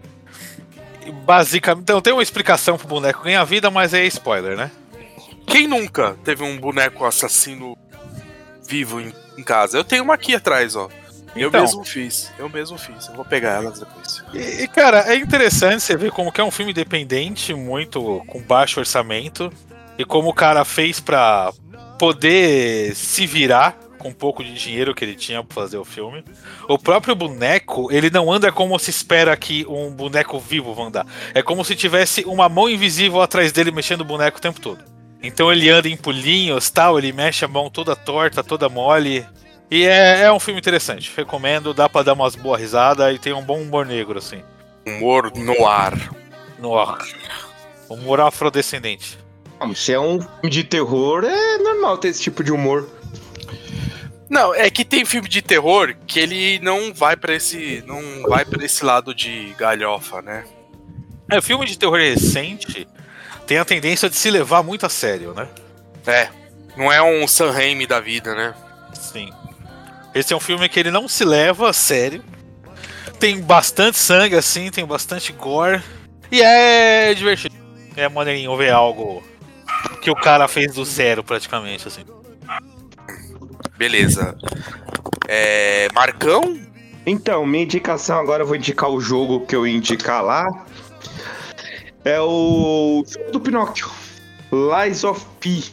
Basicamente, 1.24 1.84
então 1.84 2.02
tem 2.02 2.14
uma 2.14 2.24
explicação 2.24 2.78
pro 2.78 2.88
boneco 2.88 3.24
ganhar 3.24 3.44
vida, 3.44 3.70
mas 3.70 3.94
é 3.94 4.06
spoiler, 4.06 4.58
né? 4.58 4.72
Quem 5.46 5.68
nunca 5.68 6.18
teve 6.24 6.44
um 6.44 6.58
boneco 6.58 7.06
assassino 7.06 7.78
vivo 8.68 9.00
em, 9.00 9.14
em 9.38 9.44
casa? 9.44 9.78
Eu 9.78 9.84
tenho 9.84 10.04
uma 10.04 10.16
aqui 10.16 10.36
atrás, 10.36 10.76
ó. 10.76 10.90
Eu 11.36 11.50
Então. 11.50 11.62
mesmo 11.62 11.84
fiz. 11.86 12.32
Eu 12.38 12.50
mesmo 12.50 12.78
fiz. 12.78 13.08
Eu 13.08 13.16
vou 13.16 13.24
pegar 13.24 13.52
elas 13.52 13.80
depois. 13.80 14.24
E, 14.34 14.64
e, 14.64 14.68
cara, 14.68 15.14
é 15.14 15.16
interessante 15.16 15.82
você 15.82 15.96
ver 15.96 16.12
como 16.12 16.32
que 16.32 16.42
é 16.42 16.44
um 16.44 16.52
filme 16.52 16.72
independente, 16.72 17.54
muito 17.54 18.24
com 18.28 18.42
baixo 18.42 18.80
orçamento, 18.80 19.52
e 19.98 20.04
como 20.04 20.30
o 20.30 20.34
cara 20.34 20.66
fez 20.66 21.00
pra 21.00 21.54
poder 21.98 22.96
se 22.96 23.26
virar 23.26 23.78
com 23.98 24.10
um 24.10 24.14
pouco 24.14 24.44
de 24.44 24.54
dinheiro 24.54 24.94
que 24.94 25.04
ele 25.04 25.16
tinha 25.16 25.44
pra 25.44 25.56
fazer 25.56 25.78
o 25.78 25.86
filme. 25.86 26.24
O 26.68 26.78
próprio 26.78 27.16
boneco, 27.16 27.92
ele 27.92 28.10
não 28.10 28.32
anda 28.32 28.52
como 28.52 28.78
se 28.80 28.90
espera 28.90 29.36
que 29.36 29.66
um 29.68 29.92
boneco 29.92 30.40
vivo 30.40 30.74
vá 30.74 30.84
andar. 30.84 31.06
É 31.34 31.42
como 31.42 31.66
se 31.66 31.76
tivesse 31.76 32.24
uma 32.26 32.48
mão 32.48 32.70
invisível 32.70 33.22
atrás 33.22 33.52
dele 33.52 33.72
mexendo 33.72 34.02
o 34.02 34.06
boneco 34.06 34.38
o 34.38 34.42
tempo 34.42 34.62
todo. 34.62 34.84
Então 35.22 35.52
ele 35.52 35.70
anda 35.70 35.90
em 35.90 35.98
pulinhos, 35.98 36.70
tal, 36.70 36.98
ele 36.98 37.12
mexe 37.12 37.44
a 37.44 37.48
mão 37.48 37.70
toda 37.70 37.96
torta, 37.96 38.44
toda 38.44 38.70
mole. 38.70 39.26
E 39.70 39.86
é, 39.86 40.22
é 40.22 40.32
um 40.32 40.40
filme 40.40 40.60
interessante, 40.60 41.12
recomendo, 41.16 41.74
dá 41.74 41.90
pra 41.90 42.04
dar 42.04 42.14
umas 42.14 42.36
boas 42.36 42.62
risadas 42.62 43.14
e 43.14 43.20
tem 43.20 43.34
um 43.34 43.44
bom 43.44 43.62
humor 43.62 43.86
negro, 43.86 44.20
assim. 44.20 44.42
Humor 44.86 45.32
no 45.36 45.68
ar. 45.68 45.94
No 46.60 46.78
ar. 46.78 47.00
Humor 47.90 48.22
afrodescendente. 48.22 49.18
Se 49.76 49.92
é 49.92 50.00
um 50.00 50.22
filme 50.22 50.50
de 50.50 50.64
terror, 50.64 51.24
é 51.26 51.58
normal 51.58 51.98
ter 51.98 52.10
esse 52.10 52.22
tipo 52.22 52.44
de 52.44 52.52
humor. 52.52 52.88
Não, 54.30 54.54
é 54.54 54.70
que 54.70 54.84
tem 54.84 55.06
filme 55.06 55.30
de 55.30 55.42
terror 55.42 55.96
que 56.06 56.20
ele 56.20 56.60
não 56.60 56.94
vai 56.94 57.16
pra 57.16 57.34
esse, 57.34 57.84
não 57.88 58.24
vai 58.24 58.44
para 58.44 58.64
esse 58.66 58.84
lado 58.84 59.16
de 59.16 59.54
galhofa, 59.58 60.22
né? 60.22 60.44
É, 61.32 61.42
filme 61.42 61.66
de 61.66 61.78
terror 61.78 61.98
recente 61.98 62.88
tem 63.46 63.58
a 63.58 63.66
tendência 63.66 64.10
de 64.10 64.16
se 64.16 64.30
levar 64.30 64.64
muito 64.64 64.86
a 64.86 64.90
sério, 64.90 65.34
né? 65.34 65.48
É, 66.06 66.30
não 66.76 66.92
é 66.92 67.02
um 67.02 67.28
San 67.28 67.52
Raimi 67.52 67.88
da 67.88 68.00
vida, 68.00 68.36
né? 68.36 68.54
Sim. 68.94 69.32
Esse 70.14 70.34
é 70.34 70.36
um 70.36 70.40
filme 70.40 70.68
que 70.68 70.80
ele 70.80 70.92
não 70.92 71.08
se 71.08 71.24
leva 71.24 71.70
a 71.70 71.74
sério. 71.74 72.24
Tem 73.20 73.40
bastante 73.40 73.98
sangue, 73.98 74.36
assim, 74.36 74.70
tem 74.70 74.86
bastante 74.86 75.32
gore. 75.32 75.82
E 76.32 76.42
é 76.42 77.14
divertido. 77.14 77.56
É 77.96 78.08
maneirinho 78.08 78.56
ver 78.58 78.72
algo 78.72 79.24
que 80.02 80.12
o 80.12 80.16
cara 80.16 80.48
fez 80.48 80.76
do 80.76 80.86
zero, 80.86 81.24
praticamente, 81.24 81.88
assim. 81.88 82.04
Beleza. 83.78 84.36
É, 85.28 85.88
Marcão? 85.94 86.60
Então, 87.06 87.46
minha 87.46 87.64
indicação 87.64 88.20
agora, 88.20 88.44
eu 88.44 88.48
vou 88.48 88.56
indicar 88.56 88.90
o 88.90 89.00
jogo 89.00 89.46
que 89.46 89.56
eu 89.56 89.66
ia 89.66 89.76
indicar 89.76 90.24
lá. 90.24 90.66
É 92.04 92.20
o 92.20 93.04
jogo 93.08 93.32
do 93.32 93.40
Pinóquio. 93.40 93.90
Lies 94.52 95.04
of 95.04 95.26
P. 95.40 95.64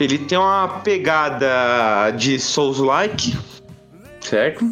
Ele 0.00 0.18
tem 0.18 0.38
uma 0.38 0.80
pegada 0.80 2.10
de 2.16 2.38
Souls-like, 2.40 3.38
certo? 4.20 4.68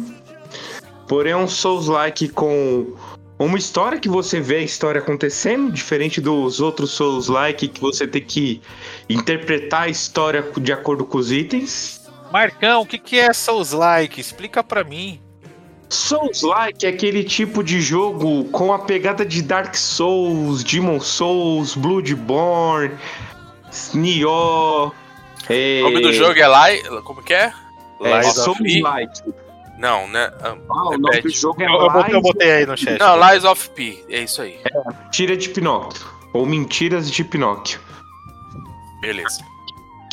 Porém, 1.07 1.33
é 1.33 1.37
um 1.37 1.47
Souls-like 1.47 2.29
com 2.29 2.95
uma 3.39 3.57
história 3.57 3.99
que 3.99 4.09
você 4.09 4.39
vê 4.39 4.57
a 4.57 4.61
história 4.61 4.99
acontecendo, 4.99 5.71
diferente 5.71 6.19
dos 6.19 6.59
outros 6.59 6.91
Souls-like 6.91 7.67
que 7.67 7.81
você 7.81 8.07
tem 8.07 8.21
que 8.21 8.61
interpretar 9.09 9.83
a 9.83 9.89
história 9.89 10.45
de 10.59 10.71
acordo 10.71 11.05
com 11.05 11.17
os 11.17 11.31
itens. 11.31 12.02
Marcão, 12.33 12.81
o 12.81 12.85
que, 12.87 12.97
que 12.97 13.19
é 13.19 13.31
Souls-like? 13.31 14.19
Explica 14.19 14.63
pra 14.63 14.83
mim. 14.83 15.21
Souls-like 15.87 16.83
é 16.83 16.89
aquele 16.89 17.23
tipo 17.23 17.63
de 17.63 17.79
jogo 17.79 18.45
com 18.45 18.73
a 18.73 18.79
pegada 18.79 19.23
de 19.23 19.43
Dark 19.43 19.75
Souls, 19.75 20.63
Demon 20.63 20.99
Souls, 20.99 21.75
Bloodborne, 21.75 22.97
Nioh. 23.93 24.91
É... 25.47 25.81
O 25.81 25.89
nome 25.89 26.01
do 26.01 26.11
jogo 26.11 26.39
é 26.39 26.47
Lai. 26.47 26.81
Como 27.03 27.21
que 27.21 27.35
é? 27.35 27.53
é 28.01 28.21
Lies 28.21 28.35
of 28.35 28.63
P? 28.63 28.69
Souls-like. 28.69 29.21
Não, 29.77 30.07
né? 30.07 30.31
Ah, 30.41 30.55
Ah, 30.71 30.89
o 30.89 30.97
nome 30.97 31.21
do 31.21 31.29
jogo 31.29 31.61
é 31.61 31.67
Eu, 31.67 31.71
eu 31.71 31.91
botei, 31.91 32.15
eu 32.15 32.19
Lies 32.19 32.23
botei 32.23 32.51
aí 32.51 32.65
no 32.65 32.75
chat. 32.75 32.99
Não, 32.99 33.29
Lies 33.29 33.43
of 33.43 33.69
P. 33.69 34.03
É 34.09 34.21
isso 34.21 34.41
aí. 34.41 34.59
Mentira 35.03 35.37
de 35.37 35.49
Pinóquio. 35.49 36.01
Ou 36.33 36.47
Mentiras 36.47 37.11
de 37.11 37.23
Pinóquio. 37.23 37.79
Beleza. 39.01 39.52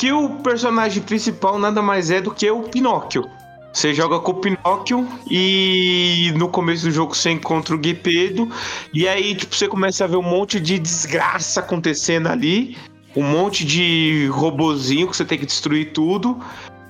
Que 0.01 0.11
o 0.11 0.29
personagem 0.29 1.03
principal 1.03 1.59
nada 1.59 1.79
mais 1.79 2.09
é 2.09 2.19
do 2.19 2.31
que 2.31 2.49
o 2.49 2.63
Pinóquio. 2.63 3.29
Você 3.71 3.93
joga 3.93 4.19
com 4.19 4.31
o 4.31 4.33
Pinóquio 4.33 5.07
e 5.29 6.33
no 6.35 6.49
começo 6.49 6.85
do 6.85 6.91
jogo 6.91 7.15
você 7.15 7.29
encontra 7.29 7.75
o 7.75 7.77
Guepedo. 7.77 8.49
E 8.91 9.07
aí, 9.07 9.35
tipo, 9.35 9.55
você 9.55 9.67
começa 9.67 10.03
a 10.03 10.07
ver 10.07 10.15
um 10.15 10.23
monte 10.23 10.59
de 10.59 10.79
desgraça 10.79 11.59
acontecendo 11.59 12.29
ali. 12.29 12.75
Um 13.15 13.21
monte 13.21 13.63
de 13.63 14.27
robozinho 14.31 15.07
que 15.07 15.15
você 15.15 15.23
tem 15.23 15.37
que 15.37 15.45
destruir 15.45 15.91
tudo. 15.91 16.41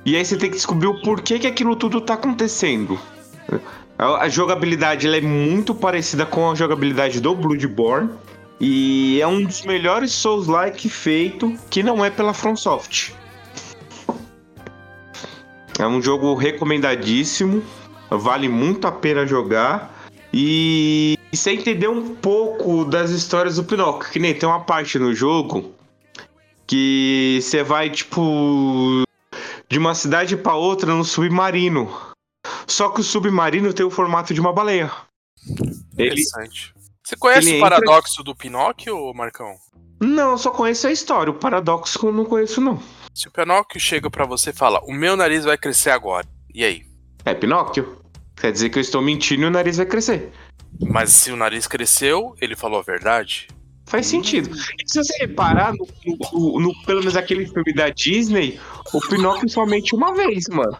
E 0.05 0.15
aí 0.15 0.23
você 0.23 0.37
tem 0.37 0.49
que 0.49 0.55
descobrir 0.55 0.87
o 0.87 1.01
porquê 1.01 1.37
que 1.37 1.47
aquilo 1.47 1.75
tudo 1.75 1.99
tá 1.99 2.13
acontecendo. 2.13 2.97
A, 3.97 4.29
jogabilidade 4.29 5.05
é 5.05 5.19
muito 5.19 5.75
parecida 5.75 6.25
com 6.25 6.49
a 6.49 6.55
jogabilidade 6.55 7.19
do 7.19 7.35
Bloodborne. 7.35 8.09
E 8.63 9.19
é 9.19 9.25
um 9.25 9.43
dos 9.43 9.63
melhores 9.63 10.11
Souls-like 10.11 10.87
feito 10.87 11.57
que 11.71 11.81
não 11.81 12.05
é 12.05 12.11
pela 12.11 12.31
FromSoft. 12.31 13.11
É 15.79 15.87
um 15.87 15.99
jogo 15.99 16.35
recomendadíssimo, 16.35 17.63
vale 18.07 18.47
muito 18.47 18.85
a 18.85 18.91
pena 18.91 19.25
jogar. 19.25 19.91
E, 20.31 21.17
e 21.33 21.35
você 21.35 21.53
entender 21.53 21.87
um 21.87 22.13
pouco 22.13 22.85
das 22.85 23.09
histórias 23.09 23.55
do 23.55 23.63
Pinóquio, 23.63 24.11
que 24.11 24.19
nem 24.19 24.35
tem 24.35 24.47
uma 24.47 24.59
parte 24.59 24.99
no 24.99 25.11
jogo 25.11 25.73
que 26.67 27.39
você 27.41 27.63
vai, 27.63 27.89
tipo, 27.89 29.01
de 29.67 29.79
uma 29.79 29.95
cidade 29.95 30.37
pra 30.37 30.53
outra 30.53 30.93
no 30.93 31.03
submarino. 31.03 31.91
Só 32.67 32.89
que 32.89 33.01
o 33.01 33.03
submarino 33.03 33.73
tem 33.73 33.85
o 33.85 33.89
formato 33.89 34.35
de 34.35 34.39
uma 34.39 34.53
baleia. 34.53 34.91
Ele, 35.97 36.11
Interessante. 36.11 36.75
Você 37.11 37.17
conhece 37.17 37.47
ele 37.49 37.55
o 37.55 37.57
entra- 37.57 37.69
paradoxo 37.81 38.23
do 38.23 38.33
Pinóquio, 38.35 39.13
Marcão? 39.13 39.55
não, 39.99 40.31
eu 40.31 40.37
só 40.37 40.49
conheço 40.49 40.87
a 40.87 40.91
história. 40.91 41.29
O 41.31 41.35
paradoxo 41.35 41.99
eu 42.07 42.11
não 42.13 42.25
conheço, 42.25 42.59
não. 42.61 42.81
Se 43.13 43.27
o 43.27 43.31
Pinóquio 43.31 43.79
chega 43.79 44.09
pra 44.09 44.25
você 44.25 44.51
e 44.51 44.53
fala, 44.53 44.79
o 44.85 44.93
meu 44.93 45.15
nariz 45.17 45.43
vai 45.43 45.57
crescer 45.57 45.89
agora. 45.91 46.25
E 46.53 46.63
aí? 46.63 46.83
É 47.25 47.33
Pinóquio. 47.33 48.01
Quer 48.35 48.51
dizer 48.51 48.69
que 48.69 48.77
eu 48.79 48.81
estou 48.81 49.01
mentindo 49.01 49.43
e 49.43 49.45
o 49.45 49.51
nariz 49.51 49.77
vai 49.77 49.85
crescer. 49.85 50.31
Mas 50.79 51.09
se 51.11 51.31
o 51.31 51.35
nariz 51.35 51.67
cresceu, 51.67 52.33
ele 52.41 52.55
falou 52.55 52.79
a 52.79 52.83
verdade? 52.83 53.47
Faz 53.85 54.07
sentido. 54.07 54.49
E 54.55 54.89
se 54.89 55.03
você 55.03 55.17
reparar, 55.19 55.73
no, 55.73 55.85
no- 56.33 56.59
no- 56.61 56.83
pelo 56.85 56.99
menos 56.99 57.17
aquele 57.17 57.45
filme 57.45 57.73
da 57.73 57.89
Disney, 57.89 58.57
o 58.93 59.01
Pinóquio 59.01 59.49
somente 59.49 59.93
uma 59.93 60.15
vez, 60.15 60.47
mano. 60.47 60.77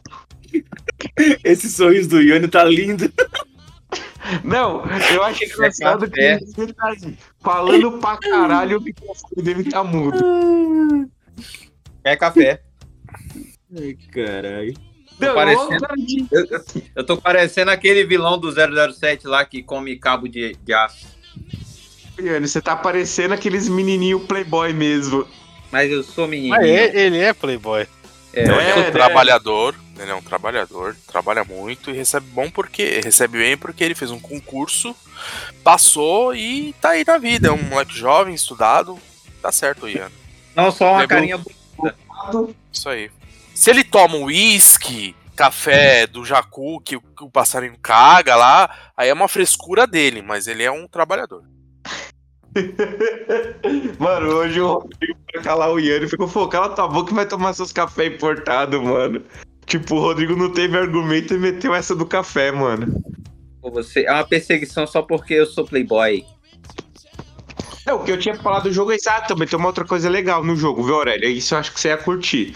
Esse 1.43 1.69
sorriso 1.69 2.09
do 2.09 2.21
Ione 2.21 2.47
tá 2.47 2.63
lindo. 2.63 3.11
Não, 4.43 4.83
eu 5.13 5.23
acho 5.23 5.43
engraçado 5.43 6.09
que 6.09 6.19
ele 6.21 6.73
tá 6.73 6.93
falando 7.41 7.99
pra 7.99 8.17
caralho 8.17 8.77
o 8.79 8.81
microfone 8.81 9.43
dele 9.43 9.63
tá 9.69 9.83
mudo. 9.83 10.17
É 12.03 12.15
café. 12.15 12.61
Ai, 13.77 13.97
caralho. 14.11 14.73
Não, 15.19 15.35
parecendo- 15.35 15.85
eu- 16.31 16.39
Eu, 16.39 16.45
eu- 16.49 16.81
eu 16.95 17.05
tô 17.05 17.17
parecendo 17.17 17.69
aquele 17.71 18.03
vilão 18.05 18.39
do 18.39 18.51
007 18.51 19.27
lá 19.27 19.45
que 19.45 19.61
come 19.61 19.95
cabo 19.97 20.27
de, 20.27 20.55
de 20.63 20.73
aço. 20.73 21.07
Iane, 22.19 22.47
você 22.47 22.61
tá 22.61 22.75
parecendo 22.75 23.33
aqueles 23.33 23.67
menininho 23.69 24.19
playboy 24.21 24.73
mesmo. 24.73 25.27
Mas 25.71 25.91
eu 25.91 26.03
sou 26.03 26.27
menino. 26.27 26.55
É- 26.55 26.95
ele 27.05 27.17
é 27.17 27.33
playboy. 27.33 27.85
É, 28.33 28.43
Então, 28.43 28.59
ele 28.61 28.69
é 28.69 28.75
um 28.75 28.79
né? 28.79 28.91
trabalhador, 28.91 29.75
ele 30.01 30.11
é 30.11 30.15
um 30.15 30.21
trabalhador, 30.21 30.95
trabalha 31.07 31.43
muito 31.43 31.89
e 31.89 31.93
recebe 31.93 32.25
bom 32.31 32.49
porque 32.49 32.99
recebe 33.03 33.37
bem 33.37 33.57
porque 33.57 33.83
ele 33.83 33.95
fez 33.95 34.09
um 34.11 34.19
concurso, 34.19 34.95
passou 35.63 36.33
e 36.35 36.73
tá 36.81 36.89
aí 36.89 37.03
na 37.05 37.17
vida. 37.17 37.47
É 37.49 37.51
um 37.51 37.61
moleque 37.63 37.95
jovem, 37.97 38.33
estudado, 38.33 38.97
tá 39.41 39.51
certo, 39.51 39.87
Ian. 39.87 40.09
Não 40.55 40.71
só 40.71 40.91
uma 40.91 41.01
Lembrou- 41.01 41.19
carinha 41.19 41.37
bonita. 41.37 42.55
Isso 42.71 42.89
aí. 42.89 43.11
Se 43.55 43.69
ele 43.69 43.83
toma 43.83 44.15
um 44.15 44.23
uísque, 44.25 45.15
café 45.35 46.05
do 46.07 46.23
Jacu, 46.25 46.79
que, 46.81 46.95
o- 46.95 47.01
que 47.01 47.23
o 47.23 47.29
passarinho 47.29 47.77
caga 47.81 48.35
lá, 48.35 48.91
aí 48.95 49.09
é 49.09 49.13
uma 49.13 49.27
frescura 49.27 49.87
dele, 49.87 50.21
mas 50.21 50.47
ele 50.47 50.63
é 50.63 50.71
um 50.71 50.87
trabalhador. 50.87 51.43
Mano, 53.97 54.27
hoje 54.35 54.59
o 54.59 54.73
Rodrigo 54.73 55.17
foi 55.31 55.41
calar 55.41 55.71
o 55.71 55.79
Iane 55.79 56.05
e 56.05 56.09
ficou, 56.09 56.27
pô, 56.27 56.47
cala 56.47 56.69
tua 56.75 56.87
boca 56.87 57.11
e 57.11 57.15
vai 57.15 57.25
tomar 57.25 57.53
seus 57.53 57.71
café 57.71 58.07
importado, 58.07 58.81
mano. 58.81 59.23
Tipo, 59.65 59.95
o 59.95 59.99
Rodrigo 59.99 60.35
não 60.35 60.51
teve 60.51 60.77
argumento 60.77 61.33
e 61.33 61.37
meteu 61.37 61.73
essa 61.73 61.95
do 61.95 62.05
café, 62.05 62.51
mano. 62.51 63.01
Você 63.61 64.05
é 64.05 64.11
uma 64.11 64.23
perseguição 64.23 64.85
só 64.87 65.01
porque 65.01 65.35
eu 65.35 65.45
sou 65.45 65.65
playboy. 65.65 66.25
É, 67.85 67.93
o 67.93 68.03
que 68.03 68.11
eu 68.11 68.19
tinha 68.19 68.35
falado 68.35 68.63
do 68.63 68.71
jogo 68.71 68.91
é 68.91 68.95
exato, 68.95 69.27
também 69.27 69.47
tem 69.47 69.57
uma 69.57 69.67
outra 69.67 69.85
coisa 69.85 70.09
legal 70.09 70.43
no 70.43 70.55
jogo, 70.55 70.83
viu, 70.83 70.95
Aurélia? 70.95 71.27
Isso 71.27 71.53
eu 71.53 71.59
acho 71.59 71.73
que 71.73 71.79
você 71.79 71.89
ia 71.89 71.97
curtir. 71.97 72.55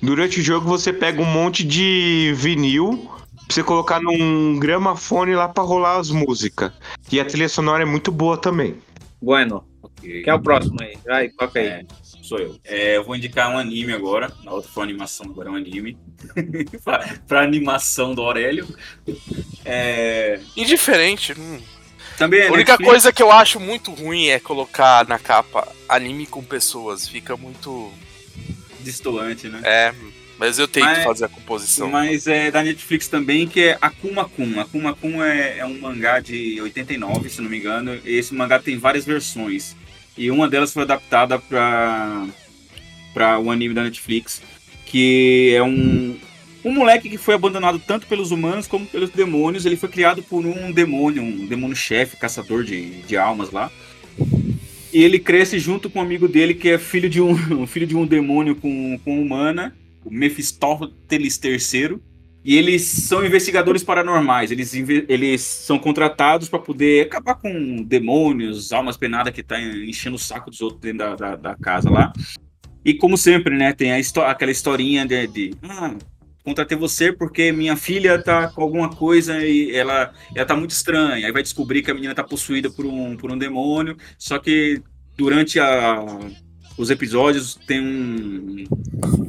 Durante 0.00 0.40
o 0.40 0.42
jogo 0.42 0.66
você 0.66 0.92
pega 0.92 1.20
um 1.20 1.26
monte 1.26 1.64
de 1.64 2.32
vinil 2.36 3.10
pra 3.46 3.54
você 3.54 3.62
colocar 3.62 4.00
num 4.00 4.58
gramafone 4.58 5.34
lá 5.34 5.48
pra 5.48 5.62
rolar 5.62 5.98
as 5.98 6.10
músicas. 6.10 6.72
E 7.12 7.20
a 7.20 7.24
trilha 7.24 7.48
sonora 7.48 7.82
é 7.82 7.86
muito 7.86 8.10
boa 8.10 8.38
também. 8.38 8.76
Bueno. 9.20 9.64
Ok. 9.82 10.22
Quem 10.22 10.30
é 10.30 10.34
o 10.34 10.40
próximo 10.40 10.76
aí? 10.80 10.96
Vai, 11.04 11.28
toca 11.28 11.58
aí. 11.58 11.66
É, 11.66 11.84
sou 12.24 12.38
eu. 12.38 12.58
É, 12.64 12.96
eu 12.96 13.04
vou 13.04 13.14
indicar 13.14 13.50
um 13.50 13.58
anime 13.58 13.92
agora. 13.92 14.32
Na 14.42 14.52
outra 14.52 14.70
foi 14.70 14.82
uma 14.82 14.90
animação, 14.90 15.26
agora 15.26 15.48
é 15.48 15.52
um 15.52 15.56
anime. 15.56 15.96
pra, 16.82 16.98
pra 17.28 17.42
animação 17.42 18.14
do 18.14 18.22
Aurélio. 18.22 18.66
É, 19.64 20.40
Indiferente. 20.56 21.32
hum. 21.38 21.60
também 22.18 22.40
é 22.40 22.48
A 22.48 22.52
única 22.52 22.72
Netflix. 22.72 22.90
coisa 22.90 23.12
que 23.12 23.22
eu 23.22 23.30
acho 23.32 23.60
muito 23.60 23.92
ruim 23.92 24.26
é 24.28 24.38
colocar 24.40 25.06
na 25.06 25.18
capa 25.18 25.66
anime 25.88 26.26
com 26.26 26.42
pessoas. 26.42 27.06
Fica 27.08 27.36
muito. 27.36 27.92
Destoante, 28.80 29.48
né? 29.48 29.60
É. 29.64 29.94
Mas 30.36 30.58
eu 30.58 30.66
tento 30.66 30.84
Mas- 30.84 31.04
fazer 31.04 31.24
a 31.26 31.28
composição. 31.28 31.88
Mas 31.90 32.26
é 32.26 32.50
da 32.50 32.62
Netflix 32.62 33.06
também, 33.06 33.46
que 33.46 33.60
é 33.62 33.78
Akuma 33.80 34.28
Kun. 34.28 34.60
Akuma 34.60 34.92
Kun 34.94 35.22
é, 35.22 35.58
é 35.58 35.64
um 35.66 35.78
mangá 35.78 36.18
de 36.20 36.60
89, 36.60 37.28
se 37.30 37.40
não 37.40 37.48
me 37.48 37.58
engano. 37.58 37.94
E 38.04 38.16
esse 38.16 38.34
mangá 38.34 38.58
tem 38.58 38.76
várias 38.76 39.04
versões. 39.04 39.76
E 40.16 40.30
uma 40.30 40.48
delas 40.48 40.72
foi 40.72 40.82
adaptada 40.82 41.38
para 41.38 42.26
para 43.12 43.38
o 43.38 43.50
anime 43.50 43.74
da 43.74 43.84
Netflix, 43.84 44.42
que 44.86 45.52
é 45.54 45.62
um 45.62 46.16
um 46.64 46.72
moleque 46.72 47.10
que 47.10 47.18
foi 47.18 47.34
abandonado 47.34 47.78
tanto 47.78 48.06
pelos 48.06 48.30
humanos 48.30 48.66
como 48.66 48.86
pelos 48.86 49.10
demônios. 49.10 49.66
Ele 49.66 49.76
foi 49.76 49.88
criado 49.88 50.22
por 50.22 50.44
um 50.46 50.72
demônio, 50.72 51.22
um 51.22 51.46
demônio 51.46 51.76
chefe, 51.76 52.16
caçador 52.16 52.64
de, 52.64 53.02
de 53.02 53.16
almas 53.16 53.50
lá. 53.50 53.70
E 54.92 55.02
ele 55.02 55.18
cresce 55.18 55.58
junto 55.58 55.90
com 55.90 55.98
um 55.98 56.02
amigo 56.02 56.26
dele 56.26 56.54
que 56.54 56.70
é 56.70 56.78
filho 56.78 57.10
de 57.10 57.20
um, 57.20 57.66
filho 57.66 57.86
de 57.86 57.96
um 57.96 58.06
demônio 58.06 58.56
com, 58.56 58.98
com 59.04 59.20
humana 59.20 59.76
o 60.04 60.10
Mephistófeles 60.10 61.40
III. 61.42 61.98
E 62.44 62.56
eles 62.56 62.82
são 62.82 63.24
investigadores 63.24 63.82
paranormais. 63.82 64.50
Eles, 64.50 64.74
eles 64.74 65.40
são 65.40 65.78
contratados 65.78 66.48
para 66.48 66.58
poder 66.58 67.06
acabar 67.06 67.36
com 67.36 67.82
demônios, 67.82 68.70
almas 68.72 68.98
penadas 68.98 69.32
que 69.32 69.42
tá 69.42 69.58
enchendo 69.60 70.16
o 70.16 70.18
saco 70.18 70.50
dos 70.50 70.60
outros 70.60 70.80
dentro 70.80 70.98
da, 70.98 71.16
da, 71.16 71.36
da 71.36 71.56
casa 71.56 71.88
lá. 71.88 72.12
E 72.84 72.92
como 72.92 73.16
sempre, 73.16 73.56
né, 73.56 73.72
tem 73.72 73.92
a 73.92 74.30
aquela 74.30 74.52
historinha 74.52 75.06
de, 75.06 75.26
de 75.26 75.54
ah, 75.62 75.94
contratei 76.44 76.76
você 76.76 77.10
porque 77.10 77.50
minha 77.50 77.76
filha 77.76 78.22
tá 78.22 78.48
com 78.48 78.60
alguma 78.60 78.90
coisa 78.90 79.42
e 79.42 79.74
ela, 79.74 80.12
ela 80.34 80.44
tá 80.44 80.54
muito 80.54 80.72
estranha. 80.72 81.26
Aí 81.26 81.32
vai 81.32 81.42
descobrir 81.42 81.82
que 81.82 81.90
a 81.90 81.94
menina 81.94 82.14
tá 82.14 82.22
possuída 82.22 82.68
por 82.68 82.84
um, 82.84 83.16
por 83.16 83.32
um 83.32 83.38
demônio. 83.38 83.96
Só 84.18 84.38
que 84.38 84.82
durante 85.16 85.58
a, 85.58 86.04
os 86.76 86.90
episódios 86.90 87.54
tem 87.66 87.80
um, 87.80 88.64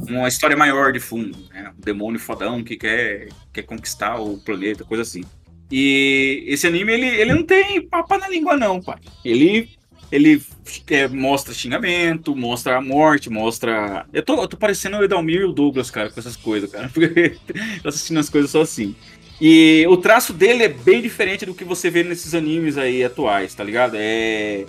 uma 0.08 0.28
história 0.28 0.56
maior 0.56 0.92
de 0.92 1.00
fundo, 1.00 1.36
né? 1.52 1.72
Um 1.76 1.80
demônio 1.80 2.18
fodão 2.18 2.62
que 2.62 2.76
quer, 2.76 3.28
quer 3.52 3.62
conquistar 3.62 4.20
o 4.20 4.38
planeta, 4.38 4.84
coisa 4.84 5.02
assim. 5.02 5.22
E 5.70 6.44
esse 6.46 6.66
anime, 6.66 6.92
ele, 6.92 7.06
ele 7.06 7.34
não 7.34 7.42
tem 7.42 7.80
papa 7.80 8.18
na 8.18 8.28
língua, 8.28 8.56
não, 8.56 8.80
pai. 8.80 8.98
Ele, 9.24 9.68
ele 10.10 10.42
é, 10.90 11.08
mostra 11.08 11.54
xingamento, 11.54 12.34
mostra 12.34 12.76
a 12.76 12.80
morte, 12.80 13.30
mostra. 13.30 14.06
Eu 14.12 14.22
tô, 14.22 14.42
eu 14.42 14.48
tô 14.48 14.56
parecendo 14.56 14.96
o 14.96 15.04
Edalmir 15.04 15.40
e 15.40 15.44
o 15.44 15.52
Douglas, 15.52 15.90
cara, 15.90 16.10
com 16.10 16.18
essas 16.18 16.36
coisas, 16.36 16.70
cara. 16.70 16.88
Porque 16.94 17.36
tô 17.82 17.88
assistindo 17.88 18.18
as 18.18 18.28
coisas 18.28 18.50
só 18.50 18.62
assim. 18.62 18.94
E 19.40 19.84
o 19.88 19.96
traço 19.96 20.32
dele 20.32 20.62
é 20.62 20.68
bem 20.68 21.02
diferente 21.02 21.44
do 21.44 21.54
que 21.54 21.64
você 21.64 21.90
vê 21.90 22.02
nesses 22.02 22.34
animes 22.34 22.78
aí 22.78 23.04
atuais, 23.04 23.54
tá 23.54 23.62
ligado? 23.62 23.94
É 23.96 24.64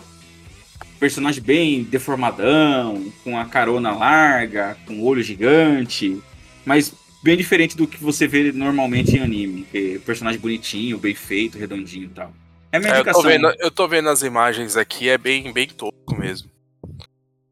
personagem 1.00 1.42
bem 1.44 1.84
deformadão, 1.84 3.12
com 3.24 3.38
a 3.38 3.46
carona 3.46 3.92
larga, 3.92 4.78
com 4.86 5.02
olho 5.04 5.22
gigante, 5.22 6.22
mas 6.66 6.94
bem 7.24 7.38
diferente 7.38 7.76
do 7.78 7.88
que 7.88 7.98
você 7.98 8.28
vê 8.28 8.52
normalmente 8.52 9.16
em 9.16 9.20
anime. 9.20 9.68
é 9.74 10.00
personagem 10.00 10.40
bonitinho, 10.40 10.98
bem 10.98 11.16
feito, 11.16 11.58
redondinho 11.58 12.06
e 12.06 12.10
tal. 12.10 12.34
É 12.72 12.78
a 12.78 12.80
minha 12.80 12.92
É, 12.94 13.00
eu, 13.00 13.04
tô 13.04 13.10
indicação. 13.10 13.24
vendo, 13.24 13.56
eu 13.60 13.72
tô 13.72 13.88
vendo 13.88 14.10
as 14.10 14.22
imagens 14.22 14.76
aqui, 14.78 15.10
é 15.10 15.18
bem, 15.18 15.52
bem 15.54 15.68
tosco 15.68 16.16
mesmo. 16.18 16.50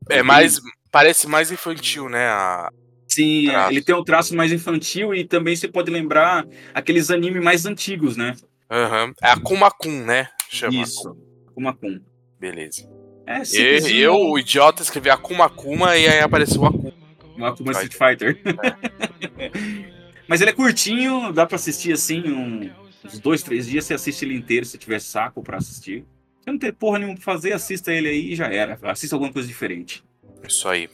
É 0.10 0.22
mais. 0.22 0.60
Parece 0.92 1.28
mais 1.28 1.52
infantil, 1.52 2.08
né? 2.08 2.28
A... 2.28 2.70
Sim, 3.08 3.48
é, 3.48 3.52
traço. 3.52 3.72
ele 3.72 3.82
tem 3.84 3.96
um 3.96 4.04
traço 4.04 4.36
mais 4.36 4.52
infantil 4.52 5.14
e 5.14 5.26
também 5.26 5.56
você 5.56 5.68
pode 5.68 5.92
lembrar 5.92 6.46
aqueles 6.74 7.12
animes 7.12 7.44
mais 7.44 7.66
antigos, 7.66 8.16
né? 8.16 8.34
Aham. 8.72 9.14
É 9.22 9.30
a 9.30 9.38
Kuma 9.38 9.70
Kun, 9.72 10.06
né? 10.06 10.30
Chama. 10.50 10.82
Isso. 10.82 11.16
Akuma 11.48 11.74
Kun. 11.74 12.00
Beleza. 12.40 12.88
É, 13.28 13.42
E, 13.90 14.00
eu, 14.00 14.16
o 14.16 14.38
idiota, 14.40 14.82
escrevi 14.84 15.10
Akuma 15.10 15.50
Kuma 15.50 15.98
e 15.98 16.08
aí 16.08 16.20
apareceu 16.20 16.62
o 16.62 16.66
Akuma. 16.68 16.94
Um 17.38 17.46
Akuma 17.46 17.72
Street 17.72 17.94
Fighter. 17.94 18.40
Mas 20.28 20.42
ele 20.42 20.50
é 20.52 20.54
curtinho, 20.54 21.32
dá 21.32 21.46
pra 21.46 21.56
assistir 21.56 21.94
assim, 21.94 22.22
um- 22.28 22.70
uns 23.04 23.20
dois, 23.20 23.44
três 23.44 23.68
dias. 23.68 23.86
Você 23.86 23.94
assiste 23.94 24.24
ele 24.26 24.36
inteiro 24.36 24.66
se 24.66 24.78
tiver 24.78 25.00
saco 25.00 25.42
pra 25.44 25.58
assistir. 25.58 26.04
Se 26.42 26.48
não 26.52 26.58
ter 26.58 26.74
porra 26.74 27.00
nenhuma 27.00 27.16
pra 27.16 27.24
fazer, 27.24 27.54
assista 27.54 27.92
ele 27.92 28.08
aí 28.08 28.32
e 28.32 28.36
já 28.36 28.48
era. 28.48 28.78
Assista 28.84 29.16
alguma 29.16 29.32
coisa 29.32 29.48
diferente. 29.48 30.04
Isso 30.48 30.68
aí. 30.70 30.90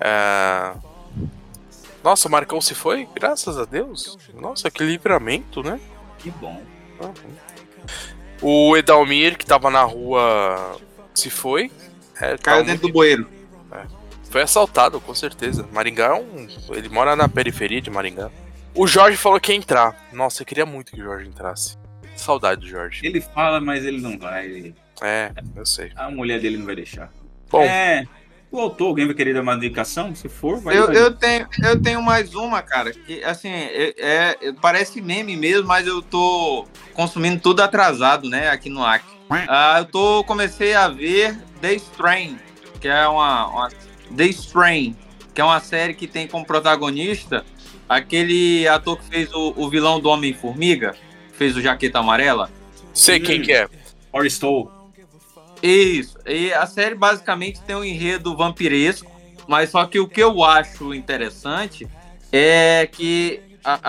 É, 0.00 0.72
Nossa, 2.04 2.28
o 2.28 2.30
Marcão 2.30 2.60
se 2.60 2.74
foi? 2.74 3.08
Graças 3.14 3.58
a 3.58 3.64
Deus. 3.64 4.16
Nossa, 4.34 4.70
que 4.70 4.82
livramento, 4.84 5.62
né? 5.62 5.80
Que 6.18 6.30
bom. 6.30 6.62
Uhum. 7.00 7.12
O 8.42 8.76
Edalmir, 8.76 9.36
que 9.38 9.46
tava 9.46 9.70
na 9.70 9.82
rua, 9.82 10.78
se 11.18 11.30
foi. 11.30 11.70
É, 12.20 12.36
tá 12.36 12.38
Caiu 12.38 12.56
muito- 12.58 12.66
dentro 12.68 12.86
do 12.88 12.92
bueiro. 12.92 13.28
Foi 14.30 14.42
assaltado, 14.42 15.00
com 15.00 15.14
certeza. 15.14 15.66
Maringá 15.72 16.06
é 16.06 16.12
um. 16.14 16.46
Ele 16.70 16.88
mora 16.88 17.14
na 17.14 17.28
periferia 17.28 17.80
de 17.80 17.90
Maringá. 17.90 18.30
O 18.74 18.86
Jorge 18.86 19.16
falou 19.16 19.40
que 19.40 19.52
ia 19.52 19.56
entrar. 19.56 19.96
Nossa, 20.12 20.42
eu 20.42 20.46
queria 20.46 20.66
muito 20.66 20.92
que 20.92 21.00
o 21.00 21.04
Jorge 21.04 21.28
entrasse. 21.28 21.76
Saudade 22.16 22.62
do 22.62 22.66
Jorge. 22.68 23.06
Ele 23.06 23.20
fala, 23.20 23.60
mas 23.60 23.84
ele 23.84 24.00
não 24.00 24.18
vai. 24.18 24.46
ele- 24.46 24.74
É, 25.00 25.30
eu 25.54 25.64
sei. 25.64 25.92
A 25.94 26.10
mulher 26.10 26.40
dele 26.40 26.56
não 26.58 26.66
vai 26.66 26.74
deixar. 26.74 27.10
Bom, 27.50 27.62
É. 27.62 28.04
O 28.50 28.60
autor, 28.60 28.88
alguém 28.88 29.06
vai 29.06 29.14
querer 29.14 29.34
dar 29.34 29.42
uma 29.42 29.54
indicação? 29.54 30.14
Se 30.14 30.28
for, 30.28 30.60
vai. 30.60 30.76
Eu, 30.78 30.86
vai. 30.86 30.96
eu, 30.96 31.12
tenho, 31.14 31.46
eu 31.64 31.82
tenho 31.82 32.00
mais 32.02 32.34
uma, 32.34 32.62
cara, 32.62 32.92
que 32.92 33.22
assim, 33.24 33.50
é, 33.50 33.94
é- 33.98 34.52
parece 34.62 35.00
meme 35.02 35.36
mesmo, 35.36 35.66
mas 35.66 35.86
eu 35.86 36.00
tô 36.00 36.66
consumindo 36.94 37.40
tudo 37.40 37.60
atrasado, 37.60 38.28
né, 38.30 38.48
aqui 38.48 38.70
no 38.70 38.84
AC. 38.84 39.04
Ah, 39.30 39.76
eu 39.78 39.84
tô, 39.86 40.24
comecei 40.24 40.74
a 40.74 40.88
ver 40.88 41.36
The 41.60 41.74
Strain, 41.74 42.38
que 42.80 42.88
é 42.88 43.06
uma, 43.08 43.46
uma 43.48 43.68
The 44.16 44.24
Strain, 44.26 44.96
que 45.34 45.40
é 45.40 45.44
uma 45.44 45.60
série 45.60 45.94
que 45.94 46.06
tem 46.06 46.28
como 46.28 46.44
protagonista 46.44 47.44
aquele 47.88 48.66
ator 48.68 48.98
que 48.98 49.04
fez 49.04 49.32
o, 49.32 49.52
o 49.56 49.68
vilão 49.68 50.00
do 50.00 50.08
Homem-Formiga, 50.08 50.94
que 51.32 51.36
fez 51.36 51.56
o 51.56 51.60
Jaqueta 51.60 51.98
Amarela. 51.98 52.50
sei 52.92 53.20
quem 53.20 53.42
que 53.42 53.52
é. 53.52 53.68
Forrestou. 54.10 54.72
Isso. 55.62 56.16
E 56.26 56.52
a 56.52 56.66
série 56.66 56.94
basicamente 56.94 57.60
tem 57.62 57.74
um 57.74 57.84
enredo 57.84 58.36
vampiresco, 58.36 59.10
mas 59.46 59.70
só 59.70 59.84
que 59.86 59.98
o 59.98 60.08
que 60.08 60.22
eu 60.22 60.42
acho 60.44 60.94
interessante 60.94 61.88
é 62.32 62.88
que 62.90 63.40
a, 63.66 63.80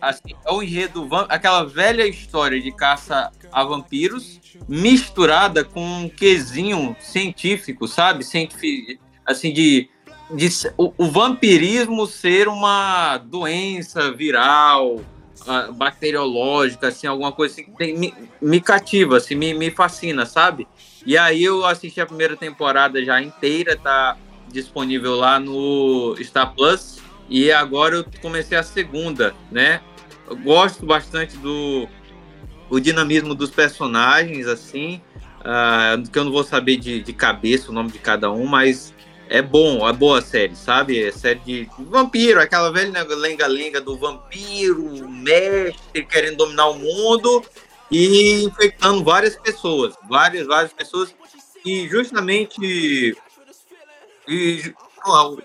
a, 0.00 0.08
assim, 0.10 0.34
é 0.46 0.54
enredo, 0.54 1.08
aquela 1.28 1.64
velha 1.64 2.06
história 2.06 2.60
de 2.60 2.70
caça 2.70 3.32
a 3.50 3.64
vampiros, 3.64 4.40
misturada 4.68 5.64
com 5.64 5.84
um 5.84 6.08
quesinho 6.08 6.94
científico, 7.00 7.88
sabe? 7.88 8.22
Cientifi- 8.22 9.00
assim, 9.26 9.52
de, 9.52 9.88
de 10.30 10.48
o, 10.78 10.92
o 10.96 11.10
vampirismo 11.10 12.06
ser 12.06 12.46
uma 12.46 13.18
doença 13.18 14.12
viral, 14.12 15.00
ah, 15.48 15.68
bacteriológica, 15.72 16.88
assim, 16.88 17.08
alguma 17.08 17.32
coisa 17.32 17.54
assim, 17.54 17.64
que 17.64 17.72
tem- 17.72 17.98
me, 17.98 18.14
me 18.40 18.60
cativa, 18.60 19.16
assim, 19.16 19.34
me, 19.34 19.52
me 19.52 19.70
fascina, 19.72 20.24
sabe? 20.26 20.68
E 21.04 21.18
aí 21.18 21.42
eu 21.42 21.66
assisti 21.66 22.00
a 22.00 22.06
primeira 22.06 22.36
temporada 22.36 23.04
já 23.04 23.20
inteira, 23.20 23.76
tá 23.76 24.16
disponível 24.48 25.16
lá 25.16 25.40
no 25.40 26.14
Star 26.22 26.54
Plus. 26.54 27.03
E 27.28 27.50
agora 27.50 27.96
eu 27.96 28.06
comecei 28.20 28.56
a 28.56 28.62
segunda, 28.62 29.34
né? 29.50 29.80
Eu 30.28 30.36
gosto 30.36 30.84
bastante 30.84 31.36
do 31.36 31.88
o 32.70 32.80
dinamismo 32.80 33.34
dos 33.34 33.50
personagens, 33.50 34.46
assim. 34.46 35.00
ah, 35.44 35.96
que 36.10 36.18
eu 36.18 36.24
não 36.24 36.32
vou 36.32 36.44
saber 36.44 36.76
de, 36.76 37.02
de 37.02 37.12
cabeça 37.12 37.70
o 37.70 37.74
nome 37.74 37.90
de 37.90 37.98
cada 37.98 38.30
um, 38.30 38.46
mas 38.46 38.94
é 39.28 39.40
bom, 39.42 39.88
é 39.88 39.92
boa 39.92 40.20
série, 40.20 40.54
sabe? 40.54 41.02
É 41.02 41.12
série 41.12 41.40
de 41.40 41.68
vampiro, 41.78 42.40
aquela 42.40 42.70
velha 42.70 43.02
lenga-lenga 43.02 43.80
do 43.80 43.96
vampiro, 43.96 45.08
mestre 45.08 46.04
querendo 46.04 46.38
dominar 46.38 46.68
o 46.68 46.78
mundo 46.78 47.44
e 47.90 48.44
infectando 48.44 49.02
várias 49.04 49.36
pessoas, 49.36 49.94
várias, 50.08 50.46
várias 50.46 50.72
pessoas. 50.72 51.14
E 51.64 51.88
justamente 51.88 53.16
e, 54.28 54.74
o, 55.06 55.38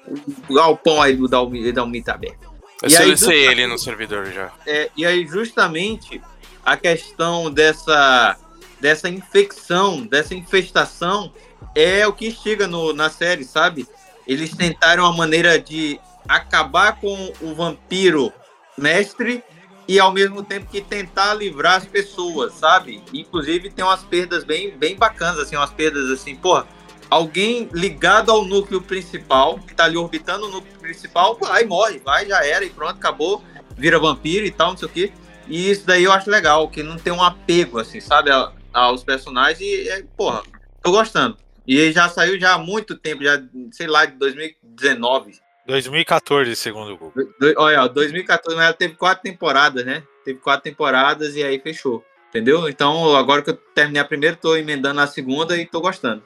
o 0.49 0.53
galpão 0.53 1.01
aí 1.01 1.15
do 1.15 1.27
Dalmi, 1.27 1.71
Dalmi 1.71 2.01
tá 2.03 2.13
aberto. 2.13 2.49
Eu 2.81 2.89
E 2.89 2.95
aí, 2.95 3.03
silenciei 3.17 3.45
do- 3.45 3.51
ele 3.51 3.67
no 3.67 3.77
servidor 3.77 4.25
já. 4.31 4.51
É, 4.65 4.89
e 4.95 5.05
aí, 5.05 5.27
justamente, 5.27 6.21
a 6.65 6.77
questão 6.77 7.51
dessa, 7.51 8.37
dessa 8.79 9.09
infecção, 9.09 10.05
dessa 10.05 10.33
infestação, 10.33 11.31
é 11.75 12.07
o 12.07 12.13
que 12.13 12.27
instiga 12.27 12.67
no, 12.67 12.93
na 12.93 13.09
série, 13.09 13.43
sabe? 13.43 13.87
Eles 14.25 14.55
tentaram 14.55 15.03
uma 15.03 15.13
maneira 15.15 15.59
de 15.59 15.99
acabar 16.27 16.99
com 16.99 17.33
o 17.41 17.53
vampiro 17.53 18.31
mestre 18.77 19.43
e 19.87 19.99
ao 19.99 20.11
mesmo 20.11 20.43
tempo 20.43 20.67
que 20.69 20.81
tentar 20.81 21.33
livrar 21.33 21.77
as 21.77 21.85
pessoas, 21.85 22.53
sabe? 22.53 23.01
Inclusive 23.13 23.71
tem 23.71 23.83
umas 23.83 24.03
perdas 24.03 24.43
bem, 24.43 24.71
bem 24.77 24.95
bacanas, 24.95 25.39
assim, 25.39 25.55
umas 25.55 25.71
perdas 25.71 26.09
assim, 26.11 26.35
porra, 26.35 26.67
alguém 27.09 27.69
ligado 27.73 28.31
ao 28.31 28.45
núcleo 28.45 28.81
principal, 28.81 29.57
que 29.59 29.73
tá 29.73 29.85
ali 29.85 29.97
orbitando 29.97 30.45
o 30.47 30.51
núcleo 30.51 30.79
principal, 30.79 31.35
vai, 31.39 31.65
morre, 31.65 31.99
vai, 31.99 32.25
já 32.27 32.45
era, 32.45 32.63
e 32.63 32.69
pronto, 32.69 32.95
acabou, 32.97 33.43
vira 33.77 33.99
vampiro 33.99 34.45
e 34.45 34.51
tal, 34.51 34.71
não 34.71 34.77
sei 34.77 34.87
o 34.87 34.91
quê. 34.91 35.11
E 35.47 35.71
isso 35.71 35.85
daí 35.85 36.03
eu 36.03 36.11
acho 36.11 36.29
legal, 36.29 36.67
que 36.69 36.83
não 36.83 36.97
tem 36.97 37.11
um 37.11 37.23
apego, 37.23 37.79
assim, 37.79 37.99
sabe, 37.99 38.29
aos 38.71 39.03
personagens, 39.03 39.59
e, 39.59 39.89
é, 39.89 40.03
porra, 40.15 40.43
tô 40.83 40.91
gostando. 40.91 41.37
E 41.67 41.91
já 41.91 42.07
saiu 42.09 42.39
já 42.39 42.53
há 42.53 42.57
muito 42.57 42.95
tempo, 42.95 43.23
já, 43.23 43.41
sei 43.71 43.87
lá, 43.87 44.05
de 44.05 44.15
2019. 44.17 45.39
2014, 45.67 46.55
segundo 46.55 46.93
o 46.93 46.97
Google. 46.97 47.25
Do- 47.39 47.53
olha, 47.57 47.83
ó, 47.83 47.87
2014, 47.87 48.55
mas 48.55 48.65
ela 48.65 48.73
teve 48.73 48.95
quatro 48.95 49.23
temporadas, 49.23 49.85
né? 49.85 50.03
Teve 50.25 50.39
quatro 50.39 50.63
temporadas 50.63 51.35
e 51.35 51.43
aí 51.43 51.59
fechou. 51.59 52.03
Entendeu? 52.29 52.67
Então, 52.69 53.15
agora 53.15 53.41
que 53.41 53.49
eu 53.51 53.55
terminei 53.55 54.01
a 54.01 54.05
primeira, 54.05 54.35
tô 54.35 54.55
emendando 54.55 54.99
a 54.99 55.07
segunda 55.07 55.57
e 55.57 55.65
tô 55.65 55.79
gostando. 55.81 56.23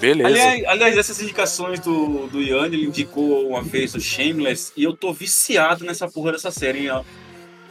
Beleza. 0.00 0.28
Aliás, 0.28 0.64
aliás, 0.64 0.96
essas 0.96 1.20
indicações 1.20 1.78
do, 1.80 2.26
do 2.28 2.40
Ian, 2.40 2.66
ele 2.66 2.86
indicou 2.86 3.48
uma 3.48 3.62
vez 3.62 3.94
o 3.94 4.00
Shameless 4.00 4.72
e 4.76 4.82
eu 4.84 4.94
tô 4.94 5.12
viciado 5.12 5.84
nessa 5.84 6.08
porra 6.08 6.32
dessa 6.32 6.50
série, 6.50 6.80
hein? 6.80 6.90
ó. 6.90 7.04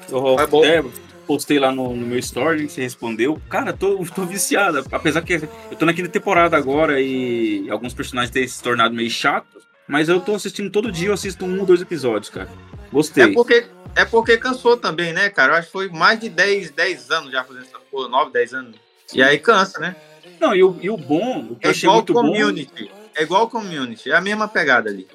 Eu 0.10 0.40
É 0.40 0.48
bom. 0.48 0.60
até 0.60 0.84
postei 1.28 1.60
lá 1.60 1.72
no, 1.72 1.96
no 1.96 2.06
meu 2.08 2.18
story, 2.20 2.70
você 2.70 2.82
respondeu. 2.82 3.40
Cara, 3.50 3.74
tô, 3.74 4.04
tô 4.16 4.26
viciado. 4.26 4.84
Apesar 4.92 5.22
que 5.22 5.34
eu 5.34 5.78
tô 5.78 5.86
na 5.86 5.94
quinta 5.94 6.10
temporada 6.10 6.58
agora 6.58 7.00
e 7.00 7.70
alguns 7.70 7.94
personagens 7.94 8.32
têm 8.32 8.48
se 8.48 8.62
tornado 8.62 8.96
meio 8.96 9.10
chatos, 9.10 9.64
mas 9.88 10.10
eu 10.10 10.20
tô 10.20 10.36
assistindo 10.36 10.70
todo 10.72 10.92
dia, 10.92 11.10
eu 11.10 11.14
assisto 11.14 11.46
um 11.46 11.60
ou 11.60 11.66
dois 11.66 11.82
episódios, 11.82 12.30
cara. 12.30 12.50
Gostei. 12.92 13.26
É 13.26 13.34
porque, 13.34 13.68
é 13.96 14.06
porque 14.06 14.38
cansou 14.38 14.76
também, 14.78 15.14
né, 15.14 15.30
cara? 15.30 15.54
Eu 15.54 15.58
acho 15.58 15.68
que 15.68 15.74
foi 15.74 15.90
mais 15.90 16.20
de 16.20 16.30
10, 16.30 16.72
10 16.72 17.12
anos 17.12 17.32
já 17.32 17.44
fazendo 17.44 17.66
essa 17.66 17.80
porra, 17.92 18.08
9, 18.10 18.32
10 18.32 18.54
anos. 18.54 18.76
E 19.14 19.22
aí 19.22 19.38
cansa, 19.38 19.80
né? 19.80 19.96
Não, 20.40 20.56
e 20.56 20.64
o, 20.64 20.78
e 20.82 20.90
o 20.90 20.98
bom, 20.98 21.48
o 21.52 21.56
que 21.56 21.66
eu 21.68 21.70
É 21.70 21.72
achei 21.72 21.88
igual 21.88 21.98
muito 21.98 22.14
bom. 22.14 22.22
community. 22.22 22.92
É 23.16 23.24
igual 23.24 23.50
community. 23.50 24.12
É 24.12 24.16
a 24.16 24.22
mesma 24.22 24.48
pegada 24.48 24.90
ali. 24.90 25.08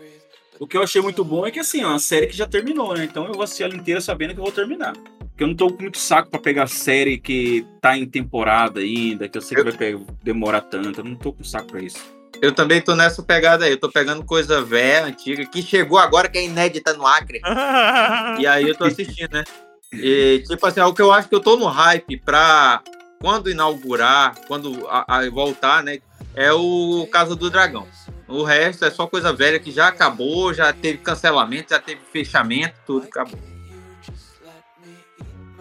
O 0.60 0.66
que 0.66 0.76
eu 0.76 0.82
achei 0.82 1.00
muito 1.02 1.24
bom 1.24 1.46
é 1.46 1.50
que 1.50 1.58
assim, 1.58 1.82
é 1.82 1.86
uma 1.86 1.98
série 1.98 2.26
que 2.26 2.36
já 2.36 2.46
terminou, 2.46 2.94
né? 2.94 3.04
Então 3.04 3.26
eu 3.26 3.32
vou 3.32 3.42
assistir 3.42 3.64
ela 3.64 3.74
inteira 3.74 4.00
sabendo 4.00 4.34
que 4.34 4.40
eu 4.40 4.44
vou 4.44 4.52
terminar. 4.52 4.92
Porque 4.92 5.42
eu 5.42 5.48
não 5.48 5.54
tô 5.56 5.68
com 5.72 5.82
muito 5.82 5.98
saco 5.98 6.30
pra 6.30 6.38
pegar 6.38 6.68
série 6.68 7.18
que 7.18 7.66
tá 7.80 7.96
em 7.98 8.06
temporada 8.06 8.78
ainda, 8.80 9.28
que 9.28 9.36
eu 9.36 9.42
sei 9.42 9.56
que 9.56 9.64
vai 9.64 9.72
pe- 9.72 9.98
demorar 10.22 10.60
tanto. 10.60 11.00
Eu 11.00 11.04
não 11.04 11.16
tô 11.16 11.32
com 11.32 11.42
saco 11.42 11.66
pra 11.72 11.80
isso. 11.82 11.98
Eu 12.40 12.52
também 12.52 12.80
tô 12.80 12.94
nessa 12.94 13.20
pegada 13.22 13.64
aí. 13.64 13.72
Eu 13.72 13.80
tô 13.80 13.90
pegando 13.90 14.24
coisa 14.24 14.62
velha, 14.62 15.06
antiga, 15.06 15.44
que 15.44 15.60
chegou 15.60 15.98
agora, 15.98 16.28
que 16.28 16.38
é 16.38 16.44
inédita 16.44 16.92
no 16.92 17.04
Acre. 17.06 17.40
E 18.40 18.46
aí 18.46 18.68
eu 18.68 18.76
tô 18.76 18.84
assistindo, 18.84 19.32
né? 19.32 19.44
E, 19.92 20.42
tipo 20.48 20.64
assim, 20.66 20.80
é 20.80 20.84
o 20.84 20.92
que 20.94 21.02
eu 21.02 21.12
acho 21.12 21.28
que 21.28 21.34
eu 21.34 21.40
tô 21.40 21.56
no 21.56 21.66
hype 21.66 22.16
pra 22.18 22.82
quando 23.24 23.50
inaugurar, 23.50 24.34
quando 24.46 24.86
a, 24.86 25.20
a- 25.20 25.30
voltar, 25.30 25.82
né? 25.82 25.98
É 26.34 26.52
o 26.52 27.08
Casa 27.10 27.34
do 27.34 27.48
Dragão. 27.48 27.88
O 28.28 28.42
resto 28.44 28.84
é 28.84 28.90
só 28.90 29.06
coisa 29.06 29.32
velha 29.32 29.58
que 29.58 29.70
já 29.70 29.88
acabou, 29.88 30.52
já 30.52 30.74
teve 30.74 30.98
cancelamento, 30.98 31.70
já 31.70 31.80
teve 31.80 32.02
fechamento, 32.12 32.74
tudo 32.86 33.06
acabou. 33.06 33.40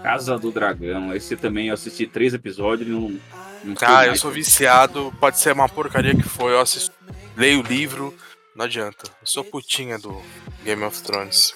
Casa 0.02 0.38
do 0.38 0.52
Dragão. 0.52 1.16
Esse 1.16 1.38
também 1.38 1.70
eu 1.70 1.74
assisti 1.76 2.06
três 2.06 2.34
episódios 2.34 2.90
e 2.90 2.92
não. 2.92 3.18
não 3.64 3.76
Ah, 3.80 4.06
eu 4.08 4.18
sou 4.18 4.30
viciado, 4.30 5.14
pode 5.18 5.40
ser 5.40 5.54
uma 5.54 5.70
porcaria 5.70 6.14
que 6.14 6.24
foi, 6.24 6.52
eu 6.52 6.60
assisto, 6.60 6.92
leio 7.38 7.62
o 7.62 7.64
livro, 7.64 8.14
não 8.54 8.66
adianta. 8.66 9.10
Eu 9.22 9.28
sou 9.28 9.42
putinha 9.42 9.98
do 9.98 10.22
Game 10.66 10.84
of 10.84 11.02
Thrones. 11.02 11.54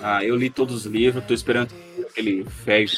Ah, 0.00 0.24
eu 0.24 0.36
li 0.36 0.48
todos 0.48 0.76
os 0.76 0.84
livros, 0.86 1.24
tô 1.24 1.34
esperando 1.34 1.74
aquele 2.08 2.44
velho 2.64 2.88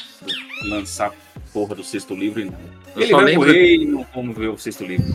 lançar 0.68 1.14
porra 1.52 1.74
do 1.74 1.84
sexto 1.84 2.14
livro 2.14 2.40
e 2.40 2.44
não. 2.46 2.58
Eu 2.94 3.02
Ele 3.02 3.10
só 3.10 3.16
vai 3.16 3.24
lembro- 3.26 3.46
morrer 3.46 3.74
e 3.76 3.86
não 3.86 4.06
vamos 4.14 4.36
ver 4.36 4.48
o 4.48 4.58
sexto 4.58 4.84
livro. 4.84 5.06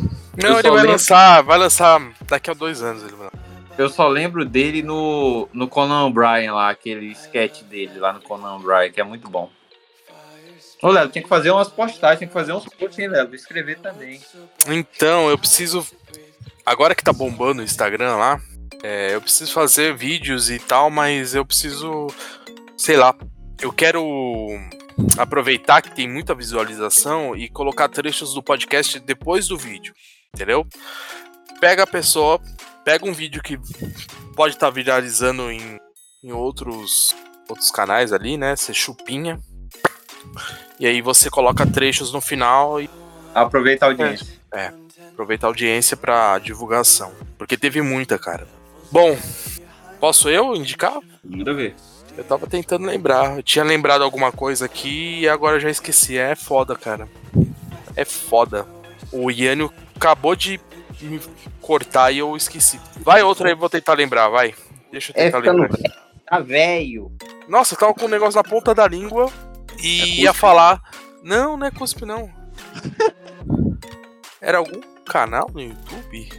Não, 0.42 0.50
Eu 0.52 0.60
ele 0.60 0.70
vai 0.70 0.78
lembro- 0.78 0.92
lançar, 0.92 1.42
vai 1.44 1.58
lançar 1.58 2.12
daqui 2.28 2.50
a 2.50 2.54
dois 2.54 2.82
anos. 2.82 3.04
Ele 3.04 3.16
vai. 3.16 3.30
Eu 3.78 3.90
só 3.90 4.08
lembro 4.08 4.44
dele 4.44 4.82
no, 4.82 5.48
no 5.54 5.68
Conan 5.68 6.06
O'Brien 6.06 6.50
lá, 6.52 6.70
aquele 6.70 7.12
sketch 7.12 7.62
dele 7.64 8.00
lá 8.00 8.12
no 8.14 8.22
Conan 8.22 8.56
O'Brien, 8.56 8.92
que 8.92 9.00
é 9.00 9.04
muito 9.04 9.30
bom. 9.30 9.52
Ô, 10.82 10.90
Léo, 10.90 11.10
tinha 11.10 11.22
que 11.24 11.30
fazer 11.30 11.50
umas 11.52 11.70
postagens, 11.70 12.20
tinha 12.20 12.28
que 12.28 12.34
fazer 12.34 12.54
uns 12.54 12.66
posts, 12.66 13.00
hein, 13.00 13.08
Léo? 13.08 13.34
Escrever 13.34 13.80
também. 13.80 14.20
Então, 14.68 15.30
eu 15.30 15.38
preciso. 15.38 15.86
Agora 16.66 16.94
que 16.94 17.04
tá 17.04 17.12
bombando 17.14 17.62
o 17.62 17.66
Instagram 17.66 18.16
lá, 18.16 18.40
é, 18.84 19.16
eu 19.16 19.22
preciso 19.22 19.52
fazer 19.54 19.96
vídeos 19.96 20.50
e 20.52 20.60
tal, 20.60 20.90
mas 20.92 21.34
eu 21.34 21.46
preciso. 21.46 22.08
Sei 22.76 22.96
lá. 22.96 23.16
Eu 23.60 23.72
quero 23.74 24.04
aproveitar 25.18 25.82
que 25.82 25.96
tem 25.96 26.08
muita 26.08 26.34
visualização 26.36 27.36
e 27.36 27.50
colocar 27.50 27.88
trechos 27.90 28.34
do 28.34 28.42
podcast 28.44 29.00
depois 29.00 29.48
do 29.48 29.58
vídeo. 29.58 29.94
Entendeu? 30.34 30.66
Pega 31.60 31.84
a 31.84 31.88
pessoa, 31.88 32.40
pega 32.84 33.06
um 33.06 33.14
vídeo 33.14 33.42
que 33.42 33.60
pode 34.36 34.56
estar 34.56 34.70
viralizando 34.70 35.52
em, 35.52 35.80
em 36.24 36.32
outros, 36.32 37.16
outros 37.50 37.72
canais 37.72 38.14
ali, 38.14 38.38
né? 38.38 38.56
Você 38.56 38.74
chupinha. 38.74 39.40
E 40.80 40.86
aí 40.86 41.02
você 41.02 41.30
coloca 41.30 41.66
trechos 41.66 42.12
no 42.12 42.22
final 42.22 42.82
e 42.82 42.90
Aproveita 43.34 43.86
a 43.86 43.90
audiência. 43.90 44.28
aproveitar 45.12 45.48
a 45.48 45.50
audiência 45.50 45.96
pra 45.96 46.38
divulgação. 46.40 47.14
Porque 47.38 47.56
teve 47.58 47.82
muita, 47.82 48.18
cara. 48.18 48.48
Bom, 48.92 49.18
posso 50.00 50.30
eu 50.30 50.56
indicar? 50.56 51.00
Manda 51.24 51.54
ver. 51.54 51.76
Eu 52.18 52.24
tava 52.24 52.48
tentando 52.48 52.86
lembrar. 52.86 53.38
Eu 53.38 53.44
tinha 53.44 53.64
lembrado 53.64 54.02
alguma 54.02 54.32
coisa 54.32 54.66
aqui 54.66 55.20
e 55.22 55.30
agora 55.30 55.58
eu 55.58 55.60
já 55.60 55.70
esqueci. 55.70 56.18
É 56.18 56.36
foda, 56.36 56.76
cara. 56.76 57.08
É 57.96 58.04
foda. 58.04 58.66
O 59.12 59.30
Iânio 59.30 59.72
acabou 59.96 60.36
de 60.36 60.60
me 61.00 61.22
cortar 61.62 62.12
e 62.12 62.18
eu 62.18 62.36
esqueci. 62.36 62.80
Vai 63.02 63.22
outra 63.22 63.50
aí, 63.50 63.56
vou 63.56 63.70
tentar 63.70 63.94
lembrar, 63.94 64.30
vai. 64.30 64.56
Deixa 64.92 65.12
eu 65.12 65.22
É 65.22 65.26
tentar 65.26 65.42
ficando 65.42 65.62
lembrar. 65.62 66.08
Tá 66.26 66.40
velho. 66.40 67.12
Nossa, 67.48 67.76
eu 67.76 67.80
tava 67.80 67.94
com 67.94 68.06
um 68.06 68.10
negócio 68.10 68.36
na 68.36 68.44
ponta 68.44 68.74
da 68.74 68.88
língua 68.88 69.32
e 69.80 70.22
ia 70.22 70.34
falar. 70.34 70.82
Não, 71.24 71.56
não 71.56 71.68
é 71.68 71.72
cuspe, 71.72 72.04
não. 72.06 72.30
Era 74.42 74.58
algum 74.58 74.82
canal 75.06 75.50
no 75.54 75.62
YouTube? 75.62 76.30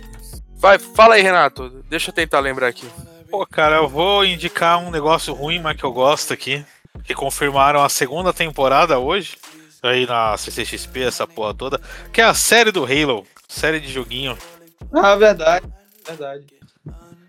Vai, 0.56 0.78
fala 0.78 1.14
aí, 1.14 1.22
Renato. 1.22 1.70
Deixa 1.88 2.10
eu 2.10 2.14
tentar 2.14 2.40
lembrar 2.40 2.66
aqui. 2.66 2.86
Pô, 3.30 3.46
cara, 3.46 3.76
eu 3.76 3.88
vou 3.88 4.24
indicar 4.24 4.78
um 4.78 4.90
negócio 4.90 5.34
ruim, 5.34 5.60
mas 5.60 5.76
que 5.76 5.84
eu 5.84 5.92
gosto 5.92 6.32
aqui. 6.32 6.64
Que 7.04 7.14
confirmaram 7.14 7.82
a 7.82 7.88
segunda 7.88 8.32
temporada 8.32 8.98
hoje. 8.98 9.36
Aí 9.82 10.06
na 10.06 10.36
CCXP, 10.36 11.02
essa 11.02 11.26
porra 11.26 11.54
toda. 11.54 11.80
Que 12.12 12.20
é 12.20 12.24
a 12.24 12.34
série 12.34 12.72
do 12.72 12.84
Halo. 12.84 13.26
Série 13.46 13.80
de 13.80 13.92
joguinho. 13.92 14.36
Ah, 14.92 15.14
verdade. 15.14 15.66
Verdade. 16.06 16.46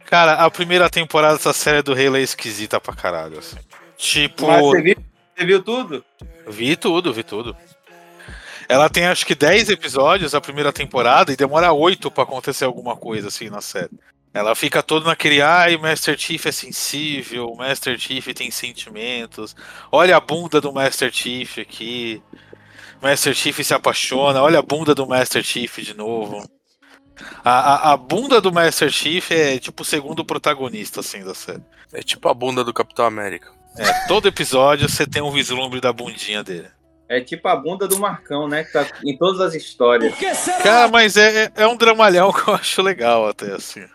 Cara, 0.06 0.34
a 0.34 0.50
primeira 0.50 0.90
temporada 0.90 1.36
dessa 1.36 1.54
série 1.54 1.82
do 1.84 1.94
Halo 1.94 2.18
é 2.18 2.22
esquisita 2.22 2.80
pra 2.80 2.96
caralho, 2.96 3.38
assim. 3.38 3.58
Tipo, 3.98 4.48
Mas 4.48 4.62
você 4.62 4.82
viu, 4.82 4.96
você 5.36 5.46
viu 5.46 5.64
tudo? 5.64 6.06
vi 6.48 6.76
tudo, 6.76 7.14
vi 7.14 7.24
tudo. 7.24 7.56
Ela 8.68 8.90
tem 8.90 9.06
acho 9.06 9.26
que 9.26 9.36
10 9.36 9.70
episódios 9.70 10.34
a 10.34 10.42
primeira 10.42 10.72
temporada 10.72 11.32
e 11.32 11.36
demora 11.36 11.74
8 11.74 12.10
pra 12.10 12.24
acontecer 12.24 12.66
alguma 12.66 12.96
coisa 12.96 13.28
assim 13.28 13.50
na 13.50 13.62
série. 13.62 13.92
Ela 14.34 14.54
fica 14.54 14.84
toda 14.84 15.08
naquele, 15.08 15.42
ai, 15.42 15.76
Master 15.78 16.18
Chief 16.18 16.46
é 16.46 16.52
sensível, 16.52 17.54
Master 17.58 17.98
Chief 17.98 18.28
tem 18.34 18.52
sentimentos. 18.52 19.56
Olha 19.92 20.18
a 20.18 20.20
bunda 20.20 20.62
do 20.62 20.72
Master 20.72 21.12
Chief 21.12 21.58
aqui. 21.60 22.22
Master 23.02 23.34
Chief 23.34 23.58
se 23.64 23.74
apaixona, 23.74 24.42
olha 24.42 24.60
a 24.60 24.62
bunda 24.62 24.94
do 24.94 25.08
Master 25.08 25.42
Chief 25.44 25.78
de 25.80 25.96
novo. 25.96 26.48
A, 27.44 27.90
a, 27.90 27.94
a 27.94 27.98
bunda 27.98 28.40
do 28.40 28.52
Master 28.52 28.90
Chief 28.90 29.32
é 29.32 29.58
tipo 29.58 29.82
o 29.82 29.86
segundo 29.86 30.24
protagonista 30.24 31.00
assim 31.00 31.24
da 31.24 31.34
série. 31.34 31.64
É 31.92 32.02
tipo 32.02 32.30
a 32.30 32.34
bunda 32.34 32.64
do 32.64 32.74
Capitão 32.74 33.06
América. 33.06 33.52
É, 33.78 34.08
todo 34.08 34.28
episódio 34.28 34.88
você 34.88 35.08
tem 35.08 35.22
um 35.22 35.32
vislumbre 35.32 35.82
da 35.82 35.92
bundinha 35.92 36.44
dele. 36.44 36.68
É 37.08 37.20
tipo 37.20 37.48
a 37.48 37.56
bunda 37.56 37.88
do 37.88 37.98
Marcão, 37.98 38.48
né? 38.48 38.64
Que 38.64 38.72
tá 38.74 38.86
em 39.04 39.18
todas 39.18 39.42
as 39.42 39.56
histórias. 39.56 40.14
Cara, 40.62 40.88
mas 40.88 41.18
é, 41.18 41.46
é- 41.46 41.52
é 41.64 41.68
um 41.68 41.76
dramalhão 41.76 42.32
que 42.34 42.48
eu 42.48 42.54
acho 42.54 42.82
legal 42.84 43.28
até 43.28 43.52
assim. 43.54 43.86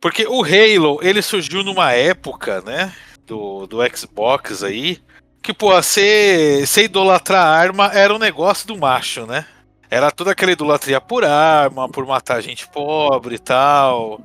Porque 0.00 0.26
o 0.26 0.42
Halo, 0.42 0.98
ele 1.02 1.20
surgiu 1.22 1.62
numa 1.62 1.92
época, 1.92 2.62
né? 2.62 2.92
Do, 3.26 3.66
do 3.66 3.78
Xbox 3.96 4.62
aí. 4.62 4.98
Que, 5.42 5.52
pô, 5.52 5.70
você, 5.74 6.64
você 6.66 6.84
idolatrar 6.84 7.46
arma 7.46 7.90
era 7.92 8.14
um 8.14 8.18
negócio 8.18 8.66
do 8.66 8.76
macho, 8.76 9.26
né? 9.26 9.46
Era 9.90 10.10
toda 10.10 10.30
aquela 10.32 10.52
idolatria 10.52 11.00
por 11.00 11.24
arma, 11.24 11.88
por 11.88 12.06
matar 12.06 12.40
gente 12.40 12.66
pobre 12.68 13.34
e 13.36 13.38
tal. 13.38 14.20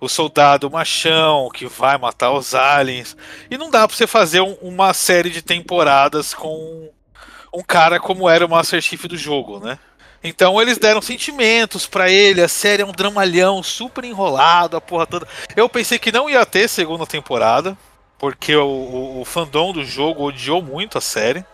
O 0.00 0.08
soldado 0.08 0.70
machão 0.70 1.48
que 1.52 1.66
vai 1.66 1.96
matar 1.98 2.32
os 2.32 2.54
aliens. 2.54 3.16
E 3.50 3.56
não 3.56 3.70
dá 3.70 3.86
pra 3.86 3.96
você 3.96 4.06
fazer 4.06 4.40
um- 4.40 4.56
uma 4.62 4.92
série 4.92 5.30
de 5.30 5.42
temporadas 5.42 6.34
com 6.34 6.90
um 7.54 7.62
cara 7.62 8.00
como 8.00 8.28
era 8.28 8.44
o 8.46 8.48
Master 8.48 8.80
Chief 8.80 9.04
do 9.04 9.16
jogo, 9.16 9.60
né? 9.60 9.78
Então 10.24 10.60
eles 10.62 10.78
deram 10.78 11.02
sentimentos 11.02 11.86
pra 11.86 12.08
ele, 12.08 12.42
a 12.42 12.48
série 12.48 12.82
é 12.82 12.86
um 12.86 12.92
dramalhão 12.92 13.62
super 13.62 14.04
enrolado, 14.04 14.76
a 14.76 14.80
porra 14.80 15.06
toda. 15.06 15.26
Eu 15.56 15.68
pensei 15.68 15.98
que 15.98 16.12
não 16.12 16.30
ia 16.30 16.46
ter 16.46 16.68
segunda 16.68 17.04
temporada, 17.06 17.76
porque 18.18 18.54
o, 18.54 18.66
o, 18.66 19.20
o 19.20 19.24
fandom 19.24 19.72
do 19.72 19.84
jogo 19.84 20.24
odiou 20.24 20.62
muito 20.62 20.96
a 20.96 21.00
série. 21.00 21.44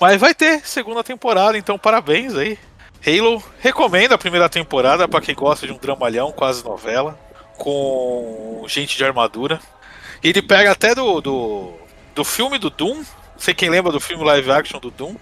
Mas 0.00 0.18
vai 0.18 0.34
ter 0.34 0.66
segunda 0.66 1.04
temporada, 1.04 1.56
então 1.58 1.78
parabéns 1.78 2.34
aí. 2.34 2.58
Halo 3.06 3.42
recomenda 3.60 4.14
a 4.14 4.18
primeira 4.18 4.48
temporada 4.48 5.06
pra 5.06 5.20
quem 5.20 5.34
gosta 5.34 5.66
de 5.66 5.72
um 5.72 5.76
dramalhão, 5.76 6.32
quase 6.32 6.64
novela, 6.64 7.18
com 7.58 8.64
gente 8.66 8.96
de 8.96 9.04
armadura. 9.04 9.60
Ele 10.22 10.40
pega 10.40 10.70
até 10.70 10.94
do, 10.94 11.20
do, 11.20 11.72
do 12.14 12.24
filme 12.24 12.58
do 12.58 12.70
Doom, 12.70 12.94
não 12.96 13.04
sei 13.36 13.52
quem 13.52 13.68
lembra 13.68 13.92
do 13.92 14.00
filme 14.00 14.24
live 14.24 14.50
action 14.50 14.80
do 14.80 14.90
Doom, 14.90 15.14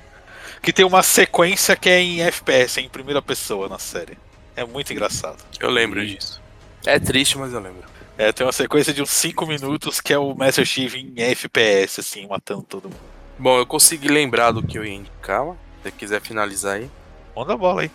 que 0.62 0.72
tem 0.72 0.84
uma 0.84 1.02
sequência 1.02 1.76
que 1.76 1.88
é 1.88 2.00
em 2.00 2.20
FPS, 2.22 2.80
em 2.80 2.88
primeira 2.88 3.22
pessoa 3.22 3.68
na 3.68 3.78
série. 3.78 4.18
É 4.54 4.64
muito 4.64 4.92
engraçado. 4.92 5.38
Eu 5.58 5.70
lembro 5.70 6.04
disso. 6.06 6.40
É 6.84 6.98
triste, 6.98 7.38
mas 7.38 7.52
eu 7.52 7.60
lembro. 7.60 7.84
É, 8.18 8.32
tem 8.32 8.44
uma 8.44 8.52
sequência 8.52 8.92
de 8.92 9.00
uns 9.00 9.10
5 9.10 9.46
minutos 9.46 10.00
que 10.00 10.12
é 10.12 10.18
o 10.18 10.34
Master 10.34 10.64
Chief 10.64 10.94
em 10.94 11.14
FPS, 11.16 12.00
assim, 12.00 12.26
matando 12.26 12.62
todo 12.62 12.84
mundo. 12.84 13.00
Bom, 13.38 13.58
eu 13.58 13.64
consegui 13.64 14.08
lembrar 14.08 14.50
do 14.50 14.62
que 14.62 14.78
eu 14.78 14.84
ia 14.84 14.94
indicar. 14.94 15.42
Se 15.44 15.84
você 15.84 15.90
quiser 15.90 16.20
finalizar 16.20 16.76
aí. 16.76 16.90
Manda 17.34 17.54
a 17.54 17.56
bola 17.56 17.82
aí. 17.82 17.90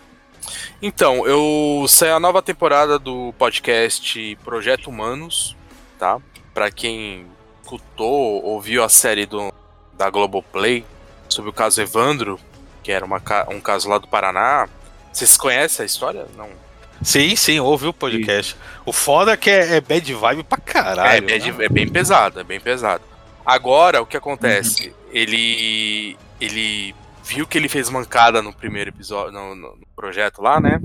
Então, 0.82 1.26
eu 1.26 1.86
saiu 1.88 2.16
a 2.16 2.20
nova 2.20 2.42
temporada 2.42 2.98
do 2.98 3.32
podcast 3.38 4.36
Projeto 4.44 4.88
Humanos, 4.88 5.56
tá? 5.98 6.20
Pra 6.52 6.70
quem 6.70 7.26
escutou, 7.62 8.42
ouviu 8.44 8.82
a 8.82 8.88
série 8.88 9.26
do, 9.26 9.52
da 9.94 10.10
Globoplay 10.10 10.84
sobre 11.28 11.50
o 11.50 11.52
caso 11.52 11.80
Evandro, 11.80 12.38
que 12.86 12.92
era 12.92 13.04
uma, 13.04 13.20
um 13.50 13.60
caso 13.60 13.88
lá 13.88 13.98
do 13.98 14.06
Paraná. 14.06 14.68
Vocês 15.12 15.36
conhecem 15.36 15.82
a 15.82 15.86
história? 15.86 16.24
Não. 16.36 16.48
Sim, 17.02 17.34
sim, 17.34 17.58
ouvi 17.58 17.88
o 17.88 17.92
podcast. 17.92 18.56
O 18.84 18.92
foda 18.92 19.32
é 19.32 19.36
que 19.36 19.50
é, 19.50 19.74
é 19.78 19.80
bad 19.80 20.14
vibe 20.14 20.44
pra 20.44 20.56
caralho. 20.58 21.28
é, 21.28 21.34
é 21.36 21.38
né? 21.50 21.64
é 21.64 21.68
bem 21.68 21.88
pesado, 21.88 22.38
é 22.38 22.44
bem 22.44 22.60
pesado. 22.60 23.02
Agora, 23.44 24.00
o 24.00 24.06
que 24.06 24.16
acontece? 24.16 24.94
Ele 25.10 26.16
ele 26.40 26.94
viu 27.24 27.44
que 27.44 27.58
ele 27.58 27.68
fez 27.68 27.90
mancada 27.90 28.40
no 28.40 28.52
primeiro 28.52 28.90
episódio, 28.90 29.32
no, 29.32 29.56
no- 29.56 29.76
no 29.78 29.86
projeto 29.96 30.40
lá, 30.40 30.60
né? 30.60 30.78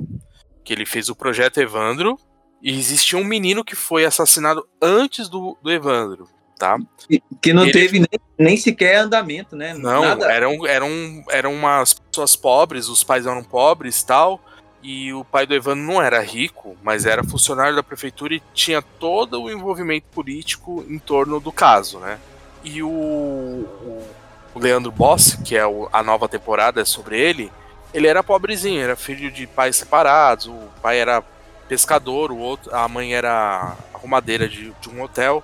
Que 0.63 0.73
ele 0.73 0.87
fez 0.87 1.07
o 1.07 1.15
projeto 1.15 1.59
Evandro 1.61 2.17
e 2.63 2.79
existia 2.79 3.19
um 3.19 3.23
menino 3.23 3.63
que 3.63 3.75
foi 3.75 4.05
assassinado 4.05 4.67
antes 4.81 5.29
do, 5.29 5.55
do 5.61 5.71
Evandro, 5.71 6.27
tá? 6.61 6.77
Que- 7.09 7.21
Que 7.41 7.53
não 7.53 7.69
teve 7.71 7.99
nem, 7.99 8.07
nem 8.37 8.55
sequer 8.57 8.97
andamento, 8.97 9.55
né? 9.55 9.73
Não, 9.73 10.01
Nada. 10.03 10.31
eram, 10.31 10.65
eram, 10.67 10.89
eram 11.29 11.53
umas 11.53 11.93
pessoas 11.93 12.35
pobres, 12.35 12.87
os 12.87 13.03
pais 13.03 13.25
eram 13.25 13.43
pobres 13.43 13.99
e 14.01 14.05
tal. 14.05 14.39
E 14.83 15.13
o 15.13 15.23
pai 15.23 15.45
do 15.45 15.53
Evandro 15.53 15.83
não 15.83 16.01
era 16.01 16.19
rico, 16.21 16.75
mas 16.83 17.05
era 17.05 17.23
funcionário 17.23 17.75
da 17.75 17.83
prefeitura 17.83 18.33
e 18.35 18.41
tinha 18.53 18.81
todo 18.81 19.41
o 19.43 19.51
envolvimento 19.51 20.05
político 20.11 20.83
em 20.87 20.97
torno 20.97 21.39
do 21.39 21.51
caso, 21.51 21.99
né? 21.99 22.17
E 22.63 22.81
o, 22.81 22.87
o, 22.89 24.07
o 24.55 24.59
Leandro 24.59 24.91
Boss, 24.91 25.35
que 25.45 25.55
é 25.55 25.65
o- 25.65 25.87
a 25.93 26.01
nova 26.03 26.27
temporada 26.27 26.81
é 26.81 26.85
sobre 26.85 27.19
ele, 27.19 27.51
ele 27.93 28.07
era 28.07 28.23
pobrezinho, 28.23 28.81
era 28.81 28.95
filho 28.95 29.29
de 29.31 29.45
pais 29.45 29.75
separados, 29.75 30.47
o 30.47 30.67
pai 30.81 30.99
era 30.99 31.23
pescador, 31.67 32.31
o 32.31 32.37
outro, 32.37 32.73
a 32.75 32.87
mãe 32.87 33.13
era 33.13 33.75
arrumadeira 33.93 34.47
de, 34.49 34.71
de 34.81 34.89
um 34.89 35.01
hotel. 35.03 35.43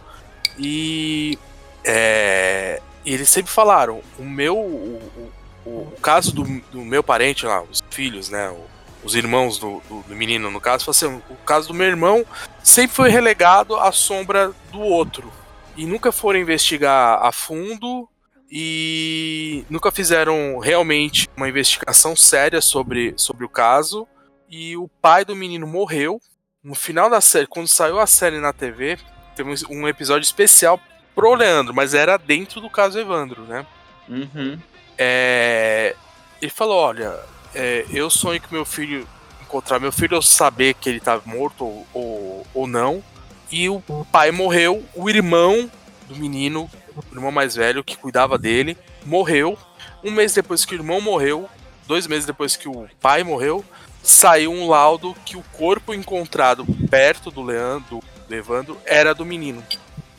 E 0.57 1.37
é, 1.83 2.81
eles 3.05 3.29
sempre 3.29 3.51
falaram, 3.51 4.01
o 4.17 4.23
meu. 4.23 4.57
O, 4.57 5.31
o, 5.65 5.69
o 5.69 5.93
caso 6.01 6.33
do, 6.33 6.43
do 6.71 6.79
meu 6.79 7.03
parente 7.03 7.45
lá, 7.45 7.61
os 7.61 7.83
filhos, 7.91 8.29
né? 8.29 8.55
os 9.03 9.15
irmãos 9.15 9.57
do, 9.57 9.81
do, 9.87 10.01
do 10.01 10.15
menino, 10.15 10.51
no 10.51 10.59
caso, 10.59 10.89
assim, 10.89 11.21
o 11.29 11.35
caso 11.45 11.69
do 11.69 11.73
meu 11.73 11.87
irmão 11.87 12.25
sempre 12.63 12.95
foi 12.95 13.09
relegado 13.09 13.75
à 13.75 13.91
sombra 13.91 14.53
do 14.71 14.79
outro. 14.79 15.31
E 15.75 15.85
nunca 15.85 16.11
foram 16.11 16.39
investigar 16.39 17.23
a 17.23 17.31
fundo 17.31 18.09
e 18.49 19.65
nunca 19.69 19.91
fizeram 19.91 20.57
realmente 20.59 21.27
uma 21.35 21.47
investigação 21.47 22.15
séria 22.15 22.61
sobre, 22.61 23.13
sobre 23.15 23.45
o 23.45 23.49
caso. 23.49 24.07
E 24.49 24.75
o 24.75 24.89
pai 25.01 25.23
do 25.23 25.35
menino 25.35 25.67
morreu. 25.67 26.19
No 26.63 26.75
final 26.75 27.09
da 27.09 27.21
série, 27.21 27.47
quando 27.47 27.67
saiu 27.67 27.99
a 27.99 28.07
série 28.07 28.39
na 28.39 28.51
TV, 28.51 28.97
teve 29.37 29.49
um- 29.49 29.83
um 29.83 29.87
episódio 29.87 30.25
especial 30.25 30.79
pro 31.15 31.33
Leandro, 31.33 31.73
mas 31.73 31.93
era 31.93 32.17
dentro 32.17 32.59
do 32.59 32.69
caso 32.69 32.99
Evandro, 32.99 33.43
né? 33.43 33.65
Uhum. 34.09 34.59
É, 34.97 35.95
ele 36.41 36.51
falou: 36.51 36.77
Olha, 36.77 37.17
é, 37.55 37.85
eu 37.91 38.09
sonho 38.09 38.41
que 38.41 38.51
meu 38.53 38.65
filho 38.65 39.07
encontrar 39.41 39.79
meu 39.79 39.91
filho, 39.91 40.15
eu 40.15 40.21
saber 40.21 40.73
que 40.73 40.89
ele 40.89 40.99
tá 40.99 41.21
morto 41.25 41.63
ou, 41.63 41.87
ou, 41.93 42.47
ou 42.53 42.67
não. 42.67 43.01
E 43.49 43.69
o 43.69 43.81
pai 44.11 44.29
morreu, 44.31 44.83
o 44.93 45.09
irmão 45.09 45.71
do 46.09 46.15
menino, 46.17 46.69
o 46.95 47.15
irmão 47.15 47.31
mais 47.31 47.55
velho 47.55 47.83
que 47.83 47.95
cuidava 47.95 48.37
dele, 48.37 48.77
morreu. 49.05 49.57
Um 50.03 50.11
mês 50.11 50.33
depois 50.33 50.65
que 50.65 50.73
o 50.75 50.77
irmão 50.77 50.99
morreu, 50.99 51.49
dois 51.87 52.07
meses 52.07 52.25
depois 52.25 52.57
que 52.57 52.67
o 52.67 52.87
pai 52.99 53.23
morreu, 53.23 53.63
saiu 54.03 54.51
um 54.51 54.67
laudo 54.67 55.15
que 55.25 55.37
o 55.37 55.43
corpo 55.53 55.93
encontrado 55.93 56.65
perto 56.89 57.31
do 57.31 57.41
Leandro, 57.41 58.03
do 58.27 58.35
Evandro, 58.35 58.77
era 58.85 59.13
do 59.13 59.25
menino. 59.25 59.63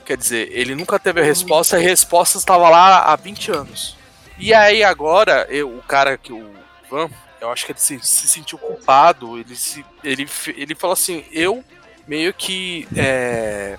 Quer 0.05 0.17
dizer, 0.17 0.49
ele 0.53 0.75
nunca 0.75 0.99
teve 0.99 1.21
a 1.21 1.25
resposta, 1.25 1.77
a 1.77 1.81
resposta 1.81 2.39
estava 2.39 2.69
lá 2.69 3.01
há 3.01 3.17
20 3.17 3.51
anos. 3.51 3.97
E 4.39 4.55
aí 4.55 4.83
agora, 4.83 5.47
eu, 5.51 5.69
o 5.69 5.83
cara 5.83 6.17
que 6.17 6.33
o 6.33 6.51
Van, 6.91 7.11
eu 7.41 7.51
acho 7.51 7.67
que 7.67 7.73
ele 7.73 7.81
se, 7.81 7.99
se 8.01 8.29
sentiu 8.29 8.57
culpado, 8.57 9.39
ele, 9.39 9.55
se, 9.55 9.85
ele, 10.03 10.27
ele 10.57 10.75
falou 10.75 10.95
assim, 10.95 11.25
eu 11.31 11.63
meio 12.07 12.33
que 12.33 12.89
é, 12.97 13.79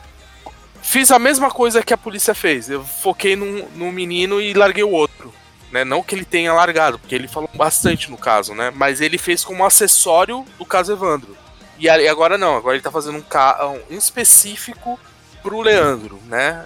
fiz 0.82 1.12
a 1.12 1.20
mesma 1.20 1.50
coisa 1.50 1.84
que 1.84 1.94
a 1.94 1.98
polícia 1.98 2.34
fez. 2.36 2.70
Eu 2.70 2.84
foquei 2.84 3.36
num, 3.36 3.68
num 3.76 3.92
menino 3.92 4.40
e 4.42 4.54
larguei 4.54 4.84
o 4.84 4.92
outro. 4.92 5.34
Né? 5.72 5.84
Não 5.84 6.02
que 6.02 6.16
ele 6.16 6.26
tenha 6.26 6.54
largado, 6.54 6.98
porque 7.00 7.16
ele 7.16 7.28
falou 7.28 7.50
bastante 7.54 8.10
no 8.10 8.18
caso, 8.18 8.56
né? 8.56 8.72
Mas 8.76 9.02
ele 9.02 9.18
fez 9.18 9.44
como 9.44 9.66
acessório 9.66 10.46
do 10.58 10.66
caso 10.66 10.92
Evandro. 10.92 11.38
E 11.80 11.90
agora 11.90 12.38
não, 12.38 12.56
agora 12.58 12.76
ele 12.76 12.84
tá 12.84 12.92
fazendo 12.92 13.18
um, 13.18 13.22
ca- 13.22 13.66
um 13.90 13.98
específico 13.98 15.00
pro 15.42 15.62
Leandro, 15.62 16.20
né? 16.28 16.66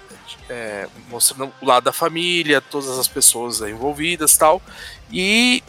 É, 0.50 0.88
mostrando 1.08 1.52
o 1.62 1.66
lado 1.66 1.84
da 1.84 1.92
família, 1.92 2.60
todas 2.60 2.98
as 2.98 3.06
pessoas 3.08 3.60
envolvidas 3.60 4.36
tal. 4.36 4.60
E 5.12 5.62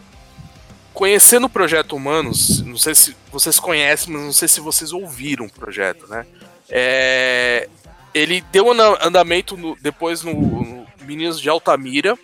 conhecendo 0.93 1.45
o 1.45 1.49
Projeto 1.49 1.95
Humanos, 1.95 2.61
não 2.61 2.77
sei 2.77 2.95
se 2.95 3.15
vocês 3.31 3.59
conhecem, 3.59 4.13
mas 4.13 4.23
não 4.23 4.33
sei 4.33 4.47
se 4.47 4.59
vocês 4.61 4.91
ouviram 4.91 5.45
o 5.45 5.51
projeto, 5.51 6.07
né? 6.07 6.25
É, 6.69 7.69
ele 8.13 8.41
deu 8.51 8.71
anda- 8.71 8.97
andamento 9.05 9.55
no- 9.55 9.77
depois 9.81 10.23
no, 10.23 10.33
no 10.33 10.87
Meninos 11.01 11.39
de 11.39 11.47
Altamira, 11.49 12.17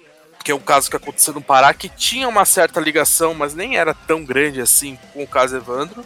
que 0.43 0.51
é 0.51 0.55
um 0.55 0.59
caso 0.59 0.89
que 0.89 0.95
aconteceu 0.95 1.33
no 1.35 1.41
Pará, 1.41 1.71
que 1.73 1.87
tinha 1.87 2.27
uma 2.27 2.45
certa 2.45 2.79
ligação, 2.79 3.33
mas 3.35 3.53
nem 3.53 3.77
era 3.77 3.93
tão 3.93 4.23
grande 4.25 4.59
assim 4.59 4.97
com 5.13 5.21
o 5.21 5.27
caso 5.27 5.55
Evandro, 5.55 6.03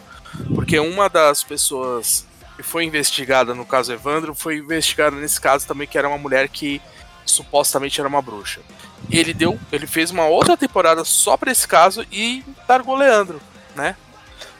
porque 0.54 0.78
uma 0.78 1.08
das 1.08 1.42
pessoas 1.42 2.26
que 2.56 2.62
foi 2.62 2.84
investigada 2.84 3.54
no 3.54 3.66
caso 3.66 3.92
Evandro 3.92 4.34
foi 4.34 4.58
investigada 4.58 5.16
nesse 5.16 5.40
caso 5.40 5.66
também, 5.66 5.86
que 5.86 5.98
era 5.98 6.08
uma 6.08 6.18
mulher 6.18 6.48
que 6.48 6.80
supostamente 7.24 8.00
era 8.00 8.08
uma 8.08 8.22
bruxa. 8.22 8.60
Ele 9.10 9.34
deu, 9.34 9.58
ele 9.70 9.86
fez 9.86 10.10
uma 10.10 10.26
outra 10.26 10.56
temporada 10.56 11.04
só 11.04 11.36
pra 11.36 11.52
esse 11.52 11.68
caso 11.68 12.06
e 12.10 12.44
largou 12.68 12.96
Leandro, 12.96 13.40
né? 13.74 13.96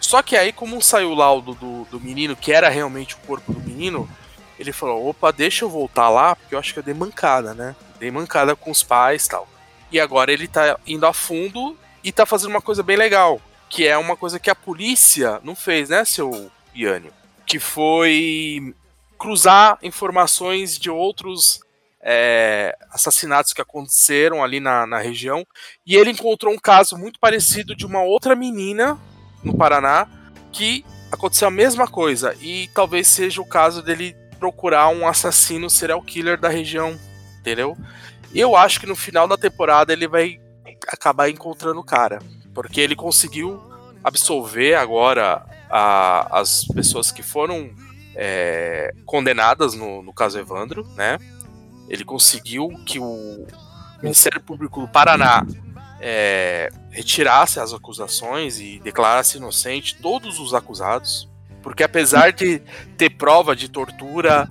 Só 0.00 0.22
que 0.22 0.36
aí, 0.36 0.52
como 0.52 0.80
saiu 0.82 1.10
o 1.10 1.14
laudo 1.14 1.54
do, 1.54 1.84
do 1.90 2.00
menino, 2.00 2.36
que 2.36 2.52
era 2.52 2.68
realmente 2.68 3.14
o 3.14 3.18
corpo 3.26 3.52
do 3.52 3.60
menino, 3.60 4.08
ele 4.58 4.72
falou: 4.72 5.08
opa, 5.08 5.32
deixa 5.32 5.64
eu 5.64 5.70
voltar 5.70 6.08
lá, 6.08 6.36
porque 6.36 6.54
eu 6.54 6.58
acho 6.58 6.72
que 6.72 6.78
eu 6.78 6.82
dei 6.82 6.94
mancada, 6.94 7.54
né? 7.54 7.74
Dei 7.98 8.10
mancada 8.10 8.54
com 8.54 8.70
os 8.70 8.82
pais 8.82 9.26
tal. 9.26 9.48
E 9.90 9.98
agora 9.98 10.32
ele 10.32 10.46
tá 10.46 10.78
indo 10.86 11.06
a 11.06 11.12
fundo 11.12 11.76
e 12.04 12.12
tá 12.12 12.26
fazendo 12.26 12.50
uma 12.50 12.60
coisa 12.60 12.82
bem 12.82 12.96
legal, 12.96 13.40
que 13.68 13.86
é 13.86 13.96
uma 13.96 14.16
coisa 14.16 14.38
que 14.38 14.50
a 14.50 14.54
polícia 14.54 15.40
não 15.42 15.54
fez, 15.54 15.88
né, 15.88 16.04
seu 16.04 16.50
Iânio? 16.74 17.12
Que 17.46 17.58
foi 17.58 18.74
cruzar 19.18 19.78
informações 19.82 20.78
de 20.78 20.90
outros 20.90 21.60
é, 22.00 22.76
assassinatos 22.92 23.52
que 23.52 23.60
aconteceram 23.60 24.44
ali 24.44 24.60
na, 24.60 24.86
na 24.86 24.98
região. 24.98 25.44
E 25.84 25.96
ele 25.96 26.10
encontrou 26.10 26.52
um 26.54 26.58
caso 26.58 26.96
muito 26.96 27.18
parecido 27.18 27.74
de 27.74 27.84
uma 27.84 28.02
outra 28.02 28.36
menina 28.36 28.98
no 29.42 29.56
Paraná 29.56 30.06
que 30.52 30.84
aconteceu 31.10 31.48
a 31.48 31.50
mesma 31.50 31.88
coisa. 31.88 32.36
E 32.40 32.68
talvez 32.74 33.08
seja 33.08 33.40
o 33.40 33.46
caso 33.46 33.82
dele 33.82 34.16
procurar 34.38 34.88
um 34.88 35.06
assassino 35.06 35.68
serial 35.68 36.00
killer 36.00 36.38
da 36.38 36.48
região, 36.48 36.98
entendeu? 37.40 37.76
Eu 38.34 38.54
acho 38.54 38.78
que 38.78 38.86
no 38.86 38.94
final 38.94 39.26
da 39.26 39.36
temporada 39.36 39.92
ele 39.92 40.06
vai 40.06 40.38
acabar 40.88 41.28
encontrando 41.28 41.80
o 41.80 41.84
cara. 41.84 42.20
Porque 42.56 42.80
ele 42.80 42.96
conseguiu 42.96 43.62
absolver 44.02 44.74
agora 44.74 45.44
a- 45.70 46.40
as 46.40 46.64
pessoas 46.64 47.12
que 47.12 47.22
foram 47.22 47.70
é, 48.18 48.94
condenadas 49.04 49.74
no, 49.74 50.02
no 50.02 50.10
caso 50.10 50.38
Evandro, 50.38 50.84
né? 50.96 51.18
Ele 51.86 52.02
conseguiu 52.02 52.68
que 52.86 52.98
o 52.98 53.46
Ministério 54.02 54.40
Público 54.40 54.80
do 54.80 54.88
Paraná 54.88 55.46
é, 56.00 56.70
retirasse 56.90 57.60
as 57.60 57.74
acusações 57.74 58.58
e 58.58 58.80
declarasse 58.82 59.36
inocente 59.36 59.96
todos 60.00 60.40
os 60.40 60.54
acusados, 60.54 61.28
porque 61.62 61.82
apesar 61.82 62.32
de 62.32 62.62
ter 62.96 63.10
prova 63.10 63.54
de 63.54 63.68
tortura, 63.68 64.48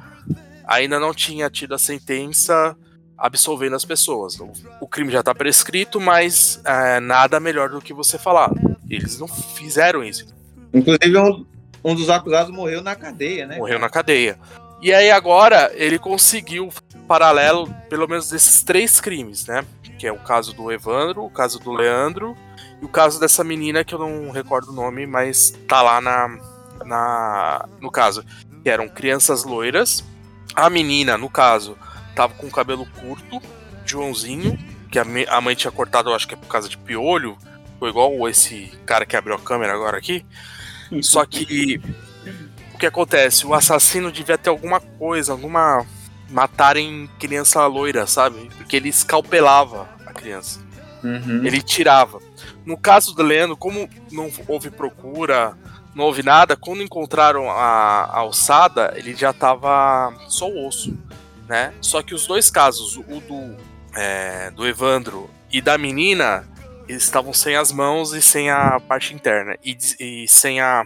ainda 0.68 1.00
não 1.00 1.12
tinha 1.12 1.50
tido 1.50 1.74
a 1.74 1.80
sentença 1.80 2.78
absolvendo 3.18 3.76
as 3.76 3.86
pessoas. 3.86 4.40
O, 4.40 4.52
o 4.82 4.88
crime 4.88 5.12
já 5.12 5.20
está 5.20 5.34
prescrito, 5.34 6.00
mas 6.00 6.62
é, 6.66 7.00
nada 7.00 7.40
melhor 7.40 7.70
do 7.70 7.82
que 7.82 7.94
você 7.94 8.18
falar. 8.18 8.52
Eles 8.90 9.20
não 9.20 9.28
fizeram 9.28 10.04
isso. 10.04 10.26
Inclusive, 10.74 11.18
um, 11.18 11.46
um 11.84 11.96
dos 11.96 12.10
acusados 12.10 12.54
morreu 12.54 12.82
na 12.82 12.96
cadeia, 12.96 13.46
né? 13.46 13.58
Morreu 13.58 13.80
na 13.80 13.90
cadeia. 13.90 14.38
E 14.82 14.94
aí 14.94 15.10
agora 15.10 15.72
ele 15.74 15.98
conseguiu 15.98 16.70
paralelo, 17.08 17.74
pelo 17.90 18.08
menos 18.08 18.30
desses 18.30 18.62
três 18.62 19.00
crimes, 19.00 19.46
né? 19.48 19.66
Que 19.98 20.08
é 20.08 20.12
o 20.12 20.20
caso 20.20 20.54
do 20.54 20.72
Evandro, 20.72 21.24
o 21.24 21.30
caso 21.30 21.60
do 21.60 21.72
Leandro 21.72 22.36
e 22.82 22.86
o 22.86 22.90
caso 22.90 23.20
dessa 23.20 23.44
menina 23.44 23.84
que 23.84 23.96
eu 23.96 24.00
não 24.00 24.32
recordo 24.32 24.70
o 24.70 24.76
nome, 24.76 25.08
mas 25.08 25.52
tá 25.68 25.82
lá 25.82 26.02
na, 26.02 26.38
na 26.84 27.70
no 27.80 27.90
caso. 27.90 28.24
Que 28.62 28.70
eram 28.70 28.90
crianças 28.90 29.44
loiras. 29.44 30.04
A 30.54 30.70
menina, 30.70 31.18
no 31.18 31.30
caso, 31.30 31.78
tava 32.16 32.34
com 32.34 32.48
o 32.48 32.52
cabelo 32.52 32.86
curto, 33.00 33.42
Joãozinho, 33.86 34.58
que 34.92 34.98
a, 34.98 35.42
mãe 35.42 35.56
tinha 35.56 35.72
cortado, 35.72 36.10
eu 36.10 36.16
acho 36.16 36.28
que 36.28 36.34
é 36.34 36.38
por 36.38 36.48
causa 36.48 36.70
de 36.70 36.78
piolho. 36.78 37.38
Foi 37.78 37.90
igual 37.90 38.28
esse 38.30 38.72
cara 38.86 39.06
que 39.06 39.16
abriu 39.16 39.36
a 39.36 39.40
câmera 39.40 39.74
agora 39.74 39.98
aqui. 39.98 40.26
Só 41.02 41.26
que 41.26 41.82
o 42.74 42.78
que 42.78 42.86
acontece? 42.86 43.46
O 43.46 43.54
assassino 43.54 44.12
devia 44.12 44.38
ter 44.38 44.50
alguma 44.50 44.80
coisa, 44.80 45.34
alguma. 45.34 45.86
matarem 46.30 47.10
criança 47.20 47.66
loira, 47.68 48.08
sabe? 48.08 48.50
Porque 48.58 48.78
ele 48.78 48.90
escalpelava 48.90 49.90
a 50.06 50.14
criança. 50.14 50.60
Uhum. 51.04 51.46
Ele 51.46 51.62
tirava. 51.62 52.20
No 52.66 52.78
caso 52.78 53.14
do 53.14 53.22
Leandro, 53.22 53.56
como 53.56 53.88
não 54.12 54.32
houve 54.48 54.70
procura, 54.72 55.56
não 55.94 56.06
houve 56.06 56.24
nada, 56.24 56.58
quando 56.58 56.84
encontraram 56.84 57.50
a, 57.50 58.04
a 58.04 58.20
alçada, 58.20 58.94
ele 58.98 59.16
já 59.16 59.32
tava 59.32 60.14
só 60.28 60.50
o 60.50 60.68
osso, 60.68 60.98
né? 61.48 61.74
Só 61.82 62.02
que 62.02 62.14
os 62.14 62.28
dois 62.28 62.50
casos, 62.50 62.98
o 62.98 63.20
do, 63.22 63.58
é, 63.96 64.52
do 64.52 64.68
Evandro 64.68 65.30
e 65.52 65.62
da 65.62 65.78
menina, 65.78 66.48
eles 66.88 67.04
estavam 67.04 67.34
sem 67.34 67.56
as 67.56 67.72
mãos 67.72 68.14
e 68.14 68.22
sem 68.22 68.50
a 68.50 68.80
parte 68.80 69.14
interna, 69.14 69.58
e, 69.64 69.78
e 70.00 70.28
sem 70.28 70.60
a, 70.60 70.86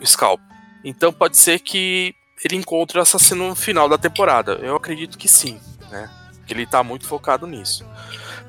o 0.00 0.06
scalp. 0.06 0.40
Então 0.84 1.12
pode 1.12 1.36
ser 1.36 1.58
que 1.60 2.14
ele 2.44 2.56
encontre 2.56 2.98
o 2.98 3.02
assassino 3.02 3.48
no 3.48 3.54
final 3.54 3.88
da 3.88 3.98
temporada. 3.98 4.52
Eu 4.62 4.76
acredito 4.76 5.18
que 5.18 5.28
sim, 5.28 5.60
né? 5.90 6.08
Porque 6.36 6.54
ele 6.54 6.66
tá 6.66 6.82
muito 6.82 7.06
focado 7.06 7.46
nisso. 7.46 7.86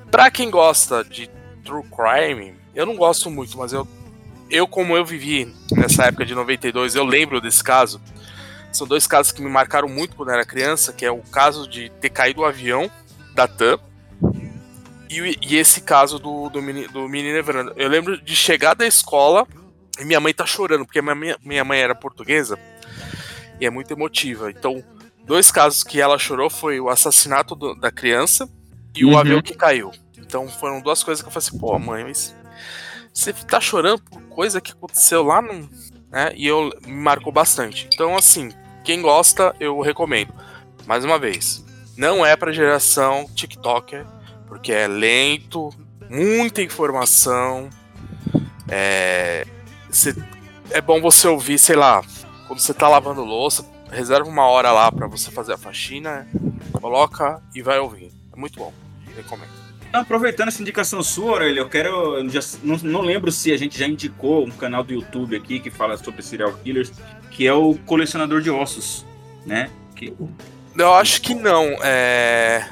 Pra 0.09 0.31
quem 0.31 0.49
gosta 0.49 1.03
de 1.03 1.29
true 1.63 1.83
crime, 1.83 2.55
eu 2.73 2.85
não 2.85 2.95
gosto 2.95 3.29
muito, 3.29 3.57
mas 3.57 3.73
eu, 3.73 3.87
eu 4.49 4.67
como 4.67 4.95
eu 4.95 5.05
vivi 5.05 5.53
nessa 5.71 6.05
época 6.05 6.25
de 6.25 6.33
92, 6.33 6.95
eu 6.95 7.03
lembro 7.03 7.41
desse 7.41 7.63
caso. 7.63 8.01
São 8.71 8.87
dois 8.87 9.05
casos 9.07 9.31
que 9.31 9.41
me 9.41 9.49
marcaram 9.49 9.87
muito 9.89 10.15
quando 10.15 10.29
eu 10.29 10.35
era 10.35 10.45
criança, 10.45 10.93
que 10.93 11.05
é 11.05 11.11
o 11.11 11.19
caso 11.19 11.67
de 11.67 11.89
ter 11.99 12.09
caído 12.09 12.41
o 12.41 12.45
avião 12.45 12.89
da 13.35 13.47
TAM 13.47 13.77
e, 15.09 15.21
o- 15.21 15.25
e 15.25 15.55
esse 15.57 15.81
caso 15.81 16.17
do, 16.19 16.49
do, 16.49 16.61
meni- 16.61 16.87
do 16.87 17.07
menino 17.07 17.37
Evandro. 17.37 17.73
Eu 17.75 17.89
lembro 17.89 18.21
de 18.21 18.35
chegar 18.35 18.73
da 18.73 18.85
escola 18.87 19.45
e 19.99 20.05
minha 20.05 20.19
mãe 20.19 20.33
tá 20.33 20.45
chorando, 20.45 20.85
porque 20.85 21.01
minha, 21.01 21.37
minha- 21.43 21.63
mãe 21.65 21.79
era 21.79 21.93
portuguesa 21.93 22.57
e 23.59 23.65
é 23.65 23.69
muito 23.69 23.91
emotiva. 23.91 24.49
Então, 24.49 24.83
dois 25.25 25.51
casos 25.51 25.83
que 25.83 25.99
ela 25.99 26.17
chorou 26.17 26.49
foi 26.49 26.79
o 26.79 26.89
assassinato 26.89 27.55
do- 27.55 27.75
da 27.75 27.91
criança 27.91 28.49
e 28.95 29.03
o 29.03 29.09
Uhum. 29.09 29.17
avião 29.17 29.41
que 29.41 29.53
caiu. 29.53 29.91
Então 30.17 30.47
foram 30.47 30.79
duas 30.81 31.03
coisas 31.03 31.21
que 31.21 31.27
eu 31.27 31.31
falei 31.31 31.45
assim, 31.47 31.57
pô, 31.59 31.77
mãe, 31.77 32.05
mas 32.05 32.33
você 33.13 33.33
tá 33.33 33.59
chorando 33.59 34.01
por 34.03 34.21
coisa 34.23 34.61
que 34.61 34.71
aconteceu 34.71 35.23
lá 35.23 35.41
no. 35.41 35.69
Né? 36.09 36.31
E 36.35 36.45
eu 36.47 36.69
me 36.85 36.93
marcou 36.93 37.31
bastante. 37.33 37.87
Então, 37.93 38.15
assim, 38.15 38.49
quem 38.83 39.01
gosta, 39.01 39.55
eu 39.59 39.79
recomendo. 39.81 40.33
Mais 40.85 41.05
uma 41.05 41.17
vez, 41.19 41.63
não 41.97 42.25
é 42.25 42.35
pra 42.35 42.51
geração 42.51 43.25
TikToker, 43.35 44.05
porque 44.47 44.71
é 44.71 44.87
lento, 44.87 45.69
muita 46.09 46.61
informação. 46.61 47.69
É, 48.69 49.45
cê- 49.89 50.15
é 50.69 50.81
bom 50.81 51.01
você 51.01 51.27
ouvir, 51.27 51.57
sei 51.59 51.75
lá, 51.75 52.01
quando 52.47 52.59
você 52.59 52.73
tá 52.73 52.87
lavando 52.87 53.23
louça, 53.23 53.65
reserva 53.91 54.29
uma 54.29 54.45
hora 54.47 54.71
lá 54.71 54.91
pra 54.91 55.07
você 55.07 55.29
fazer 55.31 55.53
a 55.53 55.57
faxina, 55.57 56.27
coloca 56.73 57.41
e 57.53 57.61
vai 57.61 57.79
ouvir. 57.79 58.11
É 58.35 58.39
muito 58.39 58.57
bom, 58.57 58.73
recomendo. 59.15 59.51
Então, 59.89 60.01
Aproveitando 60.01 60.47
essa 60.47 60.61
indicação 60.61 61.03
sua, 61.03 61.31
Aurélio, 61.33 61.59
eu 61.63 61.69
quero. 61.69 62.27
já- 62.29 62.39
não, 62.63 62.77
não 62.77 63.01
lembro 63.01 63.29
se 63.29 63.51
a 63.51 63.57
gente 63.57 63.77
já 63.77 63.85
indicou 63.85 64.45
um 64.45 64.51
canal 64.51 64.83
do 64.85 64.93
YouTube 64.93 65.35
aqui 65.35 65.59
que 65.59 65.69
fala 65.69 65.97
sobre 65.97 66.21
serial 66.21 66.53
killers, 66.63 66.93
que 67.31 67.47
é 67.47 67.53
o 67.53 67.73
Colecionador 67.85 68.41
de 68.41 68.51
Ossos, 68.51 69.05
né? 69.45 69.69
Que 69.95 70.13
Eu 70.77 70.93
acho 70.93 71.21
que 71.21 71.33
não. 71.33 71.63
É... 71.83 72.67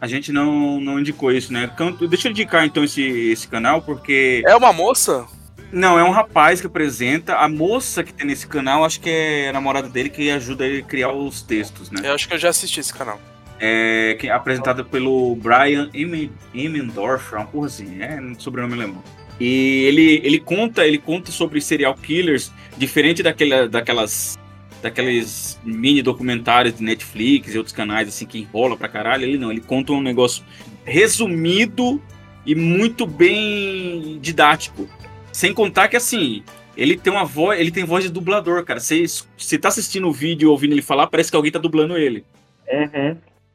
a 0.00 0.06
gente 0.06 0.32
não, 0.32 0.80
não 0.80 0.98
indicou 0.98 1.30
isso, 1.30 1.52
né? 1.52 1.70
Deixa 2.08 2.28
eu 2.28 2.32
indicar 2.32 2.64
então 2.64 2.82
esse, 2.82 3.02
esse 3.02 3.46
canal, 3.46 3.82
porque. 3.82 4.42
é 4.46 4.56
uma 4.56 4.72
moça? 4.72 5.26
Não, 5.70 5.98
é 5.98 6.02
um 6.02 6.10
rapaz 6.10 6.60
que 6.60 6.66
apresenta. 6.66 7.34
A 7.36 7.48
moça 7.48 8.02
que 8.02 8.12
tem 8.12 8.26
nesse 8.26 8.46
canal, 8.46 8.84
acho 8.84 9.00
que 9.00 9.10
é 9.10 9.50
a 9.50 9.52
namorada 9.52 9.88
dele 9.88 10.08
que 10.08 10.30
ajuda 10.30 10.66
ele 10.66 10.80
a 10.80 10.84
criar 10.84 11.12
os 11.12 11.42
textos, 11.42 11.90
né? 11.90 12.00
Eu 12.02 12.14
acho 12.14 12.26
que 12.26 12.34
eu 12.34 12.38
já 12.38 12.48
assisti 12.48 12.80
esse 12.80 12.92
canal. 12.92 13.20
É, 13.60 14.16
que 14.18 14.28
é 14.28 14.32
apresentada 14.32 14.84
pelo 14.84 15.34
Brian 15.34 15.90
Emen- 15.92 16.32
Emendorf, 16.54 17.34
uma 17.34 17.44
porra 17.44 17.66
assim, 17.66 18.00
é 18.00 18.18
um 18.20 18.38
sobrenome 18.38 18.74
alemão. 18.74 19.02
E 19.40 19.84
ele, 19.84 20.20
ele 20.24 20.40
conta, 20.40 20.86
ele 20.86 20.98
conta 20.98 21.30
sobre 21.30 21.60
serial 21.60 21.94
killers, 21.94 22.52
diferente 22.76 23.22
daquela, 23.22 23.68
daquelas 23.68 24.38
daqueles 24.82 25.58
mini 25.64 26.02
documentários 26.02 26.76
de 26.76 26.84
Netflix 26.84 27.52
e 27.52 27.58
outros 27.58 27.74
canais 27.74 28.08
assim 28.08 28.24
que 28.24 28.38
enrola 28.38 28.76
pra 28.76 28.88
caralho, 28.88 29.24
ele 29.24 29.36
não, 29.36 29.50
ele 29.50 29.60
conta 29.60 29.92
um 29.92 30.00
negócio 30.00 30.44
resumido 30.84 32.00
e 32.46 32.54
muito 32.54 33.06
bem 33.06 34.18
didático. 34.20 34.88
Sem 35.32 35.52
contar 35.52 35.88
que 35.88 35.96
assim, 35.96 36.42
ele 36.76 36.96
tem 36.96 37.12
uma 37.12 37.24
voz, 37.24 37.60
ele 37.60 37.70
tem 37.70 37.84
voz 37.84 38.04
de 38.04 38.10
dublador, 38.10 38.64
cara. 38.64 38.80
Você, 38.80 39.04
você 39.36 39.58
tá 39.58 39.68
assistindo 39.68 40.08
o 40.08 40.12
vídeo 40.12 40.50
ouvindo 40.50 40.72
ele 40.72 40.82
falar, 40.82 41.08
parece 41.08 41.30
que 41.30 41.36
alguém 41.36 41.52
tá 41.52 41.58
dublando 41.58 41.98
ele. 41.98 42.24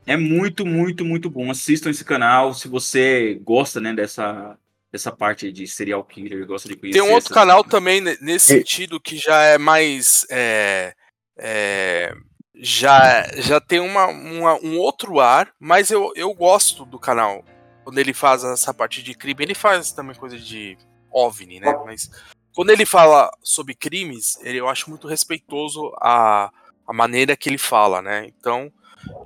É 0.05 0.17
muito, 0.17 0.65
muito, 0.65 1.05
muito 1.05 1.29
bom. 1.29 1.49
Assistam 1.49 1.89
esse 1.89 2.03
canal 2.03 2.53
se 2.53 2.67
você 2.67 3.39
gosta, 3.43 3.79
né, 3.79 3.93
dessa, 3.93 4.57
dessa 4.93 5.11
parte 5.11 5.51
de 5.51 5.65
serial 5.67 6.03
killer, 6.03 6.45
gosta 6.45 6.69
de 6.69 6.75
conhecer. 6.75 6.99
Tem 6.99 7.09
um 7.09 7.13
outro 7.15 7.33
essas- 7.33 7.35
canal 7.35 7.63
também 7.63 7.99
ne- 7.99 8.15
nesse 8.21 8.45
sentido 8.45 9.01
que 9.01 9.17
já 9.17 9.41
é 9.41 9.57
mais. 9.57 10.23
é, 10.29 10.93
é, 11.35 12.13
já, 12.55 13.23
já 13.37 13.59
tem 13.59 13.79
uma, 13.79 14.05
uma- 14.05 14.55
um 14.61 14.77
outro 14.77 15.19
ar, 15.19 15.51
mas 15.59 15.89
eu, 15.89 16.13
eu 16.15 16.31
gosto 16.35 16.85
do 16.85 16.99
canal. 16.99 17.43
Quando 17.83 17.97
ele 17.97 18.13
faz 18.13 18.43
essa 18.43 18.71
parte 18.71 19.01
de 19.01 19.15
crime, 19.15 19.43
ele 19.43 19.55
faz 19.55 19.91
também 19.91 20.15
coisa 20.15 20.37
de 20.37 20.77
OVNI, 21.11 21.59
né? 21.59 21.73
Mas 21.83 22.09
quando 22.53 22.69
ele 22.69 22.85
fala 22.85 23.31
sobre 23.41 23.73
crimes, 23.73 24.37
ele, 24.43 24.59
eu 24.59 24.69
acho 24.69 24.89
muito 24.91 25.07
respeitoso 25.07 25.91
a, 25.99 26.51
a 26.87 26.93
maneira 26.93 27.35
que 27.35 27.49
ele 27.49 27.57
fala, 27.57 27.99
né? 28.01 28.27
Então, 28.27 28.71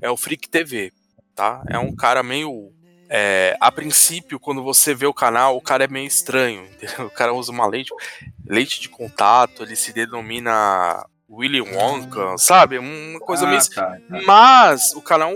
é 0.01 0.09
o 0.09 0.15
Freak 0.17 0.47
TV, 0.49 0.91
tá? 1.35 1.61
É 1.69 1.77
um 1.77 1.93
cara 1.93 2.23
meio 2.23 2.71
é, 3.09 3.55
a 3.59 3.71
princípio, 3.71 4.39
quando 4.39 4.63
você 4.63 4.93
vê 4.93 5.05
o 5.05 5.13
canal, 5.13 5.55
o 5.55 5.61
cara 5.61 5.85
é 5.85 5.87
meio 5.87 6.07
estranho. 6.07 6.65
entendeu? 6.65 7.05
O 7.07 7.09
cara 7.11 7.33
usa 7.33 7.51
uma 7.51 7.65
lente, 7.67 7.91
lente 8.45 8.79
de 8.81 8.89
contato, 8.89 9.63
ele 9.63 9.75
se 9.75 9.93
denomina 9.93 11.05
Willy 11.29 11.61
Wonka, 11.61 12.37
sabe? 12.37 12.77
Uma 12.77 13.19
coisa 13.19 13.45
Ah, 13.45 13.49
meio. 13.49 13.69
tá, 13.69 13.97
tá. 14.09 14.21
Mas 14.25 14.93
o 14.93 15.01
canal, 15.01 15.33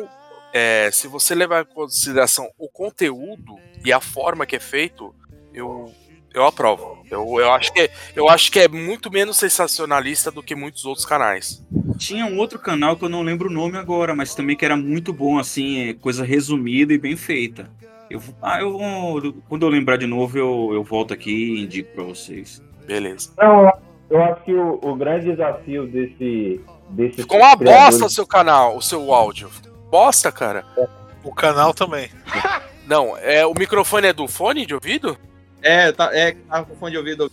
é, 0.54 0.90
se 0.92 1.08
você 1.08 1.34
levar 1.36 1.62
em 1.64 1.74
consideração 1.74 2.50
o 2.58 2.70
conteúdo 2.70 3.58
e 3.86 3.92
a 3.92 4.00
forma 4.00 4.46
que 4.46 4.56
é 4.56 4.60
feito, 4.60 5.14
eu, 5.54 5.94
eu 6.34 6.46
aprovo. 6.46 7.04
Eu, 7.10 7.40
eu, 7.40 7.52
acho 7.52 7.74
que 7.74 7.82
é, 7.82 7.92
eu 8.16 8.30
acho 8.30 8.52
que 8.52 8.60
é 8.60 8.68
muito 8.68 9.12
menos 9.12 9.38
sensacionalista 9.38 10.32
do 10.32 10.42
que 10.42 10.56
muitos 10.56 10.86
outros 10.86 11.06
canais. 11.06 11.62
Tinha 11.98 12.26
um 12.26 12.38
outro 12.38 12.58
canal 12.58 12.96
que 12.96 13.04
eu 13.04 13.10
não 13.10 13.22
lembro 13.22 13.50
o 13.50 13.54
nome 13.54 13.78
agora, 13.78 14.16
mas 14.16 14.34
também 14.34 14.56
que 14.56 14.64
era 14.66 14.78
muito 14.78 15.12
bom, 15.12 15.38
assim, 15.38 15.90
é 15.90 15.94
coisa 15.94 16.24
resumida 16.24 16.94
e 16.94 16.98
bem 16.98 17.16
feita. 17.18 17.70
Eu, 18.10 18.22
ah, 18.42 18.60
eu 18.62 18.72
vou. 18.78 19.34
Quando 19.48 19.66
eu 19.66 19.70
lembrar 19.70 19.98
de 19.98 20.08
novo, 20.08 20.38
eu, 20.38 20.70
eu 20.74 20.84
volto 20.84 21.14
aqui 21.14 21.32
e 21.32 21.64
indico 21.64 21.94
pra 21.94 22.04
vocês. 22.04 22.62
Beleza. 22.86 23.32
Não, 23.38 23.72
eu 24.10 24.24
acho 24.24 24.44
que 24.44 24.54
o, 24.54 24.80
o 24.82 24.96
grande 24.96 25.32
desafio 25.32 25.86
desse. 25.88 26.60
desse 26.90 27.22
Ficou 27.22 27.40
uma 27.40 27.56
criadores- 27.56 27.92
bosta 27.92 28.06
o 28.06 28.10
seu 28.10 28.26
canal, 28.28 28.76
o 28.78 28.82
seu 28.82 29.14
áudio. 29.14 29.50
Bosta, 29.90 30.32
cara. 30.32 30.66
O 31.24 31.34
canal 31.34 31.74
também. 31.74 32.10
Não, 32.88 33.16
é, 33.18 33.46
o 33.46 33.54
microfone 33.54 34.08
é 34.08 34.14
do 34.14 34.28
fone 34.28 34.66
de 34.66 34.74
ouvido? 34.74 35.18
É, 35.62 35.92
tá, 35.92 36.10
é, 36.16 36.32
tava 36.50 36.66
com 36.66 36.76
fone 36.76 36.92
de 36.92 36.98
ouvido. 36.98 37.32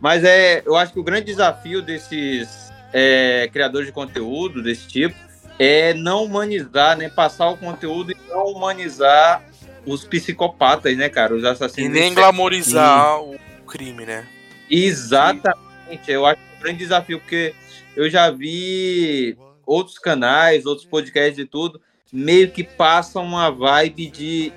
Mas 0.00 0.22
é, 0.24 0.62
eu 0.64 0.76
acho 0.76 0.92
que 0.92 1.00
o 1.00 1.02
grande 1.02 1.26
desafio 1.26 1.82
desses 1.82 2.70
é, 2.92 3.48
criadores 3.52 3.86
de 3.86 3.92
conteúdo 3.92 4.62
desse 4.62 4.86
tipo 4.86 5.14
é 5.58 5.92
não 5.94 6.24
humanizar, 6.24 6.96
né? 6.96 7.08
Passar 7.08 7.48
o 7.48 7.56
conteúdo 7.56 8.12
e 8.12 8.16
não 8.28 8.46
humanizar 8.46 9.42
os 9.84 10.04
psicopatas, 10.04 10.96
né, 10.96 11.08
cara? 11.08 11.34
Os 11.34 11.42
E 11.42 11.46
assassinos. 11.48 11.92
nem 11.92 12.14
glamorizar 12.14 13.20
o 13.20 13.36
crime, 13.66 14.06
né? 14.06 14.26
Exatamente. 14.70 15.58
Eu 16.06 16.24
acho 16.24 16.38
um 16.56 16.62
grande 16.62 16.78
desafio, 16.78 17.18
porque 17.18 17.54
eu 17.96 18.08
já 18.08 18.30
vi 18.30 19.36
outros 19.66 19.98
canais, 19.98 20.64
outros 20.66 20.86
podcasts 20.86 21.38
e 21.38 21.44
tudo, 21.44 21.80
meio 22.12 22.50
que 22.50 22.62
passam 22.62 23.24
uma 23.24 23.50
vibe 23.50 24.08
de 24.08 24.52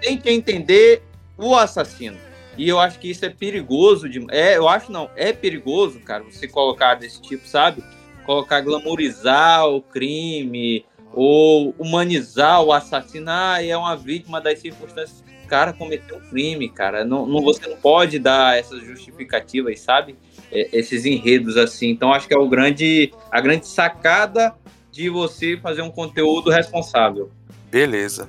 tente 0.00 0.28
entender 0.28 1.02
o 1.40 1.56
assassino. 1.56 2.16
E 2.56 2.68
eu 2.68 2.78
acho 2.78 2.98
que 2.98 3.10
isso 3.10 3.24
é 3.24 3.30
perigoso. 3.30 4.08
De, 4.08 4.24
é, 4.30 4.56
eu 4.56 4.68
acho 4.68 4.92
não, 4.92 5.10
é 5.16 5.32
perigoso, 5.32 5.98
cara, 6.00 6.22
você 6.24 6.46
colocar 6.46 6.94
desse 6.94 7.20
tipo, 7.20 7.46
sabe? 7.46 7.82
Colocar, 8.24 8.60
glamorizar 8.60 9.66
o 9.66 9.80
crime, 9.80 10.84
ou 11.12 11.74
humanizar 11.78 12.62
o 12.62 12.72
assassino. 12.72 13.26
Ah, 13.28 13.64
é 13.64 13.76
uma 13.76 13.96
vítima 13.96 14.40
das 14.40 14.58
circunstâncias. 14.58 15.24
Cara 15.48 15.72
cometeu 15.72 16.18
um 16.18 16.20
crime, 16.20 16.68
cara. 16.68 17.04
Não, 17.04 17.26
não, 17.26 17.42
você 17.42 17.66
não 17.66 17.76
pode 17.76 18.18
dar 18.18 18.56
essas 18.56 18.84
justificativas, 18.84 19.80
sabe? 19.80 20.16
É, 20.52 20.68
esses 20.72 21.04
enredos 21.04 21.56
assim. 21.56 21.88
Então, 21.88 22.12
acho 22.12 22.28
que 22.28 22.34
é 22.34 22.38
o 22.38 22.48
grande, 22.48 23.12
a 23.30 23.40
grande 23.40 23.66
sacada 23.66 24.54
de 24.92 25.08
você 25.08 25.56
fazer 25.56 25.82
um 25.82 25.90
conteúdo 25.90 26.50
responsável. 26.50 27.30
Beleza. 27.68 28.28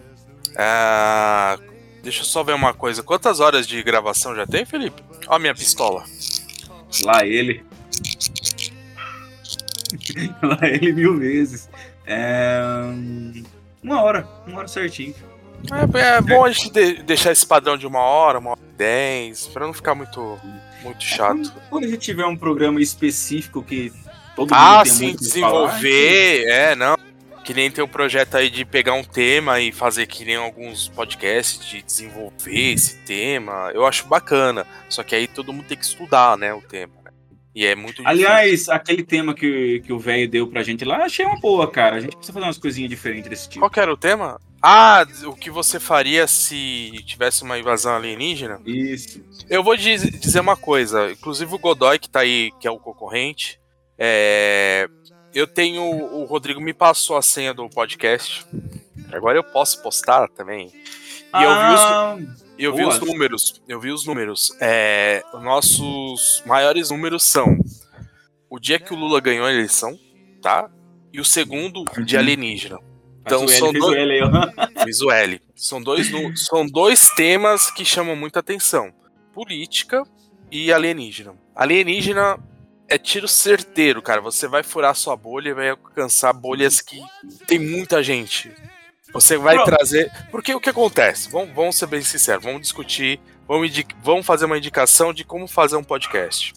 Ah, 0.58 1.60
deixa 2.04 2.22
eu 2.22 2.26
só 2.26 2.44
ver 2.44 2.54
uma 2.54 2.74
coisa. 2.74 3.04
Quantas 3.04 3.40
horas 3.40 3.68
de 3.68 3.82
gravação 3.84 4.36
já 4.36 4.46
tem, 4.46 4.66
Felipe? 4.66 5.02
Ó 5.28 5.36
a 5.36 5.40
minha 5.40 5.56
pistola. 5.56 6.04
Lá 7.04 7.26
ele. 7.26 7.62
Lá 10.42 10.60
ele 10.68 10.94
mil 10.94 11.18
vezes. 11.18 11.70
É... 12.06 12.62
Uma 13.84 14.02
hora, 14.02 14.28
uma 14.48 14.60
hora 14.60 14.68
certinho. 14.68 15.14
É, 15.94 16.18
é 16.18 16.22
bom 16.22 16.46
a 16.46 16.52
gente 16.52 16.72
de- 16.72 17.04
deixar 17.04 17.32
esse 17.32 17.46
padrão 17.46 17.78
de 17.78 17.86
uma 17.86 18.00
hora, 18.00 18.40
uma 18.40 18.52
hora 18.52 18.60
e 18.62 18.78
dez, 18.78 19.48
pra 19.48 19.66
não 19.66 19.74
ficar 19.74 19.94
muito, 19.94 20.40
muito 20.84 21.04
chato. 21.04 21.54
Quando 21.70 21.86
a 21.86 21.88
gente 21.88 22.00
tiver 22.00 22.26
um 22.26 22.36
programa 22.36 22.82
específico 22.82 23.62
que 23.62 23.92
todo 24.36 24.50
mundo 24.50 24.60
Ah, 24.60 24.82
tem 24.84 24.92
sim, 24.92 25.16
que 25.16 25.40
falar, 25.40 25.78
desenvolver, 25.78 26.46
é, 26.48 26.76
não. 26.76 26.96
Que 27.52 27.56
nem 27.56 27.70
tem 27.70 27.84
um 27.84 27.88
projeto 27.88 28.36
aí 28.36 28.50
de 28.50 28.64
pegar 28.64 28.94
um 28.94 29.04
tema 29.04 29.60
e 29.60 29.74
fazer 29.74 30.08
que 30.08 30.24
nem 30.24 30.38
alguns 30.38 30.88
podcasts 30.88 31.66
de 31.68 31.82
desenvolver 31.82 32.72
esse 32.72 32.96
tema. 33.00 33.70
Eu 33.74 33.86
acho 33.86 34.08
bacana. 34.08 34.66
Só 34.88 35.04
que 35.04 35.14
aí 35.14 35.28
todo 35.28 35.52
mundo 35.52 35.66
tem 35.68 35.78
que 35.78 35.84
estudar, 35.84 36.38
né, 36.38 36.54
o 36.54 36.62
tema. 36.62 36.94
né? 37.04 37.12
E 37.54 37.66
é 37.66 37.76
muito 37.76 38.02
difícil. 38.02 38.10
Aliás, 38.10 38.70
aquele 38.70 39.04
tema 39.04 39.34
que, 39.34 39.82
que 39.86 39.92
o 39.92 40.00
velho 40.00 40.30
deu 40.30 40.48
pra 40.48 40.64
gente 40.64 40.86
lá, 40.86 41.04
achei 41.04 41.26
uma 41.26 41.42
boa, 41.42 41.70
cara. 41.70 41.98
A 41.98 42.00
gente 42.00 42.16
precisa 42.16 42.32
fazer 42.32 42.46
umas 42.46 42.58
coisinhas 42.58 42.90
diferentes 42.90 43.30
desse 43.30 43.50
tipo. 43.50 43.60
Qual 43.60 43.70
que 43.70 43.82
era 43.82 43.92
o 43.92 43.98
tema? 43.98 44.40
Ah, 44.62 45.06
o 45.26 45.36
que 45.36 45.50
você 45.52 45.78
faria 45.78 46.28
se 46.28 47.04
tivesse 47.06 47.44
uma 47.44 47.60
invasão 47.60 47.98
alienígena? 47.98 48.62
Isso. 48.66 49.22
Eu 49.50 49.62
vou 49.62 49.76
diz- 49.76 50.10
dizer 50.22 50.40
uma 50.40 50.56
coisa, 50.56 51.12
inclusive 51.12 51.54
o 51.54 51.60
Godoy, 51.60 52.00
que 52.00 52.10
tá 52.10 52.22
aí, 52.22 52.50
que 52.62 52.66
é 52.66 52.72
o 52.72 52.80
concorrente, 52.80 53.60
é, 54.00 54.88
eu 55.34 55.48
tenho. 55.48 55.84
O 55.84 56.26
Rodrigo 56.26 56.62
me 56.62 56.74
passou 56.74 57.18
a 57.18 57.22
senha 57.22 57.54
do 57.54 57.70
podcast. 57.70 58.46
Agora 59.12 59.38
eu 59.38 59.44
posso 59.44 59.82
postar 59.82 60.28
também. 60.30 60.68
E 60.68 61.44
eu 61.44 61.50
vi 61.50 61.74
os, 61.74 61.82
Ah, 61.82 62.18
eu 62.58 62.76
vi 62.76 62.86
os 62.86 63.00
números. 63.00 63.62
Eu 63.68 63.80
vi 63.80 63.92
os 63.92 64.06
números. 64.06 64.56
É, 64.60 65.24
os 65.34 65.42
nossos 65.42 66.44
maiores 66.46 66.90
números 66.90 67.24
são 67.24 67.58
o 68.50 68.60
dia 68.60 68.80
que 68.80 68.94
o 68.94 68.98
Lula 68.98 69.22
ganhou 69.22 69.46
a 69.46 69.52
eleição, 69.52 69.98
tá? 70.42 70.70
E 71.14 71.20
o 71.20 71.26
segundo 71.26 71.86
de 72.06 72.18
alienígena. 72.18 72.80
Então 73.22 73.48
Faz 73.48 73.62
o 73.62 73.66
L, 73.66 73.72
são 73.72 73.74
dois. 73.74 73.98
L. 73.98 74.84
Fiz 74.84 75.02
o 75.02 75.12
L. 75.12 75.42
São 75.56 75.82
dois, 75.82 76.12
são 76.36 76.66
dois 76.66 77.10
temas 77.12 77.72
que 77.72 77.86
chamam 77.86 78.16
muita 78.16 78.40
atenção: 78.40 78.94
política 79.34 80.04
e 80.52 80.72
alienígena. 80.72 81.36
Alienígena 81.56 82.38
é 82.92 82.98
tiro 82.98 83.28
certeiro, 83.28 84.02
cara. 84.02 84.20
Você 84.20 84.50
vai 84.50 84.64
furar 84.64 84.94
sua 84.96 85.16
bolha 85.16 85.50
e 85.50 85.54
vai 85.54 85.70
alcançar 85.70 86.34
bolhas 86.34 86.82
que 86.82 87.02
tem 87.48 87.58
muita 87.58 88.04
gente. 88.04 88.52
Você 89.14 89.38
vai 89.38 89.56
Pronto. 89.56 89.70
trazer. 89.70 90.12
Porque 90.30 90.54
o 90.54 90.60
que 90.60 90.70
acontece? 90.70 91.32
Vamos, 91.32 91.56
vamos 91.56 91.78
ser 91.78 91.88
bem 91.88 92.02
sinceros, 92.02 92.44
vamos 92.44 92.62
discutir, 92.62 93.20
vamos, 93.48 93.72
vamos 94.04 94.26
fazer 94.26 94.44
uma 94.44 94.58
indicação 94.58 95.14
de 95.14 95.24
como 95.24 95.48
fazer 95.48 95.78
um 95.78 95.84
podcast. 95.84 96.54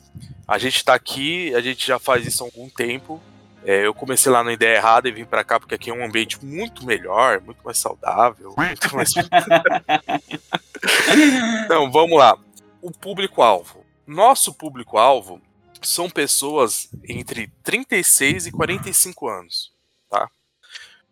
A 0.46 0.58
gente 0.58 0.84
tá 0.84 0.92
aqui, 0.92 1.54
a 1.54 1.60
gente 1.60 1.86
já 1.86 2.00
faz 2.00 2.26
isso 2.26 2.42
há 2.42 2.48
algum 2.48 2.68
tempo. 2.68 3.22
É, 3.64 3.86
eu 3.86 3.94
comecei 3.94 4.30
lá 4.30 4.42
na 4.42 4.52
ideia 4.52 4.76
errada 4.76 5.08
e 5.08 5.12
vim 5.12 5.24
pra 5.24 5.44
cá 5.44 5.60
porque 5.60 5.76
aqui 5.76 5.88
é 5.88 5.94
um 5.94 6.04
ambiente 6.04 6.44
muito 6.44 6.84
melhor, 6.84 7.40
muito 7.40 7.60
mais 7.64 7.78
saudável, 7.78 8.52
muito 8.56 8.94
mais. 8.94 9.12
então, 11.64 11.90
vamos 11.92 12.18
lá. 12.18 12.36
O 12.82 12.90
público-alvo. 12.90 13.84
Nosso 14.04 14.52
público-alvo 14.52 15.40
são 15.88 16.08
pessoas 16.08 16.88
entre 17.08 17.48
36 17.62 18.46
e 18.46 18.52
45 18.52 19.28
anos, 19.28 19.72
tá? 20.10 20.30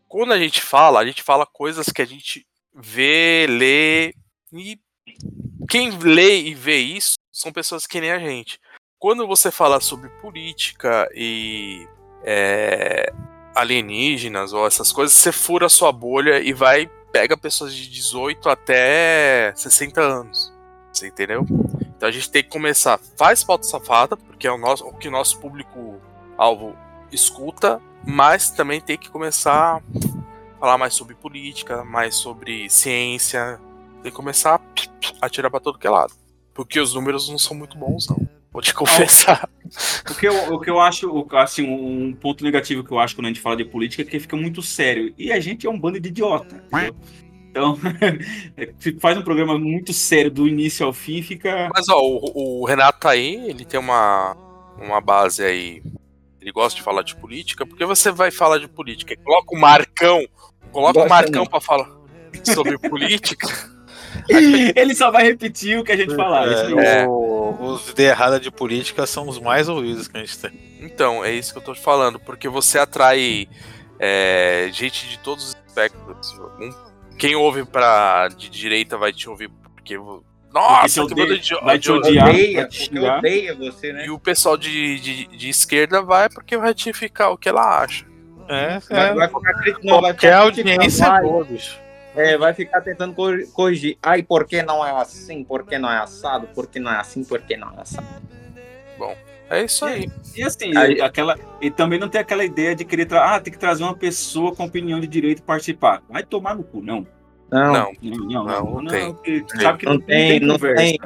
Quando 0.08 0.32
a 0.32 0.38
gente 0.38 0.60
fala, 0.60 1.00
a 1.00 1.06
gente 1.06 1.22
fala 1.22 1.46
coisas 1.46 1.86
que 1.86 2.02
a 2.02 2.04
gente 2.04 2.46
vê, 2.74 3.46
lê 3.48 4.14
e 4.52 4.78
quem 5.68 5.90
lê 5.98 6.40
e 6.42 6.54
vê 6.54 6.78
isso 6.78 7.16
são 7.30 7.52
pessoas 7.52 7.86
que 7.86 8.00
nem 8.00 8.10
a 8.10 8.18
gente. 8.18 8.60
Quando 8.98 9.26
você 9.26 9.50
fala 9.50 9.80
sobre 9.80 10.08
política 10.20 11.08
e 11.14 11.88
é, 12.24 13.12
alienígenas 13.54 14.52
ou 14.52 14.66
essas 14.66 14.92
coisas, 14.92 15.16
você 15.16 15.32
fura 15.32 15.66
a 15.66 15.70
sua 15.70 15.90
bolha 15.90 16.40
e 16.40 16.52
vai 16.52 16.90
pega 17.12 17.36
pessoas 17.36 17.74
de 17.74 17.88
18 17.88 18.48
até 18.48 19.52
60 19.54 20.00
anos. 20.00 20.52
Você 20.92 21.08
entendeu? 21.08 21.46
Então 22.02 22.08
a 22.08 22.12
gente 22.12 22.32
tem 22.32 22.42
que 22.42 22.48
começar, 22.48 22.98
faz 23.16 23.44
pauta 23.44 23.62
safada, 23.62 24.16
porque 24.16 24.44
é 24.44 24.50
o, 24.50 24.58
nosso, 24.58 24.84
o 24.84 24.92
que 24.92 25.06
o 25.06 25.10
nosso 25.12 25.38
público 25.38 26.00
alvo 26.36 26.74
escuta, 27.12 27.80
mas 28.04 28.50
também 28.50 28.80
tem 28.80 28.98
que 28.98 29.08
começar 29.08 29.76
a 29.76 30.58
falar 30.58 30.78
mais 30.78 30.94
sobre 30.94 31.14
política, 31.14 31.84
mais 31.84 32.16
sobre 32.16 32.68
ciência, 32.68 33.60
tem 34.02 34.10
que 34.10 34.16
começar 34.16 34.60
a 35.20 35.26
atirar 35.26 35.48
pra 35.48 35.60
todo 35.60 35.78
que 35.78 35.86
é 35.86 35.90
lado. 35.90 36.12
Porque 36.52 36.80
os 36.80 36.92
números 36.92 37.28
não 37.28 37.38
são 37.38 37.56
muito 37.56 37.78
bons, 37.78 38.08
não. 38.08 38.28
Vou 38.52 38.60
te 38.60 38.74
confessar. 38.74 39.48
O 40.10 40.14
que 40.14 40.28
eu, 40.28 40.52
o 40.52 40.60
que 40.60 40.68
eu 40.68 40.78
acho, 40.78 41.26
assim, 41.32 41.62
um 41.62 42.12
ponto 42.12 42.44
negativo 42.44 42.84
que 42.84 42.92
eu 42.92 42.98
acho 42.98 43.14
quando 43.14 43.24
a 43.24 43.28
gente 43.28 43.40
fala 43.40 43.56
de 43.56 43.64
política 43.64 44.02
é 44.02 44.04
que 44.04 44.20
fica 44.20 44.36
muito 44.36 44.60
sério. 44.60 45.14
E 45.16 45.32
a 45.32 45.40
gente 45.40 45.66
é 45.66 45.70
um 45.70 45.80
bando 45.80 45.98
de 45.98 46.10
idiota. 46.10 46.62
entendeu? 46.90 46.96
Então, 47.52 47.78
faz 48.98 49.18
um 49.18 49.22
programa 49.22 49.58
muito 49.58 49.92
sério 49.92 50.30
do 50.30 50.48
início 50.48 50.86
ao 50.86 50.92
fim, 50.92 51.22
fica. 51.22 51.68
Mas 51.74 51.86
ó, 51.90 52.00
o, 52.00 52.60
o 52.62 52.64
Renato 52.64 53.00
tá 53.00 53.10
aí, 53.10 53.34
ele 53.50 53.64
tem 53.66 53.78
uma, 53.78 54.34
uma 54.80 55.00
base 55.02 55.44
aí. 55.44 55.82
Ele 56.40 56.50
gosta 56.50 56.76
de 56.78 56.82
falar 56.82 57.02
de 57.02 57.14
política, 57.14 57.66
porque 57.66 57.84
você 57.84 58.10
vai 58.10 58.30
falar 58.30 58.58
de 58.58 58.66
política. 58.66 59.14
Coloca 59.22 59.54
o 59.54 59.60
Marcão, 59.60 60.26
coloca 60.72 60.98
o 60.98 61.02
Gosta 61.02 61.08
Marcão 61.08 61.42
não. 61.44 61.46
pra 61.46 61.60
falar 61.60 61.90
sobre 62.42 62.78
política. 62.78 63.46
Ele 64.74 64.94
só 64.94 65.10
vai 65.10 65.24
repetir 65.24 65.78
o 65.78 65.84
que 65.84 65.92
a 65.92 65.96
gente 65.96 66.14
falar. 66.16 66.46
É. 66.48 67.06
O- 67.06 67.56
os 67.60 67.88
ideias 67.90 68.12
erradas 68.12 68.40
de 68.40 68.50
política 68.50 69.06
são 69.06 69.28
os 69.28 69.38
mais 69.38 69.68
ouvidos 69.68 70.08
que 70.08 70.16
a 70.16 70.20
gente 70.20 70.38
tem. 70.38 70.52
Então, 70.80 71.24
é 71.24 71.32
isso 71.32 71.52
que 71.52 71.58
eu 71.58 71.62
tô 71.62 71.74
te 71.74 71.80
falando, 71.80 72.18
porque 72.18 72.48
você 72.48 72.78
atrai 72.78 73.46
é, 73.98 74.68
gente 74.72 75.08
de 75.08 75.18
todos 75.18 75.44
os 75.48 75.56
espectros. 75.66 76.32
Um- 76.58 76.91
quem 77.18 77.34
ouve 77.34 77.64
pra, 77.64 78.28
de 78.28 78.48
direita 78.48 78.96
vai 78.96 79.12
te 79.12 79.28
ouvir 79.28 79.48
porque. 79.48 79.96
Nossa, 80.52 81.00
te 81.06 81.14
que 81.14 81.20
odeia- 81.22 81.38
de, 81.38 81.54
vai 81.64 81.78
te 81.78 81.90
odiar. 81.90 82.28
Odeia, 82.28 82.60
vai 82.60 82.68
te 82.68 82.90
porque 82.90 82.98
odeia 83.08 83.54
você, 83.54 83.92
né? 83.92 84.06
E 84.06 84.10
o 84.10 84.18
pessoal 84.18 84.56
de, 84.56 85.00
de, 85.00 85.26
de 85.28 85.48
esquerda 85.48 86.02
vai 86.02 86.28
porque 86.28 86.56
vai 86.58 86.68
ratificar 86.68 87.30
o 87.32 87.38
que 87.38 87.48
ela 87.48 87.82
acha. 87.82 88.04
É, 88.48 88.78
Vai, 88.80 89.14
vai 89.14 89.28
ficar 89.28 89.54
crit- 89.54 89.78
não, 89.84 90.00
vai 90.02 90.12
Qualquer 90.12 90.32
ficar 90.32 90.38
audiência 90.42 91.04
é 91.04 91.06
criticando, 91.08 91.28
boa, 91.32 91.44
bicho. 91.44 91.78
vai, 92.14 92.32
é, 92.34 92.36
vai 92.36 92.52
ficar 92.52 92.80
tentando 92.82 93.14
cor- 93.14 93.46
corrigir. 93.54 93.96
Ai, 94.02 94.22
por 94.22 94.44
que 94.46 94.62
não 94.62 94.84
é 94.84 94.90
assim? 95.00 95.42
Por 95.42 95.64
que 95.64 95.78
não 95.78 95.90
é 95.90 95.96
assado? 95.98 96.46
Por 96.48 96.66
que 96.66 96.78
não 96.78 96.92
é 96.92 96.96
assim? 96.98 97.24
Por 97.24 97.40
que 97.40 97.56
não 97.56 97.68
é 97.70 97.80
assado? 97.80 98.06
É 99.52 99.64
isso 99.64 99.84
aí. 99.84 100.10
E 100.34 100.42
assim, 100.42 100.74
Aí- 100.74 100.98
aquela, 101.00 101.38
e 101.60 101.70
também 101.70 101.98
não 101.98 102.08
tem 102.08 102.20
aquela 102.22 102.42
ideia 102.42 102.74
de 102.74 102.86
querer 102.86 103.06
ah, 103.14 103.38
tem 103.38 103.52
que 103.52 103.58
trazer 103.58 103.82
uma 103.82 103.94
pessoa 103.94 104.54
com 104.54 104.64
opinião 104.64 104.98
de 104.98 105.06
direito 105.06 105.40
e 105.40 105.42
participar. 105.42 106.02
Vai 106.08 106.22
tomar 106.22 106.54
no 106.56 106.64
cu, 106.64 106.80
não. 106.80 107.06
Não, 107.50 107.70
Não. 107.70 107.92
Não, 108.46 108.80
não, 108.80 108.86
tem. 108.86 109.12
porque 109.12 109.44
sabe 109.60 109.78
que 109.80 109.84
não 109.84 110.00
tem, 110.00 110.40
não 110.40 110.58
tem, 110.58 110.98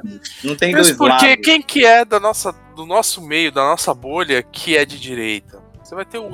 não 0.44 0.54
tem 0.54 0.72
Mas 0.72 0.86
dois 0.86 0.96
porque 0.96 1.26
lados. 1.26 1.44
quem 1.44 1.60
que 1.60 1.84
é 1.84 2.04
da 2.04 2.20
nossa, 2.20 2.52
do 2.76 2.86
nosso 2.86 3.20
meio, 3.20 3.50
da 3.50 3.62
nossa 3.64 3.92
bolha, 3.92 4.40
que 4.44 4.76
é 4.76 4.84
de 4.84 5.00
direita? 5.00 5.60
Você 5.82 5.96
vai 5.96 6.04
ter 6.04 6.18
o 6.18 6.30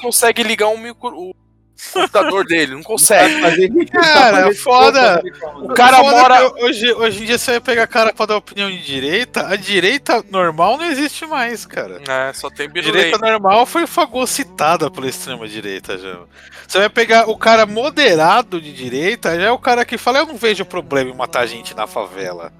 consegue 0.00 0.44
ligar 0.44 0.68
um 0.68 0.78
micro, 0.78 1.34
computador 1.92 2.44
dele, 2.44 2.74
não 2.74 2.82
consegue. 2.82 3.86
Cara, 3.86 4.54
foda. 4.54 5.22
O 5.62 5.68
cara 5.74 5.98
Foda 5.98 6.10
mora. 6.10 6.52
Hoje, 6.64 6.92
hoje 6.92 7.22
em 7.22 7.26
dia 7.26 7.38
você 7.38 7.52
vai 7.52 7.60
pegar 7.60 7.86
cara 7.86 8.12
pra 8.12 8.26
dar 8.26 8.36
opinião 8.36 8.70
de 8.70 8.78
direita, 8.84 9.46
a 9.46 9.56
direita 9.56 10.24
normal 10.30 10.76
não 10.76 10.84
existe 10.86 11.26
mais, 11.26 11.64
cara. 11.64 12.00
É, 12.08 12.32
só 12.32 12.50
tem 12.50 12.66
A 12.66 12.70
birulei. 12.70 13.04
direita 13.04 13.18
normal 13.18 13.64
foi 13.66 13.86
fagocitada 13.86 14.90
pela 14.90 15.08
extrema 15.08 15.46
direita 15.48 15.96
já. 15.98 16.18
Você 16.66 16.78
vai 16.78 16.88
pegar 16.88 17.28
o 17.30 17.36
cara 17.36 17.64
moderado 17.64 18.60
de 18.60 18.72
direita, 18.72 19.34
já 19.38 19.46
é 19.46 19.50
o 19.50 19.58
cara 19.58 19.84
que 19.84 19.96
fala, 19.96 20.18
eu 20.18 20.26
não 20.26 20.36
vejo 20.36 20.64
problema 20.64 21.10
em 21.10 21.16
matar 21.16 21.46
gente 21.46 21.74
na 21.74 21.86
favela. 21.86 22.52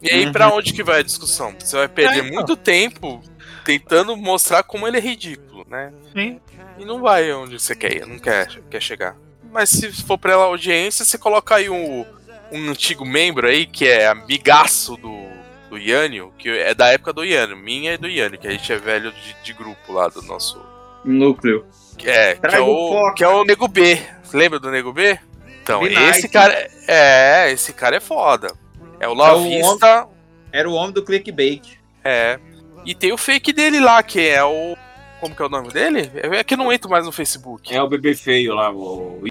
E 0.00 0.10
aí, 0.10 0.30
pra 0.30 0.48
onde 0.48 0.72
que 0.74 0.82
vai 0.82 1.00
a 1.00 1.02
discussão? 1.02 1.54
Você 1.58 1.76
vai 1.76 1.88
perder 1.88 2.16
É, 2.16 2.18
então. 2.20 2.32
muito 2.34 2.56
tempo 2.56 3.22
tentando 3.64 4.14
mostrar 4.16 4.62
como 4.62 4.86
ele 4.86 4.98
é 4.98 5.00
ridículo, 5.00 5.64
né? 5.68 5.92
Sim. 6.12 6.38
E 6.78 6.84
não 6.84 7.00
vai 7.00 7.32
onde 7.32 7.58
você 7.58 7.74
quer 7.74 7.96
ir, 7.96 8.06
não 8.06 8.18
quer, 8.18 8.48
quer 8.70 8.80
chegar. 8.80 9.16
Mas 9.52 9.70
se 9.70 9.92
for 10.02 10.18
pela 10.18 10.44
audiência, 10.44 11.04
você 11.04 11.16
coloca 11.16 11.54
aí 11.54 11.70
um, 11.70 12.04
um 12.50 12.70
antigo 12.70 13.04
membro 13.04 13.46
aí, 13.46 13.66
que 13.66 13.86
é 13.86 14.08
amigaço 14.08 14.96
do, 14.96 15.26
do 15.70 15.78
Yânio, 15.78 16.32
que 16.38 16.48
é 16.48 16.74
da 16.74 16.88
época 16.88 17.12
do 17.12 17.24
Yânio, 17.24 17.56
minha 17.56 17.94
e 17.94 17.98
do 17.98 18.08
Yânio, 18.08 18.38
que 18.38 18.48
a 18.48 18.50
gente 18.50 18.72
é 18.72 18.76
velho 18.76 19.12
de, 19.12 19.36
de 19.42 19.52
grupo 19.52 19.92
lá 19.92 20.08
do 20.08 20.22
nosso. 20.22 20.60
Núcleo. 21.04 21.66
que 21.98 22.08
É, 22.08 22.34
que 22.34 22.56
é, 22.56 22.60
o 22.60 23.12
que 23.14 23.22
é 23.22 23.28
o 23.28 23.44
Nego 23.44 23.68
B. 23.68 24.00
Você 24.22 24.36
lembra 24.36 24.58
do 24.58 24.70
Nego 24.70 24.92
B? 24.92 25.18
Então, 25.62 25.80
Be 25.80 25.92
esse 25.92 26.22
nice. 26.22 26.28
cara. 26.28 26.70
É, 26.88 27.50
esse 27.50 27.72
cara 27.72 27.96
é 27.96 28.00
foda. 28.00 28.52
É 28.98 29.06
o 29.06 29.10
É 29.10 29.12
o 29.12 29.14
Lavista. 29.14 30.08
Era 30.52 30.68
o 30.68 30.74
homem 30.74 30.92
do 30.92 31.04
clickbait. 31.04 31.78
É. 32.04 32.38
E 32.84 32.94
tem 32.94 33.12
o 33.12 33.18
fake 33.18 33.52
dele 33.52 33.80
lá, 33.80 34.02
que 34.02 34.20
é 34.20 34.44
o. 34.44 34.76
Como 35.24 35.34
que 35.34 35.40
é 35.40 35.46
o 35.46 35.48
nome 35.48 35.70
dele? 35.72 36.10
É 36.14 36.44
que 36.44 36.52
eu 36.52 36.58
não 36.58 36.70
entro 36.70 36.90
mais 36.90 37.06
no 37.06 37.10
Facebook. 37.12 37.74
É 37.74 37.80
o 37.82 37.88
bebê 37.88 38.14
feio 38.14 38.54
lá, 38.54 38.70
o. 38.70 39.22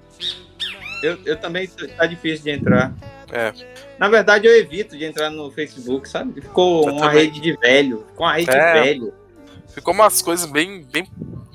Eu, 1.03 1.19
eu 1.23 1.37
também 1.39 1.67
tá 1.67 2.07
difícil 2.07 2.45
de 2.45 2.49
entrar. 2.49 2.91
É. 3.31 3.53
Na 3.99 4.09
verdade, 4.09 4.47
eu 4.47 4.57
evito 4.57 4.97
de 4.97 5.05
entrar 5.05 5.29
no 5.29 5.51
Facebook, 5.51 6.09
sabe? 6.09 6.41
Ficou 6.41 6.87
Eu 6.87 6.93
uma 6.95 7.01
também. 7.09 7.25
rede 7.25 7.39
de 7.39 7.55
velho. 7.57 8.03
Ficou 8.09 8.25
uma 8.25 8.33
rede 8.33 8.49
É. 8.49 8.73
de 8.73 8.79
velho. 8.79 9.13
Ficou 9.71 9.93
umas 9.93 10.19
coisas 10.23 10.49
bem. 10.49 10.83
bem 10.91 11.05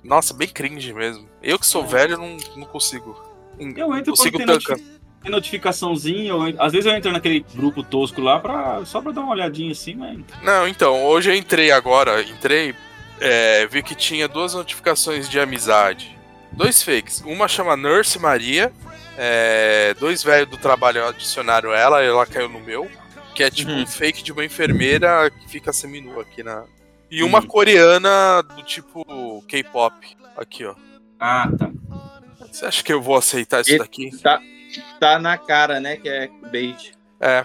nossa, 0.04 0.32
bem 0.32 0.46
cringe 0.46 0.92
mesmo. 0.92 1.28
Eu 1.42 1.58
que 1.58 1.66
sou 1.66 1.84
velho, 1.84 2.16
não, 2.16 2.36
não 2.54 2.64
consigo. 2.64 3.20
Eu 3.58 3.66
entro 3.66 3.86
quando 3.86 4.06
consigo 4.06 4.38
tem, 4.38 4.46
tancar. 4.46 4.76
noti- 4.78 4.90
tem 5.20 5.32
notificaçãozinha. 5.32 6.28
eu 6.30 6.42
às 6.60 6.70
vezes 6.72 6.86
eu 6.86 6.92
entro 6.96 7.10
naquele 7.10 7.44
grupo 7.56 7.82
tosco 7.82 8.20
lá 8.20 8.38
pra, 8.38 8.84
só 8.84 9.00
pra 9.02 9.10
dar 9.10 9.22
uma 9.22 9.32
olhadinha 9.32 9.72
assim, 9.72 9.96
mas. 9.96 10.16
Não, 10.44 10.68
então, 10.68 11.04
hoje 11.06 11.28
eu 11.28 11.34
entrei 11.34 11.72
agora, 11.72 12.22
entrei, 12.22 12.72
é, 13.20 13.66
vi 13.66 13.82
que 13.82 13.94
tinha 13.94 14.26
duas 14.28 14.54
notificações 14.54 15.28
de 15.28 15.38
amizade. 15.40 16.16
Dois 16.52 16.82
fakes. 16.82 17.20
Uma 17.26 17.46
chama 17.48 17.76
Nurse 17.76 18.18
Maria. 18.18 18.72
é, 19.20 19.94
dois 19.98 20.22
velhos 20.22 20.48
do 20.48 20.56
trabalho 20.56 21.04
adicionaram 21.06 21.72
ela, 21.72 22.00
ela 22.02 22.24
caiu 22.24 22.48
no 22.48 22.60
meu. 22.60 22.88
Que 23.34 23.42
é 23.44 23.50
tipo 23.50 23.70
Uhum. 23.70 23.82
um 23.82 23.86
fake 23.86 24.22
de 24.22 24.32
uma 24.32 24.44
enfermeira 24.44 25.30
que 25.30 25.48
fica 25.48 25.72
seminua 25.72 26.22
aqui 26.22 26.42
na. 26.42 26.64
E 27.10 27.22
uma 27.22 27.40
coreana 27.42 28.42
do 28.42 28.62
tipo 28.62 29.42
K-pop. 29.48 29.94
Aqui, 30.36 30.64
ó. 30.64 30.74
Ah, 31.20 31.48
tá. 31.58 31.70
Você 32.50 32.64
acha 32.66 32.82
que 32.82 32.92
eu 32.92 33.00
vou 33.02 33.16
aceitar 33.16 33.60
isso 33.60 33.72
E- 33.74 33.78
daqui? 33.78 34.10
Tá, 34.22 34.40
tá 35.00 35.18
na 35.18 35.36
cara, 35.38 35.78
né? 35.80 35.96
Que 35.96 36.08
é 36.08 36.28
bait. 36.50 36.92
É. 37.20 37.44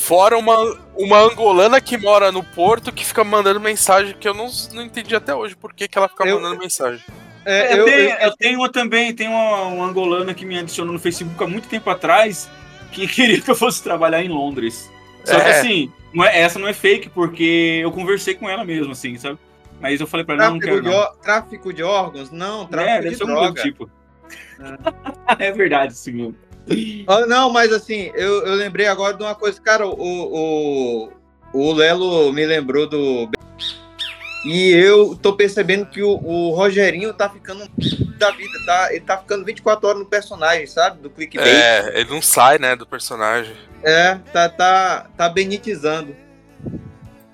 Fora 0.00 0.36
uma, 0.38 0.56
uma 0.96 1.18
angolana 1.18 1.80
que 1.80 1.98
mora 1.98 2.32
no 2.32 2.42
Porto 2.42 2.90
que 2.90 3.04
fica 3.04 3.22
mandando 3.22 3.60
mensagem 3.60 4.14
que 4.18 4.26
eu 4.26 4.32
não, 4.34 4.48
não 4.72 4.82
entendi 4.82 5.14
até 5.14 5.34
hoje 5.34 5.54
por 5.54 5.74
que, 5.74 5.86
que 5.86 5.98
ela 5.98 6.08
fica 6.08 6.26
Eu- 6.26 6.40
mandando 6.40 6.58
mensagem. 6.60 7.04
É, 7.44 7.72
eu, 7.74 7.78
eu, 7.78 7.84
tenho, 7.84 7.98
eu- 8.10 8.16
eu 8.18 8.36
tenho 8.36 8.58
uma 8.58 8.70
também, 8.72 9.14
tem 9.14 9.28
uma, 9.28 9.62
uma 9.66 9.84
angolana 9.86 10.32
que 10.34 10.44
me 10.46 10.58
adicionou 10.58 10.92
no 10.92 10.98
Facebook 10.98 11.42
há 11.42 11.46
muito 11.46 11.68
tempo 11.68 11.88
atrás 11.90 12.48
que 12.92 13.06
queria 13.08 13.40
que 13.40 13.50
eu 13.50 13.54
fosse 13.54 13.82
trabalhar 13.82 14.22
em 14.24 14.28
Londres. 14.28 14.90
Só 15.24 15.38
que 15.38 15.48
É. 15.48 15.58
assim, 15.58 15.92
não 16.14 16.24
é, 16.24 16.40
essa 16.40 16.58
não 16.58 16.66
é 16.66 16.72
fake, 16.72 17.10
porque 17.10 17.80
eu 17.82 17.92
conversei 17.92 18.34
com 18.34 18.48
ela 18.48 18.64
mesmo, 18.64 18.92
assim, 18.92 19.16
sabe? 19.18 19.38
Mas 19.80 20.00
eu 20.00 20.06
falei 20.06 20.24
pra 20.24 20.34
ela, 20.34 20.44
não, 20.46 20.52
não 20.54 20.58
tráfico, 20.60 20.82
quero 20.82 20.90
de, 20.90 20.96
não. 20.96 21.16
tráfico 21.22 21.72
de 21.72 21.82
órgãos? 21.82 22.30
Não, 22.30 22.62
É, 22.62 22.66
tráfico 22.66 23.02
deve 23.02 23.16
de 23.16 23.22
um 23.22 23.26
droga. 23.26 23.62
tipo. 23.62 23.90
é 25.38 25.52
verdade, 25.52 25.94
sim. 25.94 26.34
Ah, 27.06 27.26
não, 27.26 27.50
mas 27.50 27.72
assim, 27.72 28.12
eu, 28.14 28.46
eu 28.46 28.54
lembrei 28.54 28.86
agora 28.86 29.16
de 29.16 29.22
uma 29.22 29.34
coisa, 29.34 29.60
cara, 29.60 29.86
o, 29.86 29.92
o, 29.92 31.12
o 31.52 31.72
Lelo 31.72 32.32
me 32.32 32.44
lembrou 32.46 32.86
do. 32.86 33.28
E 34.44 34.70
eu 34.70 35.18
tô 35.20 35.34
percebendo 35.34 35.86
que 35.86 36.02
o, 36.02 36.12
o 36.12 36.50
Rogerinho 36.54 37.12
tá 37.12 37.28
ficando 37.28 37.68
da 38.16 38.30
vida, 38.30 38.58
tá? 38.64 38.88
Ele 38.90 39.00
tá 39.00 39.18
ficando 39.18 39.44
24 39.44 39.86
horas 39.88 40.00
no 40.00 40.06
personagem, 40.06 40.66
sabe? 40.66 41.02
Do 41.02 41.10
clickbait. 41.10 41.48
É, 41.48 42.00
ele 42.00 42.10
não 42.10 42.22
sai, 42.22 42.58
né, 42.58 42.74
do 42.74 42.86
personagem. 42.86 43.54
É, 43.82 44.14
tá, 44.32 44.48
tá, 44.48 45.06
tá 45.16 45.28
benitizando. 45.28 46.16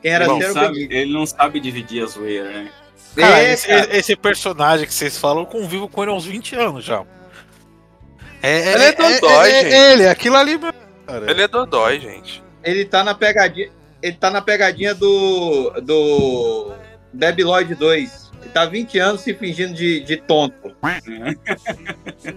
Quem 0.02 0.12
era 0.12 0.24
Ele 0.24 0.34
não, 0.34 0.52
sabe, 0.52 0.74
Benito. 0.74 0.92
ele 0.92 1.12
não 1.12 1.26
sabe 1.26 1.60
dividir 1.60 2.02
a 2.02 2.06
zoeira, 2.06 2.48
né? 2.48 2.70
Cara, 3.14 3.38
É, 3.40 3.52
esse, 3.52 3.66
cara. 3.66 3.96
esse 3.96 4.16
personagem 4.16 4.86
que 4.86 4.94
vocês 4.94 5.18
falam, 5.18 5.42
eu 5.42 5.46
convivo 5.46 5.88
com 5.88 6.02
ele 6.02 6.12
há 6.12 6.14
uns 6.14 6.26
20 6.26 6.54
anos 6.56 6.84
já. 6.84 7.04
É, 8.42 8.72
Ele 8.74 8.84
é 8.84 8.92
dodói, 8.92 9.50
é, 9.50 9.62
gente. 9.62 9.74
é 9.74 9.92
ele, 9.92 10.08
aquilo 10.08 10.36
ali 10.36 10.58
cara. 11.06 11.30
Ele 11.30 11.42
é 11.42 11.48
dodói, 11.48 12.00
gente. 12.00 12.42
Ele 12.62 12.84
tá 12.84 13.04
na 13.04 13.14
pegadinha. 13.14 13.70
Ele 14.02 14.16
tá 14.16 14.30
na 14.30 14.42
pegadinha 14.42 14.94
do. 14.94 15.70
do. 15.82 16.72
Debi 17.12 17.44
Lloyd 17.44 17.74
2. 17.74 18.26
Ele 18.42 18.50
tá 18.52 18.66
20 18.66 18.98
anos 18.98 19.20
se 19.22 19.34
fingindo 19.34 19.74
de, 19.74 20.00
de 20.00 20.16
tonto. 20.18 20.76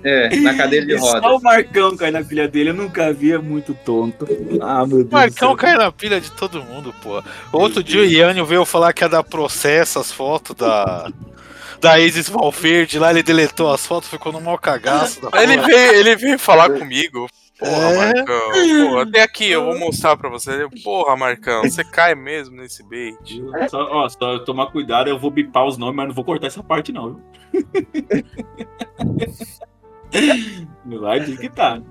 É, 0.03 0.35
na 0.37 0.55
cadeira 0.55 0.85
de 0.85 0.95
roda. 0.95 1.19
só 1.21 1.37
o 1.37 1.41
Marcão 1.41 1.97
cai 1.97 2.11
na 2.11 2.23
pilha 2.23 2.47
dele, 2.47 2.69
eu 2.69 2.73
nunca 2.73 3.11
via 3.13 3.39
muito 3.39 3.73
tonto. 3.85 4.25
Ah, 4.61 4.85
meu 4.85 4.99
Deus. 4.99 5.09
Marcão 5.11 5.53
do 5.55 5.59
céu. 5.59 5.69
cai 5.69 5.77
na 5.77 5.91
pilha 5.91 6.21
de 6.21 6.31
todo 6.31 6.63
mundo, 6.63 6.93
pô. 7.03 7.21
Outro 7.51 7.83
dia 7.83 8.01
o 8.01 8.05
Iânio 8.05 8.45
veio 8.45 8.65
falar 8.65 8.93
que 8.93 9.03
ia 9.03 9.09
dar 9.09 9.23
processo 9.23 9.99
as 9.99 10.11
fotos 10.11 10.55
da. 10.55 11.11
Da 11.79 11.99
Isis 11.99 12.27
Valverde 12.29 12.99
lá, 12.99 13.11
ele 13.11 13.23
deletou 13.23 13.71
as 13.71 13.85
fotos, 13.85 14.09
ficou 14.09 14.31
no 14.31 14.41
mau 14.41 14.57
cagaço. 14.57 15.21
Da 15.21 15.41
Ele 15.41 15.57
veio, 15.57 15.93
ele 15.95 16.15
veio 16.15 16.37
falar 16.39 16.69
comigo. 16.69 17.29
Porra, 17.57 17.71
É? 17.71 18.13
Marcão. 18.13 18.51
Porra, 18.51 19.03
até 19.03 19.21
aqui, 19.21 19.49
eu 19.49 19.65
vou 19.65 19.77
mostrar 19.77 20.15
pra 20.15 20.29
você. 20.29 20.67
Porra, 20.83 21.15
Marcão, 21.17 21.63
você 21.63 21.83
cai 21.83 22.15
mesmo 22.15 22.55
nesse 22.55 22.81
bait. 22.83 23.41
Só, 23.69 23.83
ó, 23.91 24.07
só 24.07 24.39
tomar 24.39 24.67
cuidado, 24.67 25.09
eu 25.09 25.19
vou 25.19 25.29
bipar 25.29 25.65
os 25.65 25.77
nomes, 25.77 25.95
mas 25.95 26.07
não 26.07 26.15
vou 26.15 26.23
cortar 26.23 26.47
essa 26.47 26.63
parte, 26.63 26.91
não. 26.93 27.21
viu? 27.53 27.59
Dizer 31.19 31.37
que 31.37 31.49
tá. 31.49 31.81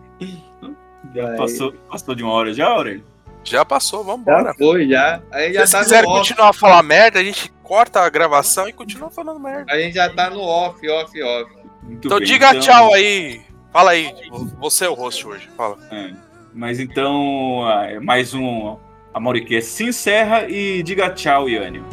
Já 1.15 1.37
passou, 1.37 1.73
passou 1.91 2.15
de 2.15 2.23
uma 2.23 2.33
hora 2.33 2.53
já, 2.53 2.67
Aurélio? 2.67 3.05
Já 3.45 3.65
passou, 3.65 4.05
vambora. 4.05 4.45
Já 4.49 4.55
foi, 4.55 4.89
já. 4.89 5.23
Aí 5.33 5.49
Se 5.49 5.55
já 5.55 5.67
tá 5.67 5.79
quiserem 5.85 6.05
no 6.05 6.11
off. 6.17 6.21
continuar 6.29 6.49
a 6.51 6.53
falar 6.53 6.83
merda, 6.83 7.19
a 7.19 7.25
gente 7.25 7.51
corta 7.63 8.01
a 8.01 8.09
gravação 8.11 8.69
e 8.69 8.73
continua 8.73 9.11
falando 9.11 9.41
merda. 9.41 9.73
A 9.73 9.79
gente 9.79 9.95
já 9.95 10.09
tá 10.11 10.29
no 10.31 10.41
off, 10.41 10.87
off, 10.89 11.23
off. 11.23 11.53
Muito 11.83 12.07
Então 12.07 12.19
bem, 12.19 12.27
diga 12.27 12.59
tchau 12.61 12.93
aí. 12.93 13.41
Fala 13.73 13.93
aí, 13.93 14.15
você 14.59 14.85
é 14.87 14.89
o 14.89 14.95
host 14.95 15.27
hoje. 15.27 15.49
Fala. 15.57 15.77
É, 15.91 16.11
Mas 16.55 16.81
então, 16.81 17.67
ah, 17.67 17.87
é 17.87 18.01
mais 18.01 18.35
um 18.35 18.77
Amoricast 19.15 19.71
se 19.71 19.85
encerra 19.85 20.49
e 20.49 20.83
diga 20.83 21.11
tchau, 21.11 21.49
Iânio. 21.49 21.85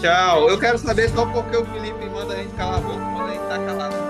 Tchau. 0.00 0.48
Eu 0.48 0.58
quero 0.58 0.78
saber 0.78 1.08
só 1.10 1.24
porque 1.26 1.56
o 1.56 1.64
Felipe 1.66 2.04
manda 2.06 2.34
a 2.34 2.36
gente 2.36 2.54
calar 2.54 2.78
a 2.78 2.80
boca 2.80 3.00
quando 3.14 3.28
a 3.28 3.32
gente 3.32 3.48
tá 3.48 3.58
calado. 3.58 4.05